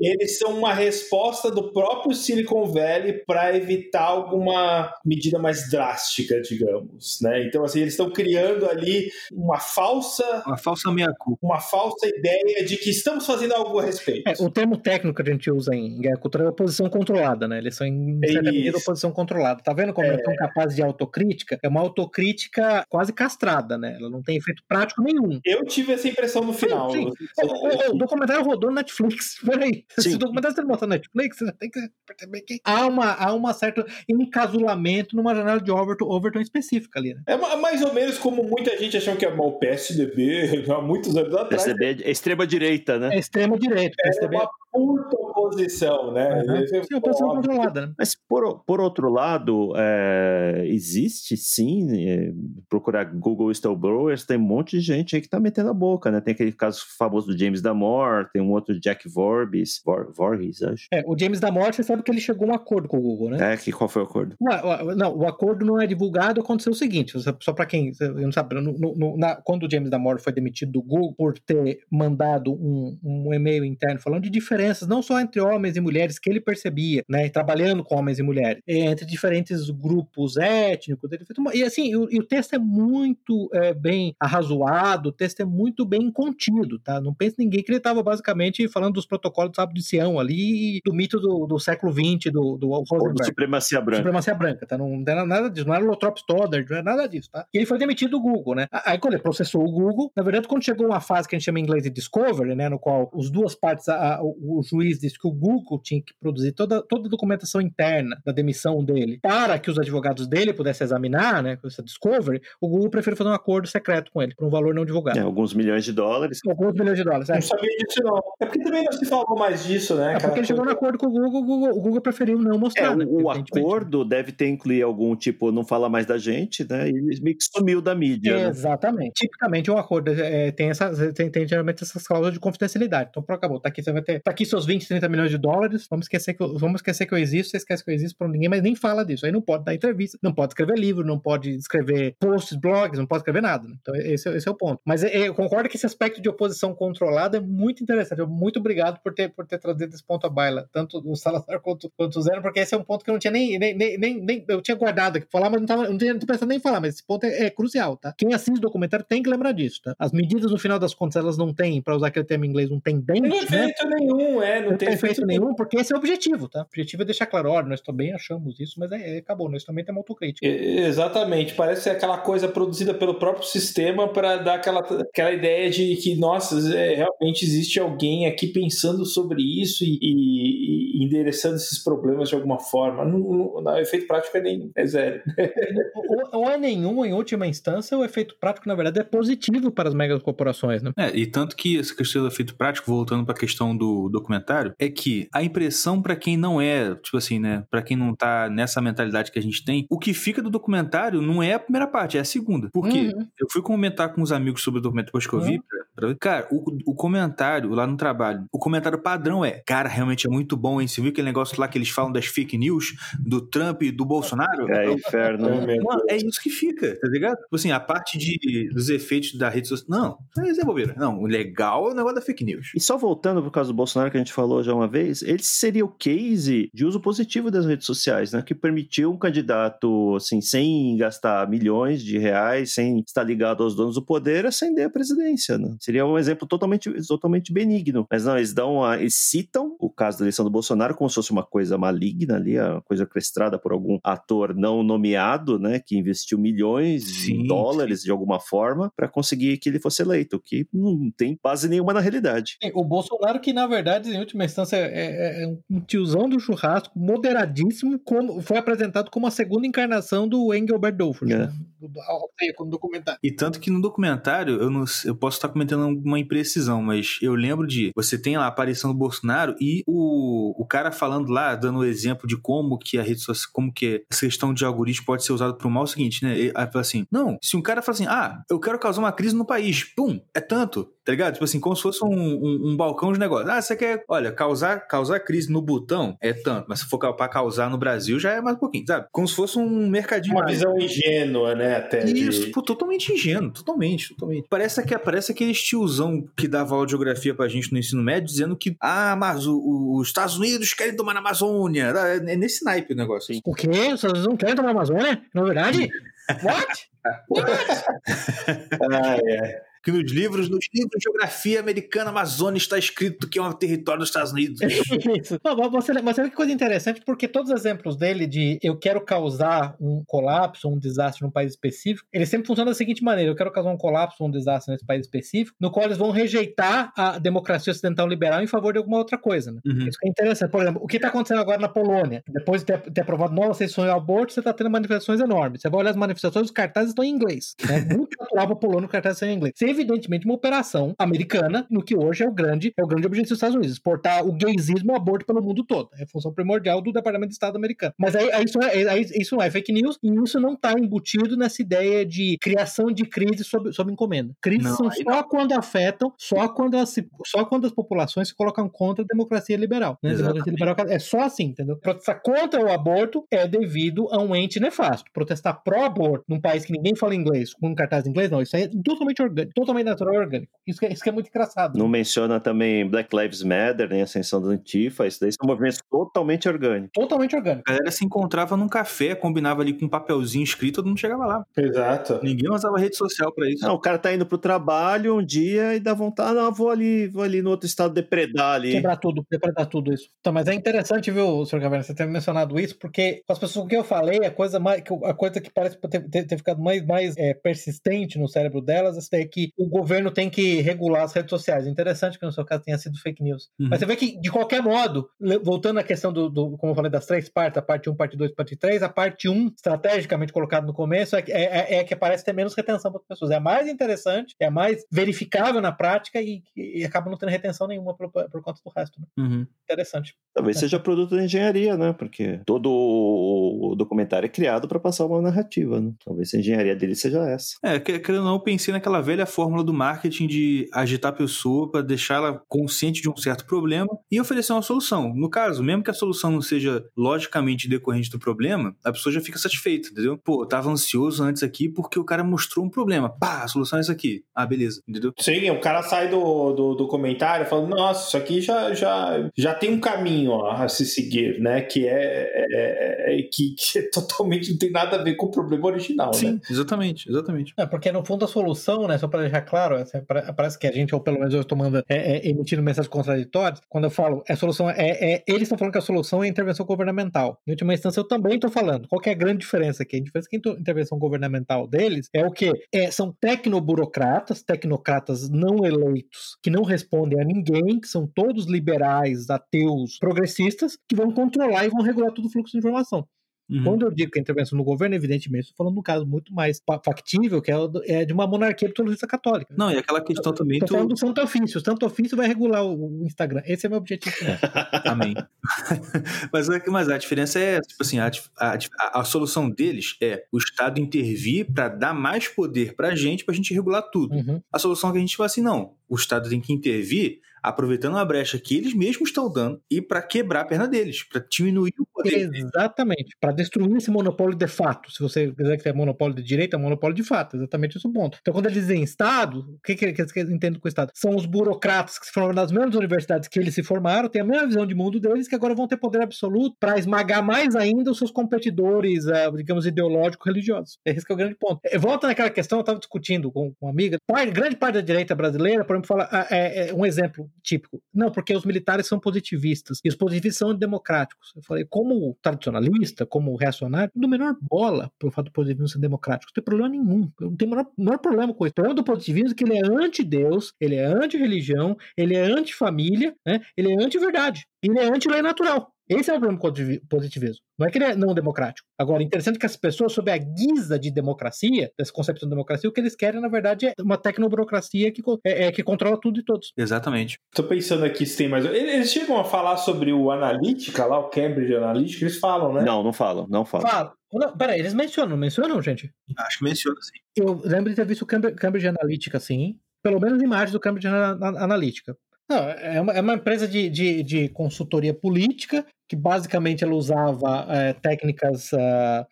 [0.00, 7.18] Eles são uma resposta do próprio Silicon Valley para evitar alguma medida mais drástica, digamos,
[7.22, 7.44] né?
[7.44, 11.38] Então, assim, eles estão criando ali uma falsa, Uma falsa meia-culpa.
[11.44, 14.28] uma falsa ideia de que estamos fazendo algo a respeito.
[14.28, 17.58] É, o termo técnico que a gente usa em guerra cultural é oposição controlada, né?
[17.58, 18.78] Eles são, em É certa medida, isso.
[18.78, 19.62] oposição controlada.
[19.62, 21.58] Tá vendo como eles são capazes de autocrítica?
[21.62, 23.96] É uma autocrítica quase castrada, né?
[23.98, 25.40] Ela não tem efeito prático nenhum.
[25.44, 26.90] Eu tive essa impressão no final.
[26.90, 27.06] sim.
[27.42, 29.36] O, o- o documentário rodou no Netflix.
[29.44, 29.84] Peraí.
[29.90, 30.14] Se Sim.
[30.16, 33.32] o documentário está mostrando no Netflix, você já tem que perceber que há uma, há
[33.32, 37.22] uma certa encasulamento numa janela de Overton, Overton específica ali, né?
[37.26, 41.16] É ma- mais ou menos como muita gente achou que é o PSDB há muitos
[41.16, 41.62] anos atrás.
[41.64, 43.14] PSDB é extrema direita, né?
[43.14, 43.96] É extrema direita.
[44.04, 45.16] É uma puta
[45.46, 46.42] oposição, né?
[46.42, 46.66] Uhum.
[46.84, 47.42] Sim, oposição óbvio.
[47.50, 47.92] controlada, né?
[47.98, 52.32] Mas por, por outro lado, é, existe sim, é,
[52.68, 56.20] procurar Google Whistleblowers, tem um monte de gente aí que tá metendo a boca, né?
[56.20, 60.86] Tem aquele caso famoso do James Damore, tem um outro Jack Vorbis, Vor, Voorhees, acho.
[60.92, 63.00] É, o James da Morte, você sabe que ele chegou a um acordo com o
[63.02, 63.54] Google, né?
[63.54, 64.34] É, que qual foi o acordo?
[64.40, 66.40] Ué, Não, o acordo não é divulgado.
[66.40, 70.20] Aconteceu o seguinte: só- para quem não sabe, no- no- na- quando o James Damore
[70.22, 75.02] foi demitido do Google por ter mandado um, um e-mail interno falando de diferenças, não
[75.02, 78.78] só entre homens e mulheres, que ele percebia, né, trabalhando com homens e mulheres, é,
[78.86, 81.10] entre diferentes grupos étnicos.
[81.12, 85.12] Ele fez uma- e assim, o, e o texto é muito é, bem arrazoado, o
[85.12, 87.00] texto é muito bem contido, tá?
[87.00, 90.80] Não pense ninguém que ele estava basicamente falando dos protocolos do sábado de Sião ali
[90.84, 93.24] do mito do, do século XX, do, do Rosenberg.
[93.24, 93.96] Supremacia Branca.
[93.98, 94.78] Supremacia branca, tá?
[94.78, 97.46] Não, não era nada disso, não era Lothrop Stoddard, não era nada disso, tá?
[97.52, 98.66] E ele foi demitido do Google, né?
[98.86, 101.44] Aí quando ele processou o Google, na verdade, quando chegou uma fase que a gente
[101.46, 102.68] chama em inglês de discovery, né?
[102.68, 106.00] No qual as duas partes, a- a- o, o juiz disse que o Google tinha
[106.00, 110.52] que produzir toda, toda a documentação interna da demissão dele para que os advogados dele
[110.52, 114.34] pudessem examinar, né, com essa discovery, o Google preferiu fazer um acordo secreto com ele,
[114.34, 115.18] por um valor não divulgado.
[115.18, 116.38] É, alguns milhões de dólares.
[116.48, 117.34] Alguns milhões de dólares, é.
[117.34, 118.18] Não sabia disso, não.
[118.40, 120.14] É porque também não se falou mais disso, né?
[120.14, 122.54] É porque ele chegou no acordo com o Google, o Google, o Google preferiu não
[122.54, 122.96] É, mostrar.
[122.96, 126.88] né, o, acordo deve ter incluído algum tipo, não fala mais da gente, né?
[126.88, 128.36] E meio que sumiu da mídia.
[128.36, 128.48] né?
[128.48, 129.12] Exatamente.
[129.14, 133.08] Tipicamente, um acordo é, tem, essas, tem, tem geralmente essas cláusulas de confidencialidade.
[133.10, 133.60] Então, pronto, acabou.
[133.60, 135.86] Tá aqui, você vai ter, tá aqui seus 20, 30 milhões de dólares.
[135.90, 137.50] Vamos esquecer que, eu- vamos esquecer que eu existo.
[137.50, 139.24] Você esquece que eu existo pra ninguém, mas nem fala disso.
[139.26, 143.06] Aí não pode dar entrevista, não pode escrever livro, não pode escrever posts, blogs, não
[143.06, 143.66] pode escrever nada.
[143.68, 143.74] né?
[143.80, 144.80] Então, esse, é- esse é o ponto.
[144.84, 148.18] Mas é, eu concordo que esse aspecto de oposição controlada é muito interessante.
[148.20, 151.60] Eu- Muito obrigado por ter, por ter trazido esse ponto à baila, tanto o Salazar
[151.60, 153.58] quanto, quanto o Zero, porque esse é um ponto que eu não tinha nem.
[153.58, 156.20] nem, nem, nem, eu tinha guardado aqui pra falar, mas não, tava, não tinha não
[156.20, 158.14] tô pensando nem em falar, mas esse ponto é, é crucial, tá?
[158.16, 159.94] Quem assiste o documentário tem que lembrar disso, tá?
[159.98, 162.70] As medidas, no final das contas, elas não têm, pra usar aquele termo em inglês,
[162.70, 163.64] um pendente, Não tem né?
[163.70, 164.60] efeito nenhum, é.
[164.62, 166.60] Não, Não tem efeito nenhum, porque esse é o objetivo, tá?
[166.60, 169.64] O objetivo é deixar claro, olha, nós também achamos isso, mas é, é, acabou, nós
[169.64, 170.46] também temos autocrítica.
[170.46, 175.96] Exatamente, parece ser aquela coisa produzida pelo próprio sistema para dar aquela, aquela ideia de
[175.96, 181.78] que, nossa, é, realmente existe alguém aqui pensando sobre isso e, e- e endereçando esses
[181.82, 183.04] problemas de alguma forma.
[183.04, 185.22] Não, não, não, efeito prático é nem é zero.
[186.32, 189.88] ou, ou é nenhum, em última instância, o efeito prático, na verdade, é positivo para
[189.88, 190.92] as megacorporações, né?
[190.96, 194.87] É, e tanto que essa questão do efeito prático, voltando pra questão do documentário, é
[194.90, 198.80] que a impressão pra quem não é, tipo assim, né, Pra quem não tá nessa
[198.80, 202.16] mentalidade que a gente tem, o que fica do documentário não é a primeira parte,
[202.16, 202.68] é a segunda.
[202.72, 203.26] Porque Uhum.
[203.40, 205.62] eu fui comentar com uns amigos sobre o documentário depois que eu vi, Uhum.
[205.94, 206.16] pra, pra.
[206.20, 210.56] Cara, o, o comentário lá no trabalho, o comentário padrão é, cara, realmente é muito
[210.56, 210.86] bom, hein?
[210.88, 214.04] Você viu aquele negócio lá que eles falam das fake news do Trump e do
[214.04, 214.70] Bolsonaro?
[214.72, 215.48] É inferno.
[215.66, 215.76] né?
[215.82, 217.36] Mano, é isso que fica, tá ligado?
[217.36, 220.18] Tipo assim, a parte de, dos efeitos da rede social.
[220.36, 220.94] Não, isso é bobeira.
[220.96, 222.72] Não, o legal é o negócio da fake news.
[222.74, 225.42] E só voltando por causa do Bolsonaro que a gente falou já uma vez, ele
[225.42, 228.42] seria o case de uso positivo das redes sociais, né?
[228.42, 233.94] Que permitiu um candidato, assim, sem gastar milhões de reais, sem estar ligado aos donos
[233.94, 235.76] do poder, ascender a presidência, né?
[235.80, 238.06] Seria um exemplo totalmente, totalmente benigno.
[238.10, 241.14] Mas não, eles dão a, eles citam o caso da eleição do Bolsonaro como se
[241.14, 245.80] fosse uma coisa maligna ali, uma coisa orquestrada por algum ator não nomeado, né?
[245.84, 250.36] Que investiu milhões Sim, de dólares de alguma forma para conseguir que ele fosse eleito,
[250.36, 252.56] o que não tem base nenhuma na realidade.
[252.62, 256.98] Sim, O Bolsonaro, que na verdade, em última instância, é, é um tiozão do churrasco,
[256.98, 261.38] moderadíssimo, como, foi apresentado como a segunda encarnação do Engelbert Doufus, É.
[261.38, 261.52] né?
[261.80, 263.20] Do, do, documentário.
[263.22, 267.34] E tanto que no documentário, eu, não, eu posso estar cometendo uma imprecisão, mas eu
[267.34, 271.54] lembro de você tem lá a aparição do Bolsonaro e o, o cara falando lá,
[271.54, 275.06] dando o exemplo de como que a rede social, como que essa questão de algoritmo
[275.06, 276.36] pode ser usado para o mal é o seguinte, né?
[276.36, 279.36] Ele fala assim: não, se um cara fala assim, ah, eu quero causar uma crise
[279.36, 281.32] no país, pum, é tanto, tá ligado?
[281.32, 283.50] Tipo assim, como se fosse um, um, um balcão de negócio.
[283.50, 287.28] Ah, você quer, olha, causar, causar crise no botão é tanto, mas se for para
[287.28, 289.06] causar no Brasil já é mais um pouquinho, sabe?
[289.10, 290.34] Como se fosse um mercadinho.
[290.34, 290.58] Uma mais.
[290.58, 291.76] visão ingênua, né?
[291.76, 292.50] Até Isso, de...
[292.50, 294.46] pô, totalmente ingênuo, totalmente, totalmente.
[294.50, 298.76] Parece, que, parece aquele tiozão que dava geografia pra gente no ensino médio, dizendo que,
[298.78, 301.84] ah, mas o- o- os Estados Unidos querem tomar na Amazônia.
[301.86, 303.32] É nesse naipe o negócio.
[303.34, 303.40] Sim.
[303.46, 303.68] O quê?
[303.70, 305.22] Os Estados Unidos não querem tomar a Amazônia?
[305.32, 305.88] Na verdade?
[306.44, 306.88] What?
[308.92, 309.67] Ah, é.
[309.82, 314.00] Que nos livros, nos livros de geografia americana, Amazônia está escrito que é um território
[314.00, 314.60] dos Estados Unidos.
[315.20, 315.38] Isso.
[315.44, 318.76] Não, mas você, mas olha que coisa interessante, porque todos os exemplos dele de eu
[318.76, 323.30] quero causar um colapso, um desastre num país específico, ele sempre funciona da seguinte maneira:
[323.30, 326.92] eu quero causar um colapso, um desastre nesse país específico, no qual eles vão rejeitar
[326.96, 329.52] a democracia ocidental liberal em favor de alguma outra coisa.
[329.52, 329.60] Né?
[329.64, 329.88] Uhum.
[329.88, 330.50] Isso que é interessante.
[330.50, 332.22] Por exemplo, o que está acontecendo agora na Polônia?
[332.28, 335.60] Depois de ter, ter aprovado novas restrições ao aborto, você está tendo manifestações enormes.
[335.60, 337.54] Você vai olhar as manifestações, os cartazes estão em inglês.
[337.66, 337.80] Né?
[337.96, 339.54] Muito natural para a Polônia os cartazes serem em inglês.
[339.60, 343.30] É evidentemente uma operação americana no que hoje é o grande, é o grande objetivo
[343.30, 345.90] dos Estados Unidos, exportar o gaysismo e o aborto pelo mundo todo.
[345.98, 347.94] É a função primordial do Departamento de Estado americano.
[347.98, 350.72] Mas aí, aí isso, é, aí isso não é fake news e isso não está
[350.72, 354.34] embutido nessa ideia de criação de crise sob, sob encomenda.
[354.40, 356.94] Crises Não, são só quando afetam, só quando, as,
[357.26, 359.98] só quando as populações se colocam contra a democracia liberal.
[360.02, 360.14] Né?
[360.14, 361.76] Democracia liberal é só assim, entendeu?
[361.76, 365.10] Protestar contra o aborto é devido a um ente nefasto.
[365.12, 368.42] Protestar pró-aborto num país que ninguém fala inglês, com um cartaz em inglês, não.
[368.42, 370.52] Isso é totalmente orgânico, totalmente natural e orgânico.
[370.66, 371.78] Isso que, é- isso que é muito engraçado.
[371.78, 376.48] Não menciona também Black Lives Matter, nem ascensão da Antifa, isso daí são movimentos totalmente
[376.48, 376.90] orgânicos.
[376.94, 377.62] Totalmente orgânico.
[377.68, 381.26] A galera se encontrava num café, combinava ali com um papelzinho escrito, todo mundo chegava
[381.26, 381.44] lá.
[381.56, 382.20] Exato.
[382.22, 383.64] Ninguém usava rede social pra isso.
[383.64, 387.06] Não, o cara tá indo pro trabalho um dia e dá vontade, não, vou ali,
[387.08, 388.72] vou ali no outro estado depredar ali.
[388.72, 390.08] Quebrar tudo, depredar tudo isso.
[390.20, 391.60] Então, mas é interessante, viu, Sr.
[391.60, 394.58] Caverna, você ter mencionado isso, porque com as pessoas com que eu falei, a coisa,
[394.58, 398.60] mais, a coisa que parece ter, ter- ter ficado mais, mais é, persistente no cérebro
[398.60, 401.66] delas é que que o governo tem que regular as redes sociais.
[401.66, 403.48] Interessante que no seu caso tenha sido fake news.
[403.58, 403.68] Uhum.
[403.70, 405.08] Mas você vê que, de qualquer modo,
[405.42, 408.16] voltando à questão do, do- como eu falei, das três partes, a parte 1, parte
[408.16, 411.84] 2, parte 3, a parte 1, estrategicamente colocada no começo, é, que- é, é- é
[411.84, 413.30] que parece ter menos retenção para as pessoas.
[413.30, 417.30] É a mais interessante, é a mais verificável na prática e, e acaba não tendo
[417.30, 419.00] retenção nenhuma por, por conta do resto.
[419.00, 419.06] Né?
[419.18, 419.46] Uhum.
[419.64, 420.14] Interessante.
[420.34, 421.92] Talvez seja produto da engenharia, né?
[421.92, 425.92] Porque todo o documentário é criado para passar uma narrativa, né?
[426.04, 427.56] Talvez a engenharia dele seja essa.
[427.62, 431.14] É, que- querendo ou não, eu pensei naquela velha fórmula do marketing de agitar a
[431.14, 435.14] pessoa para deixá-la consciente de um certo problema e oferecer uma solução.
[435.14, 439.20] No caso, mesmo que a solução não seja logicamente decorrente do problema, a pessoa já
[439.20, 440.18] fica satisfeita, entendeu?
[440.18, 443.08] Pô, eu tava ansioso antes aqui porque o cara mostrou um problema.
[443.08, 444.24] Pá, a solução é essa aqui.
[444.34, 445.12] Ah, beleza, entendeu?
[445.20, 449.54] Sim, o cara sai do, do, do comentário falando, nossa, isso aqui já, já, já
[449.54, 451.60] tem um caminho ó, a se seguir, né?
[451.60, 455.66] Que é, é- é- que, que totalmente não tem nada a ver com o problema
[455.66, 456.40] original, Sim, né?
[456.50, 457.54] exatamente, exatamente.
[457.56, 460.66] É, porque no fundo a solução, né, só para deixar claro, assim, pare- parece que
[460.66, 463.90] a gente, ou pelo menos eu estou mandando, é, é, emitindo mensagens contraditórias, quando eu
[463.90, 467.40] falo a solução, é, é- eles estão falando que a solução é a intervenção governamental.
[467.46, 468.88] Em última instância, eu também estou falando.
[468.88, 469.96] Qual que é a grande diferença aqui?
[469.96, 472.52] A diferença é que a intervenção governamental deles é o quê?
[472.72, 479.28] É, são tecnoburocratas, tecnocratas não eleitos, que não respondem a ninguém, que são todos liberais,
[479.30, 483.06] ateus, progressistas, que vão controlar e vão regular todo o fluxo de informação.
[483.50, 483.64] Uhum.
[483.64, 486.34] Quando eu digo que a intervenção no governo, evidentemente, estou falando de um caso muito
[486.34, 487.56] mais fa- factível, que é,
[487.86, 489.54] é de uma monarquia absolutista católica.
[489.56, 490.72] Não, e aquela questão também Estou do...
[490.74, 491.58] falando do santo ofício.
[491.58, 493.42] O santo ofício vai regular o, Instagram.
[493.46, 494.14] Esse é meu objetivo.
[494.84, 495.14] Amém.
[496.32, 500.24] mas, é mas a diferença é, tipo assim, a, a, a- a solução deles é
[500.32, 504.14] o Estado intervir para dar mais poder pra gente, pra gente regular tudo.
[504.14, 504.42] Uhum.
[504.52, 507.96] A solução é que a gente fala assim, não, o Estado tem que intervir aproveitando
[507.96, 511.74] a brecha que eles mesmos estão dando e para quebrar a perna deles, para diminuir
[511.78, 512.30] o poder.
[512.34, 513.16] Exatamente.
[513.20, 514.90] Para destruir esse monopólio de fato.
[514.90, 517.36] Se você quiser que é monopólio de direita, é monopólio de fato.
[517.36, 518.18] Exatamente esse é o ponto.
[518.20, 520.92] Então, quando eles dizem Estado, o que, que, que eles entendem com Estado?
[520.94, 524.24] São os burocratas que se formaram nas mesmas universidades que eles se formaram, têm a
[524.24, 527.90] mesma visão de mundo deles, que agora vão ter poder absoluto para esmagar mais ainda
[527.90, 530.78] os seus competidores, ah, digamos, ideológicos, religiosos.
[530.84, 531.60] Esse que é o grande ponto.
[531.64, 533.98] Eh, Volta naquela questão, eu estava discutindo com uma amiga,
[534.32, 537.82] grande parte da direita brasileira, por exemplo, fala, ah, é, é um exemplo típico.
[537.92, 541.32] Não, porque os militares são positivistas e os positivistas são democráticos.
[541.36, 546.30] Eu falei, como tradicionalista, como reacionário, não menor bola pelo fato do positivismo ser democrático.
[546.30, 547.10] Não tem problema nenhum.
[547.20, 548.52] Eu não tenho o menor, menor problema com isso.
[548.52, 553.14] O problema do positivismo é que ele é anti-Deus, ele é anti-religião, ele é anti-família,
[553.26, 553.40] né?
[553.56, 554.46] ele é anti-verdade.
[554.62, 555.72] Ele é anti-lei natural.
[555.88, 557.42] Esse é o problema com o positivismo.
[557.58, 558.66] Não é que ele é não democrático.
[558.78, 562.72] Agora, interessante que as pessoas, sob a guisa de democracia, dessa concepção de democracia, o
[562.72, 566.24] que eles querem, na verdade, é uma tecnoburocracia que, é, é, que controla tudo e
[566.24, 566.52] todos.
[566.56, 567.18] Exatamente.
[567.34, 568.44] Tô pensando aqui se tem mais.
[568.44, 572.62] Eles chegam a falar sobre o Analytica lá, o Cambridge Analytica, eles falam, né?
[572.62, 573.66] Não, não falam, não falam.
[573.68, 573.94] Fala.
[574.12, 575.90] Não, peraí, eles mencionam, não mencionam, gente?
[576.16, 576.98] Acho que menciona assim.
[577.16, 579.58] Eu lembro de ter visto o Cambridge, Analytica, sim.
[579.82, 581.96] Pelo menos imagens do Cambridge Ana- Ana- Analytica.
[582.28, 587.46] Não, é uma, é uma empresa de, de, de consultoria política que basicamente ela usava
[587.48, 589.06] é, técnicas ah,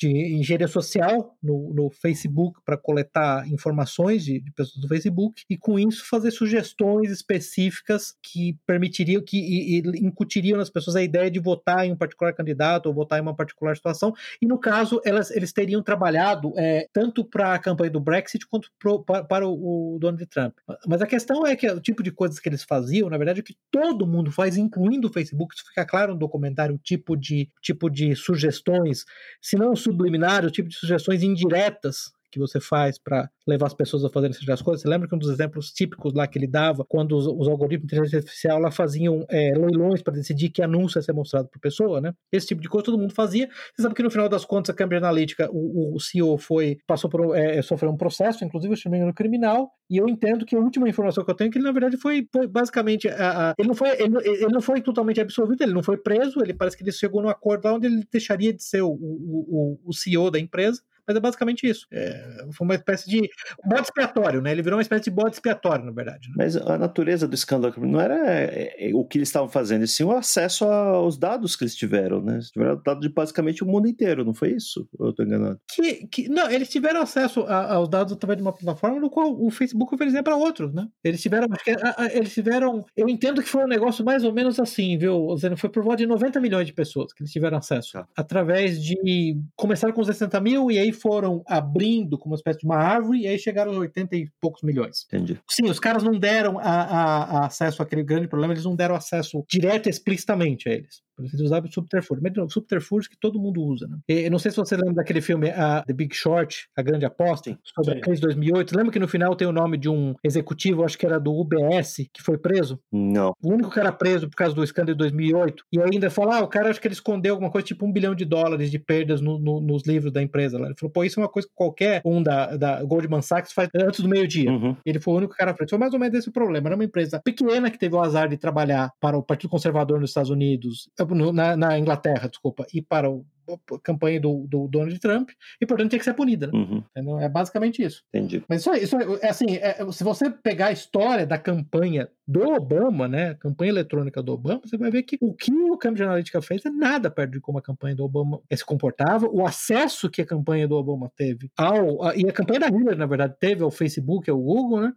[0.00, 5.58] de engenharia social no, no Facebook para coletar informações de, de pessoas do Facebook e
[5.58, 11.30] com isso fazer sugestões específicas que permitiriam que e, e incutiriam nas pessoas a ideia
[11.30, 15.02] de votar em um particular candidato ou votar em uma particular situação e no caso
[15.04, 19.46] elas, eles teriam trabalhado é, tanto para a campanha do Brexit quanto pro, para, para
[19.46, 20.54] o, o Donald Trump.
[20.86, 23.42] Mas a questão é que o tipo de coisas que eles faziam, na verdade, é
[23.42, 25.54] que todo mundo faz, incluindo o Facebook.
[25.54, 29.04] Isso fica claro no documentário, o tipo de, tipo de sugestões,
[29.40, 34.04] se não subliminares, o tipo de sugestões indiretas que você faz para levar as pessoas
[34.04, 34.82] a fazerem certas coisas.
[34.82, 37.88] Você lembra que um dos exemplos típicos lá que ele dava, quando os, os algoritmos
[37.88, 41.58] de inteligência artificial lá faziam é, leilões para decidir que anúncio ia ser mostrado para
[41.58, 42.12] a pessoa, né?
[42.32, 43.48] Esse tipo de coisa todo mundo fazia.
[43.74, 47.10] Você sabe que no final das contas a Cambridge Analytica, o, o CEO foi, passou
[47.10, 51.24] por, é, sofreu um processo, inclusive, engano, criminal, e eu entendo que a última informação
[51.24, 53.74] que eu tenho é que ele, na verdade, foi, foi basicamente, a, a, ele, não
[53.74, 56.92] foi, ele, ele, não foi totalmente absolvido, ele não foi preso, ele parece que ele
[56.92, 60.80] chegou num acordo lá onde ele deixaria de ser o, o, o CEO da empresa,
[61.06, 61.86] mas é basicamente isso.
[61.92, 63.28] É, foi uma espécie de
[63.64, 64.52] bode expiatório, né?
[64.52, 66.28] Ele virou uma espécie de bode expiatório, na verdade.
[66.28, 66.34] Né?
[66.36, 69.88] Mas a natureza do escândalo não era é, é, o que eles estavam fazendo, e
[69.88, 72.34] sim o acesso aos dados que eles tiveram, né?
[72.34, 74.88] Eles tiveram dados de basicamente o mundo inteiro, não foi isso?
[74.98, 75.60] Ou eu tô enganado?
[75.70, 79.32] Que, que, não, eles tiveram acesso a, aos dados através de uma plataforma no qual
[79.40, 80.86] o Facebook oferecia para outros, né?
[81.02, 84.24] Eles tiveram, acho que, a, a, eles tiveram, eu entendo que foi um negócio mais
[84.24, 85.34] ou menos assim, viu?
[85.34, 88.06] Dizendo, foi por volta de 90 milhões de pessoas que eles tiveram acesso, Tá.
[88.16, 92.66] através de, começaram com os 60 mil e aí foram abrindo como uma espécie de
[92.66, 95.06] uma árvore e aí chegaram aos 80 e poucos milhões.
[95.06, 95.38] Entendi.
[95.48, 98.94] Sim, os caras não deram a, a, a acesso àquele grande problema, eles não deram
[98.94, 101.02] acesso direto e explicitamente a eles.
[101.26, 102.22] Eles usavam subterfúgio.
[102.22, 103.98] Mas não, subterfúgio que todo mundo usa, né?
[104.08, 107.04] E, eu não sei se você lembra daquele filme a The Big Short, A Grande
[107.04, 107.98] Aposta, sobre sim.
[107.98, 108.76] a crise de 2008.
[108.76, 112.08] Lembra que no final tem o nome de um executivo, acho que era do UBS,
[112.12, 112.80] que foi preso?
[112.92, 113.32] Não.
[113.42, 115.64] O único cara preso por causa do escândalo de 2008.
[115.72, 118.14] E ainda falou, ah, o cara acho que ele escondeu alguma coisa, tipo um bilhão
[118.14, 120.58] de dólares de perdas no- no- nos livros da empresa.
[120.58, 120.66] lá.
[120.66, 123.68] Ele falou, pô, isso é uma coisa que qualquer um da, da Goldman Sachs faz
[123.74, 124.50] antes do meio-dia.
[124.50, 124.76] Uhum.
[124.84, 125.70] Ele foi o único cara preso.
[125.70, 126.68] Foi mais ou menos esse o problema.
[126.68, 130.10] Era uma empresa pequena que teve o azar de trabalhar para o Partido Conservador nos
[130.10, 134.68] Estados Unidos, eh, no- na, na Inglaterra, desculpa, e para o, a campanha do, do
[134.68, 135.30] Donald Trump,
[135.60, 136.46] e portanto tinha que ser punida.
[136.46, 136.52] Né?
[136.54, 137.20] Uhum.
[137.20, 138.04] É basicamente isso.
[138.14, 138.44] Entendi.
[138.48, 142.08] Mas isso, é- isso é, é assim, é- se você pegar a história da campanha
[142.28, 146.04] do Obama, né, campanha eletrônica do Obama, você vai ver que o que o Cambridge
[146.04, 150.08] Analytica fez é nada perto de como a campanha do Obama se comportava, o acesso
[150.08, 153.34] que a campanha do Obama teve ao a- e a campanha da Hillary, na verdade,
[153.40, 154.92] teve ao Facebook, ao Google, né,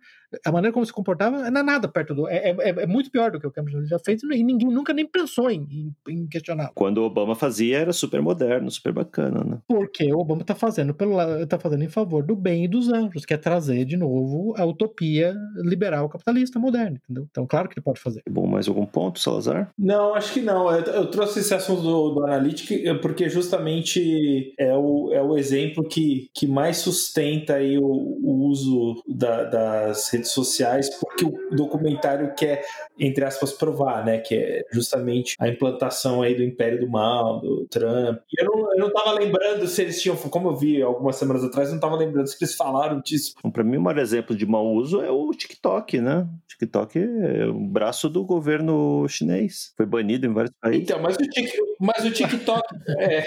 [0.46, 3.32] a maneira como se comportava não é nada perto do é, é, é muito pior
[3.32, 6.72] do que o Cambridge Analytica fez e ninguém nunca nem pensou em, em, em questionar.
[6.74, 9.58] Quando o Obama fazia, era super moderno, super bacana, né?
[9.68, 13.26] Porque o Obama está fazendo pelo tá fazendo em favor do bem e dos anjos,
[13.26, 17.28] que é trazer de novo a utopia liberal capitalista moderna, entendeu?
[17.30, 18.22] Então, claro que ele pode fazer.
[18.30, 19.72] Bom, mais algum ponto, Salazar?
[19.78, 20.72] Não, acho que não.
[20.72, 25.38] Eu, eu trouxe esse assunto do, do Analytic eh, porque justamente é o, é o
[25.38, 31.56] exemplo que, que mais sustenta aí o, o uso da- das redes sociais, porque o
[31.56, 32.64] documentário quer,
[33.00, 34.20] entre aspas, provar, né?
[34.20, 38.20] Que é justamente a implantação aí do Império do Mal, do Trump.
[38.32, 41.44] E eu não, eu não tava lembrando se eles tinham, como eu vi algumas semanas
[41.44, 43.34] atrás, eu não tava lembrando se eles falaram disso.
[43.52, 46.20] Para mim, o maior exemplo de mau uso é o TikTok, né?
[46.20, 49.74] O TikTok é o braço do governo chinês.
[49.76, 50.84] Foi banido em vários países.
[50.84, 52.64] Então, mas o, Tik- mas o TikTok.
[53.00, 53.24] é,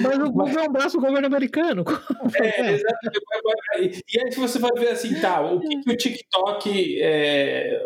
[0.00, 1.84] Mas o Google é um braço do governo americano.
[2.36, 4.02] É, exatamente.
[4.12, 7.80] E aí você vai ver assim, tá, o que, que o TikTok, é,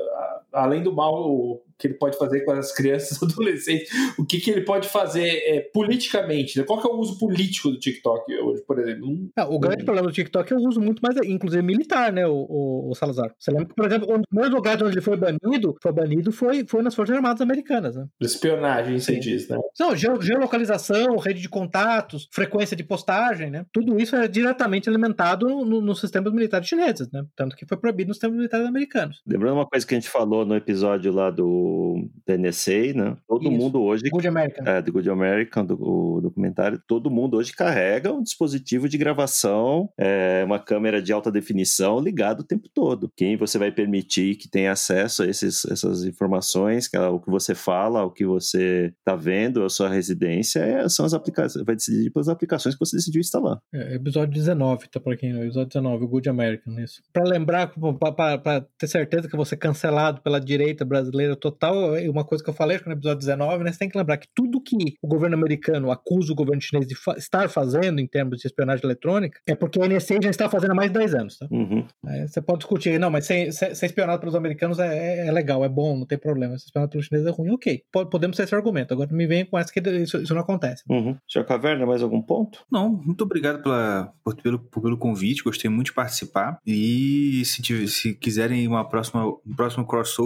[0.52, 4.50] além do mal que ele pode fazer com as crianças e adolescentes, o que, que
[4.50, 6.58] ele pode fazer é, politicamente?
[6.58, 6.64] né?
[6.64, 9.08] Qual que é o uso político do TikTok hoje, por exemplo?
[9.08, 12.26] Um- Ah, o grande problema do TikTok é o uso muito mais, inclusive militar, né,
[12.26, 13.32] o, o- o Salazar.
[13.38, 16.30] Você lembra que, por exemplo, um dos primeiros lugares onde ele foi banido, foi banido
[16.32, 18.06] foi, foi nas Forças Armadas Americanas, né?
[18.20, 19.58] espionagem, você diz, né?
[19.78, 23.64] Não, geo- geolocalização, rede de contatos, frequência de postagem, né?
[23.72, 27.24] Tudo isso é diretamente alimentado no- nos sistemas militares chineses, né?
[27.36, 29.22] Tanto que foi proibido nos sistemas militares americanos.
[29.26, 33.16] Lembrando uma coisa que a gente falou no episódio lá do da NSA, né?
[33.28, 33.52] Todo Isso.
[33.52, 34.66] mundo hoje Good American.
[34.66, 39.88] é, do Good American, do o documentário, todo mundo hoje carrega um dispositivo de gravação,
[39.98, 43.10] é, uma câmera de alta definição ligado o tempo todo.
[43.16, 47.54] Quem você vai permitir que tenha acesso a esses, essas informações, que o que você
[47.54, 52.10] fala, o que você está vendo, a sua residência, é, são as aplicações, vai decidir
[52.10, 53.58] pelas aplicações que você decidiu instalar.
[53.72, 55.42] É, episódio 19, tá pra quem não?
[55.42, 57.02] Episódio 19, o Good American, isso.
[57.12, 62.42] Pra lembrar, pra ter certeza que você cancelado pela direita brasileira total, é uma coisa
[62.44, 63.72] que eu falei acho que no episódio 19, né?
[63.72, 66.94] Você tem que lembrar que tudo que o governo americano acusa o governo chinês de
[66.94, 70.70] fa- estar fazendo em termos de espionagem eletrônica é porque a NSA já está fazendo
[70.70, 71.48] há mais de 10 anos, tá?
[71.50, 71.84] Uhum.
[72.06, 75.32] Aí você pode discutir, não, mas ser, ser, ser espionado pelos americanos é, é- é
[75.32, 76.56] legal, é bom, não tem problema.
[76.58, 77.82] Ser espionado pelos chineses é ruim, ok.
[77.92, 78.94] Po- podemos ter esse argumento.
[78.94, 80.84] Agora me venha com essa que isso, isso não acontece.
[80.88, 81.16] Uhum.
[81.28, 82.60] Senhor Caverna, mais algum ponto?
[82.70, 86.58] Não, muito obrigado pela, por- pelo, por- pelo convite, gostei muito de participar.
[86.66, 90.19] E se, tiver- se quiserem uma próxima, um próximo crossover,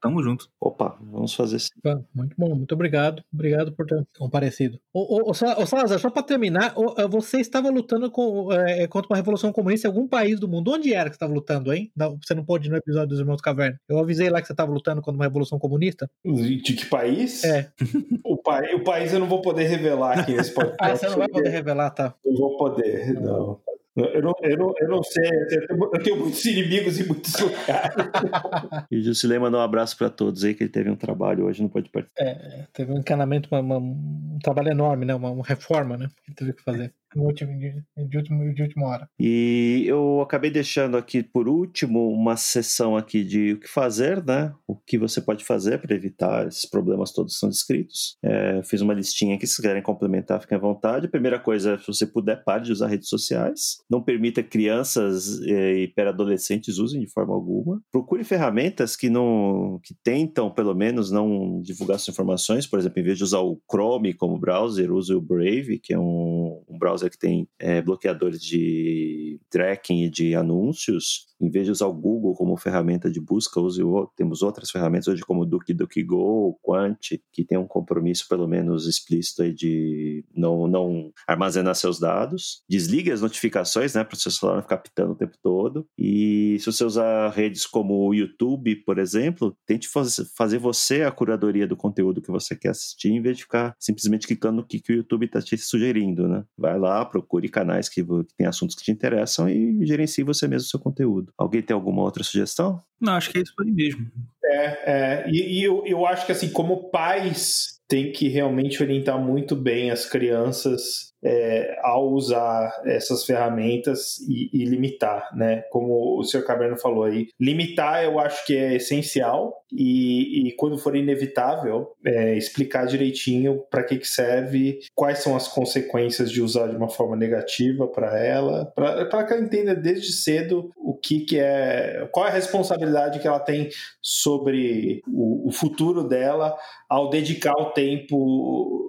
[0.00, 0.48] tamo junto.
[0.60, 1.68] Opa, vamos fazer sim.
[2.14, 3.22] Muito bom, muito obrigado.
[3.32, 4.78] Obrigado por ter comparecido.
[4.92, 8.52] Ô, ô, ô, Sa- ô, Salazar, só para terminar, ô, eh, você estava lutando com,
[8.52, 10.72] eh, contra uma revolução comunista em algum país do mundo.
[10.72, 11.90] Onde era que você estava lutando, hein?
[11.96, 13.78] Não, Você não pôde ir no episódio dos Irmãos Caverna.
[13.88, 16.08] Eu avisei lá que você estava lutando contra uma revolução comunista.
[16.24, 17.42] De que país?
[17.44, 17.70] É.
[18.24, 20.76] O, pai, o país eu não vou poder revelar aqui nesse podcast.
[20.84, 22.14] Ah, você não vai poder revelar, tá?
[22.24, 23.60] Não vou poder, não.
[23.96, 27.94] Eu não, eu, não, eu não sei, eu tenho- muitos inimigos em muitos lugares.
[28.90, 31.62] E o Jusilei mandou um abraço para todos aí, que ele teve um trabalho hoje,
[31.62, 32.22] não pode participar.
[32.24, 35.14] É, teve um encanamento, uma- uma- um trabalho enorme, né?
[35.14, 36.08] Uma, uma reforma, né?
[36.24, 36.92] Que ele teve que fazer.
[37.16, 39.08] Último, de, último, de última hora.
[39.18, 44.52] E eu acabei deixando aqui por último uma sessão aqui de o que fazer, né?
[44.66, 48.16] O que você pode fazer para evitar esses problemas todos são descritos.
[48.22, 51.06] É, fiz uma listinha aqui, se quiserem complementar, fiquem à vontade.
[51.06, 53.78] A primeira coisa, se você puder, pare de usar redes sociais.
[53.90, 57.80] Não permita crianças eh, e pré-adolescentes usem de forma alguma.
[57.90, 62.66] Procure ferramentas que não que tentam, pelo menos, não divulgar suas informações.
[62.66, 65.98] Por exemplo, em vez de usar o Chrome como browser, use o Brave, que é
[65.98, 71.26] um, um browser que tem eh, bloqueadores de tracking e de anúncios.
[71.44, 75.08] Em vez de usar o Google como ferramenta de busca, use o, temos outras ferramentas
[75.08, 81.12] hoje como DuckDuckGo, Quant, que tem um compromisso pelo menos explícito aí de não, não
[81.26, 82.62] armazenar seus dados.
[82.68, 85.86] Desligue as notificações, né, para o seu celular não ficar pitando o tempo todo.
[85.98, 89.88] E se você usar redes como o YouTube, por exemplo, tente
[90.36, 94.26] fazer você a curadoria do conteúdo que você quer assistir, em vez de ficar simplesmente
[94.26, 96.44] clicando no que, que o YouTube está te sugerindo, né?
[96.56, 100.66] Vai lá, procure canais que, que tem assuntos que te interessam e gerencie você mesmo
[100.66, 101.32] o seu conteúdo.
[101.36, 102.82] Alguém tem alguma outra sugestão?
[103.00, 104.10] Não, acho que é isso aí mesmo.
[104.44, 109.18] É, é e, e eu, eu acho que assim, como pais tem que realmente orientar
[109.18, 115.62] muito bem as crianças é, ao usar essas ferramentas e, e, limitar, né?
[115.70, 120.78] Como o senhor Caberno falou aí, limitar eu acho que é essencial e, e quando
[120.78, 126.68] for inevitável, é, explicar direitinho para que, que serve, quais são as consequências de usar
[126.68, 131.38] de uma forma negativa para ela, para que ela entenda desde cedo o que, que
[131.38, 133.70] é, qual é a responsabilidade que ela tem
[134.02, 136.56] sobre o, o futuro dela
[136.88, 138.83] ao dedicar o tempo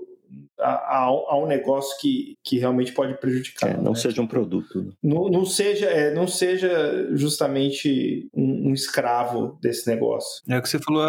[0.65, 3.69] a, a, um negócio que, que realmente pode prejudicar.
[3.69, 3.95] É, não né?
[3.95, 4.81] seja um produto.
[4.81, 4.91] Né?
[5.03, 10.41] Não, não, seja, é, não seja justamente um, um, escravo desse negócio.
[10.47, 11.03] É o que você falou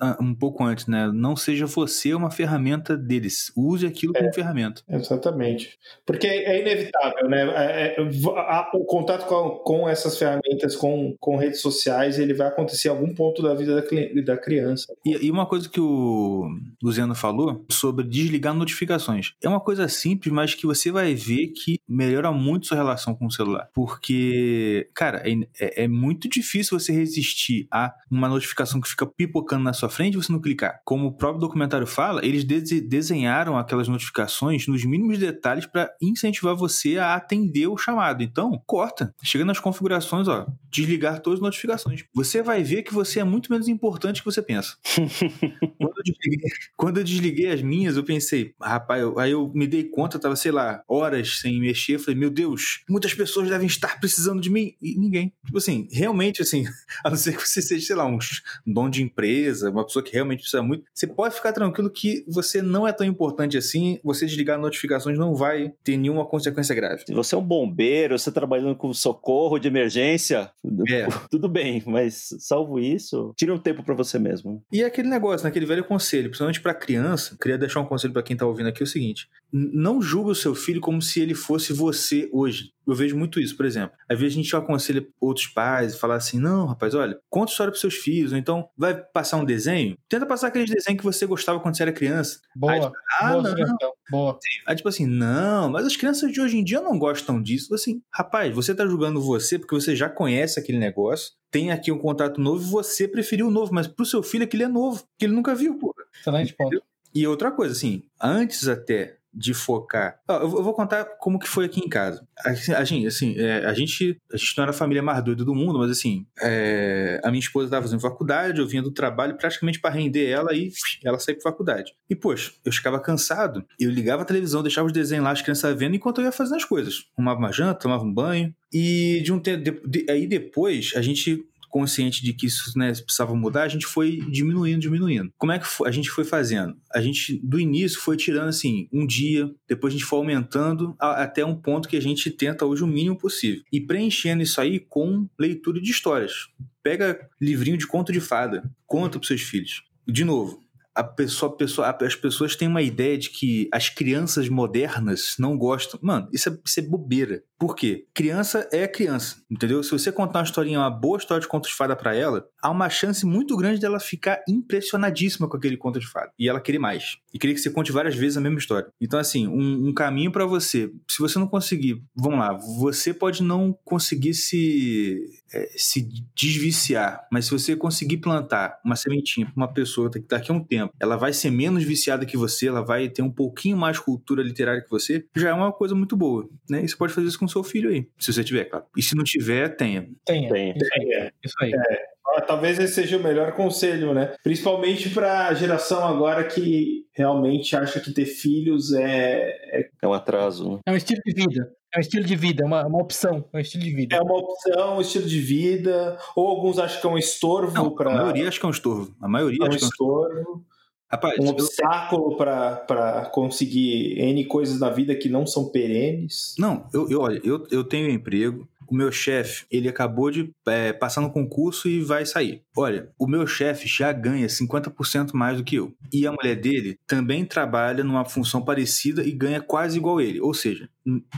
[0.00, 1.10] ah, um pouco antes, né?
[1.12, 3.52] Não seja você uma ferramenta deles.
[3.56, 4.82] Use aquilo como é, ferramenta.
[4.88, 5.78] Exatamente.
[6.06, 7.42] Porque é inevitável, né?
[7.54, 8.02] É, é
[8.36, 12.92] a, o contato com, com essas ferramentas, com, com redes sociais, ele vai acontecer em
[12.92, 14.92] algum ponto da vida da, da criança.
[15.04, 16.48] E, e uma coisa que o
[16.82, 19.34] Luciano falou sobre desligar notificações notificações.
[19.42, 23.26] É uma coisa simples, mas que você vai ver que melhora muito sua relação com
[23.26, 23.68] o celular.
[23.74, 29.64] Porque, cara, é, é, é muito difícil você resistir a uma notificação que fica pipocando
[29.64, 30.80] na sua frente e você não clicar.
[30.84, 36.54] Como o próprio documentário fala, eles de desenharam aquelas notificações nos mínimos detalhes para incentivar
[36.54, 38.22] você a atender o chamado.
[38.22, 39.14] Então, corta.
[39.22, 42.04] Chega nas configurações, ó, desligar todas as notificações.
[42.14, 44.76] Você vai ver que você é muito menos importante que você pensa.
[45.78, 49.66] quando, eu desliguei, quando eu desliguei as minhas, eu pensei, rapaz, eu, aí eu me
[49.66, 53.66] dei conta, eu tava, sei lá, horas sem mexer, falei, meu Deus, muitas pessoas devem
[53.66, 55.32] estar precisando de mim, e ninguém.
[55.44, 56.64] Tipo assim, realmente, assim,
[57.04, 58.18] a não ser que você seja, sei lá, um
[58.66, 62.62] dono de empresa, uma pessoa que realmente precisa muito, você pode ficar tranquilo que você
[62.62, 67.04] não é tão importante assim, você desligar notificações não vai ter nenhuma consequência grave.
[67.06, 70.50] Se você é um bombeiro, você trabalhando com socorro de emergência,
[70.88, 71.06] é.
[71.30, 74.62] tudo bem, mas salvo isso, tira um tempo para você mesmo.
[74.72, 78.12] E é aquele negócio, naquele né, velho conselho, principalmente para criança, queria deixar um conselho
[78.12, 81.34] para quem tá ouvindo aqui o seguinte: não julgue o seu filho como se ele
[81.34, 82.72] fosse você hoje.
[82.86, 83.94] Eu vejo muito isso, por exemplo.
[84.08, 87.70] Às vezes a gente aconselha outros pais e fala assim: não, rapaz, olha, conta história
[87.70, 91.26] para seus filhos, ou então vai passar um desenho, tenta passar aquele desenho que você
[91.26, 92.40] gostava quando você era criança.
[92.56, 92.72] Boa.
[92.72, 92.80] Aí,
[93.20, 93.92] ah, boa não.
[94.10, 94.38] Boa.
[94.66, 97.74] Aí, tipo assim, não, mas as crianças de hoje em dia não gostam disso.
[97.74, 101.98] Assim, rapaz, você tá julgando você porque você já conhece aquele negócio, tem aqui um
[101.98, 105.26] contato novo e você preferiu o novo, mas pro seu filho aquele é novo, que
[105.26, 105.94] ele nunca viu, pô.
[106.18, 106.82] Excelente ponto.
[107.14, 110.18] E outra coisa, assim, antes até de focar.
[110.28, 112.26] eu vou contar como que foi aqui em casa.
[112.44, 115.54] A, gente, assim, é, a gente, a gente não era a família mais doida do
[115.54, 119.80] mundo, mas assim, é, a minha esposa estava fazendo faculdade, eu vinha do trabalho praticamente
[119.80, 120.70] para render ela e
[121.02, 121.94] ela sair para faculdade.
[122.10, 125.78] E poxa, eu ficava cansado, eu ligava a televisão, deixava os desenhos lá, as crianças
[125.78, 127.06] vendo enquanto eu ia fazendo as coisas.
[127.16, 128.54] Tomava uma janta, tomava um banho.
[128.72, 133.34] E de um tempo, de, aí depois a gente consciente de que isso né, precisava
[133.34, 135.32] mudar, a gente foi diminuindo, diminuindo.
[135.38, 136.76] Como é que a gente foi fazendo?
[136.94, 141.22] A gente, do início, foi tirando assim, um dia, depois a gente foi aumentando a,
[141.22, 143.62] até um ponto que a gente tenta hoje o mínimo possível.
[143.72, 146.48] E preenchendo isso aí com leitura de histórias.
[146.82, 149.82] Pega livrinho de conto de fada, conta para seus filhos.
[150.06, 150.62] De novo,
[150.94, 155.56] a pessoa, a pessoa, as pessoas têm uma ideia de que as crianças modernas não
[155.56, 155.98] gostam.
[156.02, 157.42] Mano, isso é, isso é bobeira.
[157.62, 158.06] Por quê?
[158.12, 159.84] Criança é criança, entendeu?
[159.84, 162.68] Se você contar uma historinha, uma boa história de conto de fada para ela, há
[162.68, 166.32] uma chance muito grande dela ficar impressionadíssima com aquele conto de fada.
[166.36, 167.18] E ela querer mais.
[167.32, 168.88] E querer que você conte várias vezes a mesma história.
[169.00, 170.90] Então, assim, um, um caminho para você.
[171.08, 175.24] Se você não conseguir, vamos lá, você pode não conseguir se,
[175.54, 180.50] é, se desviciar, mas se você conseguir plantar uma sementinha pra uma pessoa que daqui
[180.50, 183.76] a um tempo ela vai ser menos viciada que você, ela vai ter um pouquinho
[183.76, 186.84] mais cultura literária que você, já é uma coisa muito boa, né?
[186.84, 188.86] E você pode fazer isso com seu filho aí, se você tiver, claro.
[188.96, 190.08] E se não tiver, tenha.
[190.24, 190.52] Tenha.
[190.52, 190.74] tenha.
[190.76, 191.12] Isso aí.
[191.14, 191.30] É.
[191.44, 191.72] Isso aí.
[191.72, 192.12] É.
[192.46, 194.34] Talvez esse seja o melhor conselho, né?
[194.42, 199.50] Principalmente para a geração agora que realmente acha que ter filhos é.
[199.70, 200.72] É, é um atraso.
[200.72, 200.78] Né?
[200.86, 201.70] É um estilo de vida.
[201.94, 204.16] É um estilo de vida, é uma, uma opção, é um estilo de vida.
[204.16, 206.16] É uma opção, um estilo de vida.
[206.34, 208.10] Ou alguns acham que é um estorvo para.
[208.10, 209.14] A maioria acha que é um estorvo.
[209.20, 210.22] A maioria é um acha estorvo.
[210.22, 210.71] Que é um estorvo.
[211.12, 216.54] Rapaz, um obstáculo para conseguir N coisas na vida que não são perenes.
[216.58, 220.92] Não, eu, eu olha, eu, eu tenho emprego, o meu chefe, ele acabou de é,
[220.92, 222.62] passar no concurso e vai sair.
[222.76, 225.94] Olha, o meu chefe já ganha 50% mais do que eu.
[226.12, 230.42] E a mulher dele também trabalha numa função parecida e ganha quase igual ele.
[230.42, 230.90] Ou seja,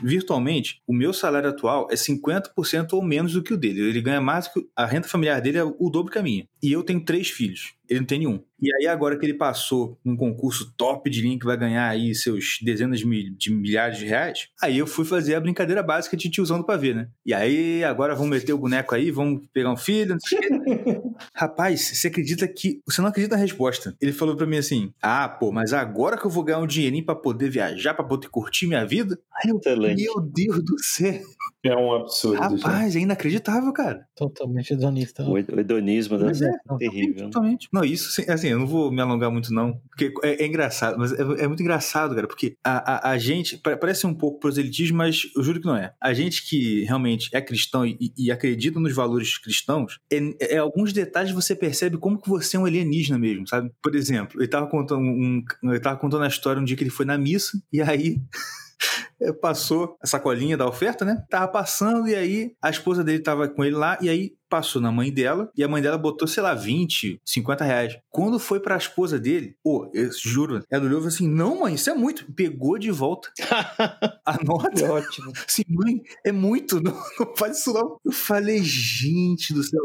[0.03, 3.89] virtualmente, o meu salário atual é 50% ou menos do que o dele.
[3.89, 6.49] Ele ganha mais que a renda familiar dele é o dobro que a minha.
[6.61, 7.75] E eu tenho três filhos.
[7.89, 8.41] Ele não tem nenhum.
[8.61, 12.15] E aí, agora que ele passou um concurso top de linha que vai ganhar aí
[12.15, 16.59] seus dezenas de milhares de reais, aí eu fui fazer a brincadeira básica de tiozão
[16.59, 17.09] do pavê, né?
[17.27, 20.17] E aí, agora vamos meter o boneco aí, vamos pegar um filho.
[21.35, 22.81] Rapaz, você acredita que.
[22.87, 23.95] Você não acredita na resposta.
[24.01, 27.05] Ele falou para mim assim: Ah, pô, mas agora que eu vou ganhar um dinheirinho
[27.05, 29.19] pra poder viajar, pra poder curtir minha vida?
[29.43, 30.03] Aí eu, Excelente.
[30.03, 31.21] meu Deus do céu.
[31.65, 32.37] É um absurdo.
[32.59, 32.69] já.
[32.69, 34.07] Rapaz, é inacreditável, cara.
[34.15, 35.23] Totalmente hedonista.
[35.25, 37.15] O hed- o hedonismo da Mas é, terrível.
[37.15, 37.31] né?
[37.31, 37.69] Totalmente.
[37.75, 39.81] Não, isso, sim, assim, eu não vou me alongar muito, não.
[39.89, 43.59] Porque é, é engraçado, mas é, é muito engraçado, cara, porque a, a, a gente.
[43.59, 45.93] pa- Parece um pouco proselitismo, mas eu juro que não é.
[46.01, 50.93] A gente que realmente é cristão e, e acredita nos valores cristãos, é, é alguns
[50.93, 53.73] detalhes você percebe como que você é um alienígena mesmo, sabe?
[53.83, 55.43] Por exemplo, ele tava contando um.
[55.65, 58.21] Ele tava contando a história um dia que ele foi na missa, e aí.
[59.41, 61.25] Passou a sacolinha da oferta, né?
[61.31, 64.93] Tava passando e aí a esposa dele tava com ele lá e aí passou na
[64.93, 67.99] mãe dela e a mãe dela botou, sei lá, 20, 50 reais.
[68.09, 71.75] Quando foi pra esposa dele, pô, eu juro, ela olhou e falou assim: não, mãe,
[71.75, 72.25] isso é muito.
[72.33, 73.31] Pegou de volta
[74.25, 74.93] a nota.
[74.93, 75.33] Ótimo.
[75.45, 77.97] Assim, mãe, é muito, não, não faz isso não.
[78.05, 79.81] Eu falei, gente do céu.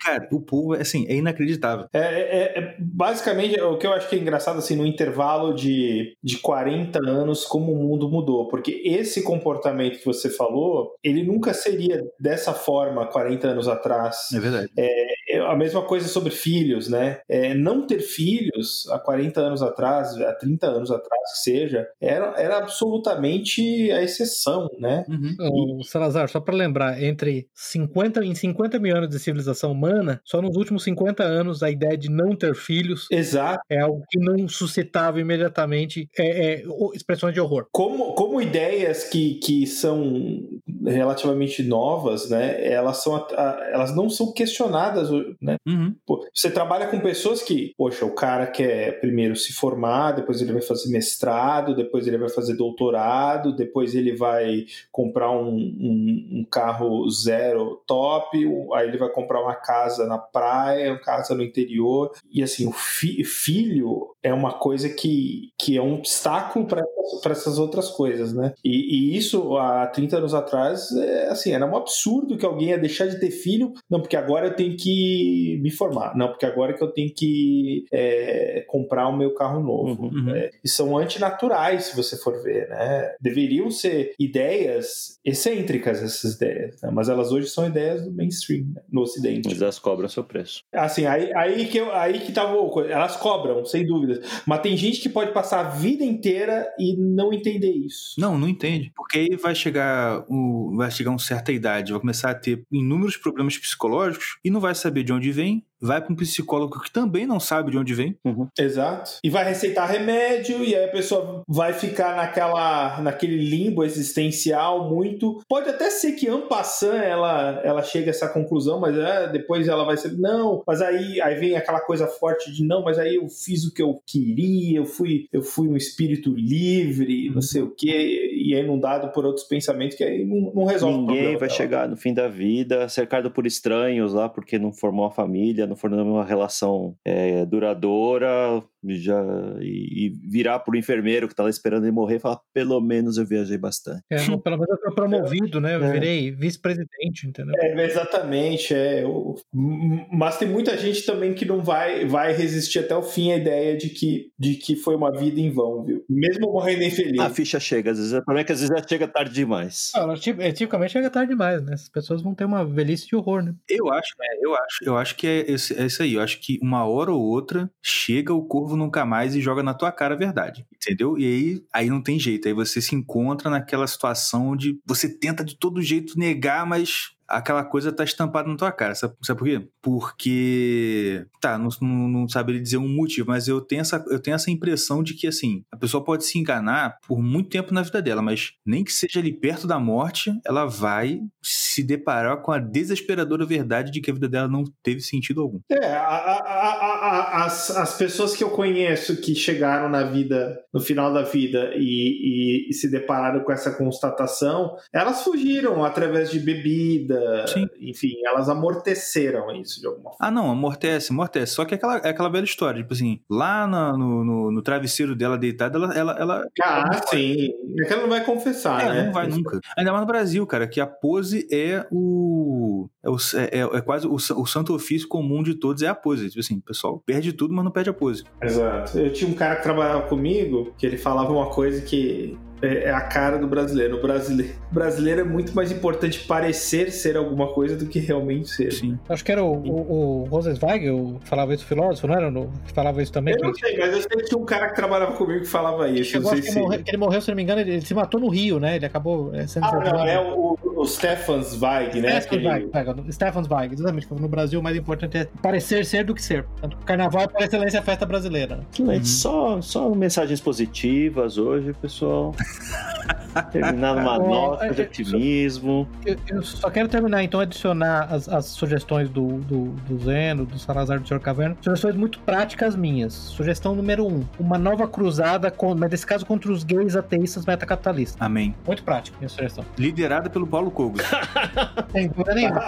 [0.00, 1.86] Cara, o povo, assim, é inacreditável.
[1.92, 6.14] É, é- é- basicamente, o que eu acho que é engraçado, assim, no intervalo de,
[6.22, 8.46] de 40 anos, como o mundo mudou.
[8.46, 14.07] Porque esse comportamento que você falou, ele nunca seria dessa forma 40 anos atrás.
[14.34, 14.70] É verdade.
[14.76, 15.18] É
[15.48, 17.20] a mesma coisa sobre filhos, né?
[17.28, 22.34] É, não ter filhos há 40 anos atrás, há 30 anos atrás, que seja, era,
[22.36, 25.04] era absolutamente a exceção, né?
[25.08, 25.78] Uhum.
[25.78, 30.40] Ô, Salazar, só para lembrar, entre 50 em 50 mil anos de civilização humana, só
[30.40, 33.60] nos últimos 50 anos a ideia de não ter filhos Exato.
[33.70, 36.62] é algo que não suscitava imediatamente é, é,
[36.94, 37.66] expressões de horror.
[37.72, 40.40] Como, como ideias que, que são
[40.86, 42.64] relativamente novas, né?
[42.70, 43.26] Elas, são,
[43.72, 45.08] elas não são questionadas,
[45.40, 45.56] né?
[45.66, 45.94] Uhum.
[46.06, 50.52] Pô, Você trabalha com pessoas que, poxa, o cara quer primeiro se formar, depois ele
[50.52, 56.46] vai fazer mestrado, depois ele vai fazer doutorado, depois ele vai comprar um, um- um
[56.50, 58.38] carro zero top,
[58.74, 62.12] aí ele vai comprar uma casa na praia, uma casa no interior.
[62.30, 67.58] E assim, o fi- filho é uma coisa que, que é um obstáculo para essas
[67.58, 68.52] outras coisas, né?
[68.64, 72.78] E, e isso há 30 anos atrás, é, assim, era um absurdo que alguém ia
[72.78, 76.72] deixar de ter filho, não, porque agora eu tenho que me formar, não, porque agora
[76.74, 80.04] que eu tenho que é, comprar o meu carro novo.
[80.06, 80.18] Uhum.
[80.28, 80.34] Uhum.
[80.34, 83.14] É, e são antinaturais, se você for ver, né?
[83.20, 86.90] Deveriam ser ideias excêntricas, essas ideias, né?
[86.92, 88.82] mas elas hoje são ideias do mainstream, né?
[88.90, 89.48] no ocidente.
[89.48, 90.62] Mas elas cobram seu preço.
[90.72, 92.92] Assim, aí, aí, que, eu- aí que tava o coisa.
[92.92, 94.20] Elas cobram, sem dúvidas.
[94.46, 98.14] Mas tem gente que pode passar a vida inteira e não entender isso.
[98.18, 98.92] Não, não entende.
[98.96, 103.16] Porque aí vai chegar, o, vai chegar uma certa idade, vai começar a ter inúmeros
[103.16, 107.26] problemas psicológicos e não vai saber de onde vem, vai para um psicólogo que também
[107.26, 108.16] não sabe de onde vem.
[108.58, 109.18] Exato.
[109.22, 115.40] E vai receitar remédio, e aí a pessoa vai ficar naquela, naquele limbo existencial muito.
[115.48, 119.84] Pode até ser que passant ela, ela chegue a essa conclusão, mas é, depois ela
[119.84, 120.12] vai ser.
[120.18, 123.72] Não, mas aí, aí vem aquela coisa forte de não, mas aí eu fiz o
[123.72, 128.54] que eu queria, eu fui, eu fui um espírito livre, não sei o quê, e
[128.54, 131.50] é inundado por outros pensamentos que aí não, não resolve o Ninguém vai dela.
[131.50, 135.76] chegar no fim da vida cercado por estranhos lá, porque não formou uma família, não
[135.76, 139.20] formou uma relação é, duradoura, já,
[139.60, 143.16] e, e virar pro enfermeiro que tá lá esperando ele morrer e falar: pelo menos
[143.18, 144.02] eu viajei bastante.
[144.10, 145.74] É, não, pelo menos eu fui promovido, né?
[145.76, 145.92] Eu É.
[145.92, 147.54] virei vice-presidente, entendeu?
[147.58, 149.04] É, exatamente, é.
[149.06, 153.32] o- m- Mas tem muita gente também que não vai, vai resistir até o fim
[153.32, 156.04] à ideia de que, de que foi uma vida em vão, viu?
[156.08, 157.18] Mesmo morrendo infeliz.
[157.20, 158.12] A ficha chega, às vezes.
[158.12, 159.90] O problema é que às vezes ela chega tarde demais.
[159.94, 161.74] Ah, ela, é, tipicamente chega tarde demais, né?
[161.74, 163.54] As pessoas vão ter uma velhice de horror, né?
[163.68, 166.14] Eu acho, é, eu acho, eu acho que é, é isso aí.
[166.14, 169.74] Eu acho que uma hora ou outra chega o corvo nunca mais e joga na
[169.74, 170.66] tua cara a verdade.
[170.74, 171.18] Entendeu?
[171.18, 172.48] E aí, aí não tem jeito.
[172.48, 177.64] Aí você se encontra naquela situação onde você tenta de todo jeito negar, mas aquela
[177.64, 178.94] coisa tá estampada na tua cara.
[178.94, 179.68] Sabe, sabe por quê?
[179.82, 181.26] Porque.
[181.40, 182.26] Tá, não, não, não
[182.60, 185.76] dizer um motivo, mas eu tenho, essa, eu tenho essa impressão de que, assim, a
[185.76, 189.32] pessoa pode se enganar por muito tempo na vida dela, mas nem que seja ali
[189.32, 194.28] perto da morte, ela vai se deparar com a desesperadora verdade de que a vida
[194.28, 195.60] dela não teve sentido algum.
[195.70, 200.80] É, a, a, a, as, as pessoas que eu conheço que chegaram na vida, no
[200.80, 206.40] final da vida, e, e, e se depararam com essa constatação, elas fugiram através de
[206.40, 207.68] bebida, Sim.
[207.80, 210.16] enfim, elas amorteceram isso de alguma forma.
[210.20, 211.54] Ah, não, amortece, amortece.
[211.54, 214.62] Só que é aquela, é aquela velha história, tipo assim, lá na- no, no, no
[214.62, 215.94] travesseiro dela deitada, ela.
[215.94, 217.48] ela, ela Ah, sim.
[217.80, 219.02] É que ela não vai confessar, É, né?
[219.06, 219.60] não vai nunca.
[219.76, 222.88] Ainda mais no Brasil, cara, que a pose é o.
[223.02, 226.28] É, o, é, é quase o, o santo ofício comum de todos, é a pose.
[226.28, 228.24] Tipo assim, o pessoal perde tudo, mas não perde a pose.
[228.42, 228.98] Exato.
[228.98, 232.90] Eu tinha um cara que trabalhava comigo que ele falava uma coisa que é é
[232.92, 233.96] a cara do brasileiro.
[233.98, 238.48] O brasileiro, o brasileiro é muito mais importante parecer ser alguma coisa do que realmente
[238.50, 238.72] ser.
[238.72, 238.98] Sim.
[239.08, 242.30] Acho que era o, o, o Rosenzweig falava isso, o filósofo, não era?
[242.30, 243.34] No- Que falava isso também?
[243.34, 245.88] Eu não sei, mas eu sei que tinha um cara que trabalhava comigo que falava
[245.88, 246.20] isso.
[246.20, 246.60] Não acho que, se...
[246.82, 248.76] que ele morreu, se não me engano, ele, ele se matou no Rio, né?
[248.76, 252.20] Ele acabou é, sendo Ah, não, é o, o Stefan Zweig, né?
[252.20, 254.08] Stefan Zweig, Stefan Zweig, exatamente.
[254.14, 256.46] No Brasil, o mais importante é parecer ser do que ser.
[256.60, 258.60] Tanto que o carnaval é por excelência a festa brasileira.
[258.72, 259.00] Excelente.
[259.00, 259.04] Uhum.
[259.04, 262.34] Só, só mensagens positivas hoje, pessoal.
[263.52, 265.88] Terminar numa É, nota é, de é, otimismo.
[266.04, 270.58] Eu, eu só quero terminar, então, adicionar as, as sugestões do, do, do Zeno, do
[270.58, 271.56] Salazar do Senhor Caverna.
[271.60, 273.14] Sugestões muito práticas minhas.
[273.14, 278.20] Sugestão número um: uma nova cruzada, com, mas nesse caso contra os gays ateístas metacapitalistas.
[278.20, 278.54] Amém.
[278.66, 279.64] Muito prático, minha sugestão.
[279.76, 281.02] Liderada pelo Paulo Cogos.
[281.92, 282.62] Sem dúvida nenhuma.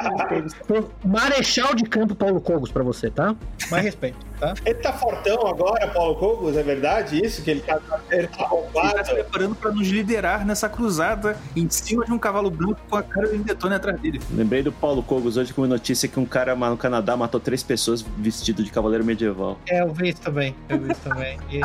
[1.05, 3.35] Marechal de campo Paulo Cogos pra você, tá?
[3.71, 4.55] Mais respeito, tá?
[4.65, 6.57] Ele tá fortão agora, Paulo Cogos?
[6.57, 7.43] É verdade isso?
[7.43, 7.79] Que ele tá,
[8.11, 12.19] ele tá Ele tá se preparando pra nos liderar nessa cruzada em cima de um
[12.19, 14.21] cavalo branco com a cara de Detone atrás dele.
[14.33, 17.63] Lembrei do Paulo Cogos hoje com uma notícia que um cara no Canadá matou três
[17.63, 19.59] pessoas vestido de cavaleiro medieval.
[19.69, 20.55] É, eu vi isso também.
[20.69, 21.39] Eu vi isso também.
[21.51, 21.61] E...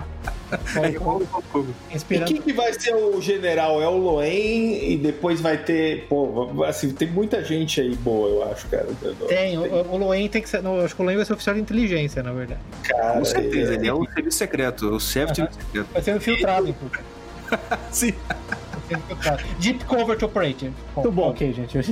[0.99, 2.31] Paulo Cogos, E Inspirando.
[2.31, 3.81] quem que vai ser o general?
[3.81, 6.05] É o Loen e depois vai ter.
[6.07, 6.24] Pô,
[6.67, 8.87] assim, tem muita gente aí boa, eu acho, cara.
[9.27, 9.61] Tem, o,
[9.91, 10.61] o Loen tem que ser.
[10.61, 12.59] Não, acho que o Loen vai ser oficial de inteligência, na verdade.
[12.83, 15.87] Cara, Com certeza, é- ele é o serviço secreto, o chefe de serviço secreto.
[15.93, 17.03] Vai ser infiltrado, inclusive.
[17.91, 18.13] Sim.
[18.29, 19.43] Vai ser infiltrado.
[19.59, 20.73] Deep Covert Operative.
[20.95, 21.29] Muito bom.
[21.29, 21.75] Ok, gente.
[21.77, 21.83] Eu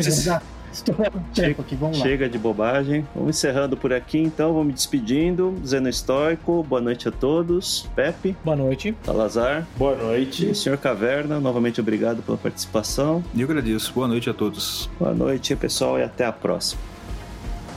[0.82, 2.06] tempo aqui, vamos lá.
[2.06, 3.08] Chega de bobagem.
[3.16, 4.54] Vamos encerrando por aqui, então.
[4.54, 5.56] Vamos me despedindo.
[5.66, 7.90] Zeno Estoico, boa noite a todos.
[7.95, 8.95] Pepe, Boa noite.
[9.04, 10.56] Salazar Boa e noite.
[10.56, 11.40] Senhor Caverna.
[11.40, 13.24] Novamente obrigado pela participação.
[13.36, 13.94] Eu agradeço.
[13.94, 14.90] Boa noite a todos.
[15.00, 16.93] Boa noite, pessoal, e até a próxima.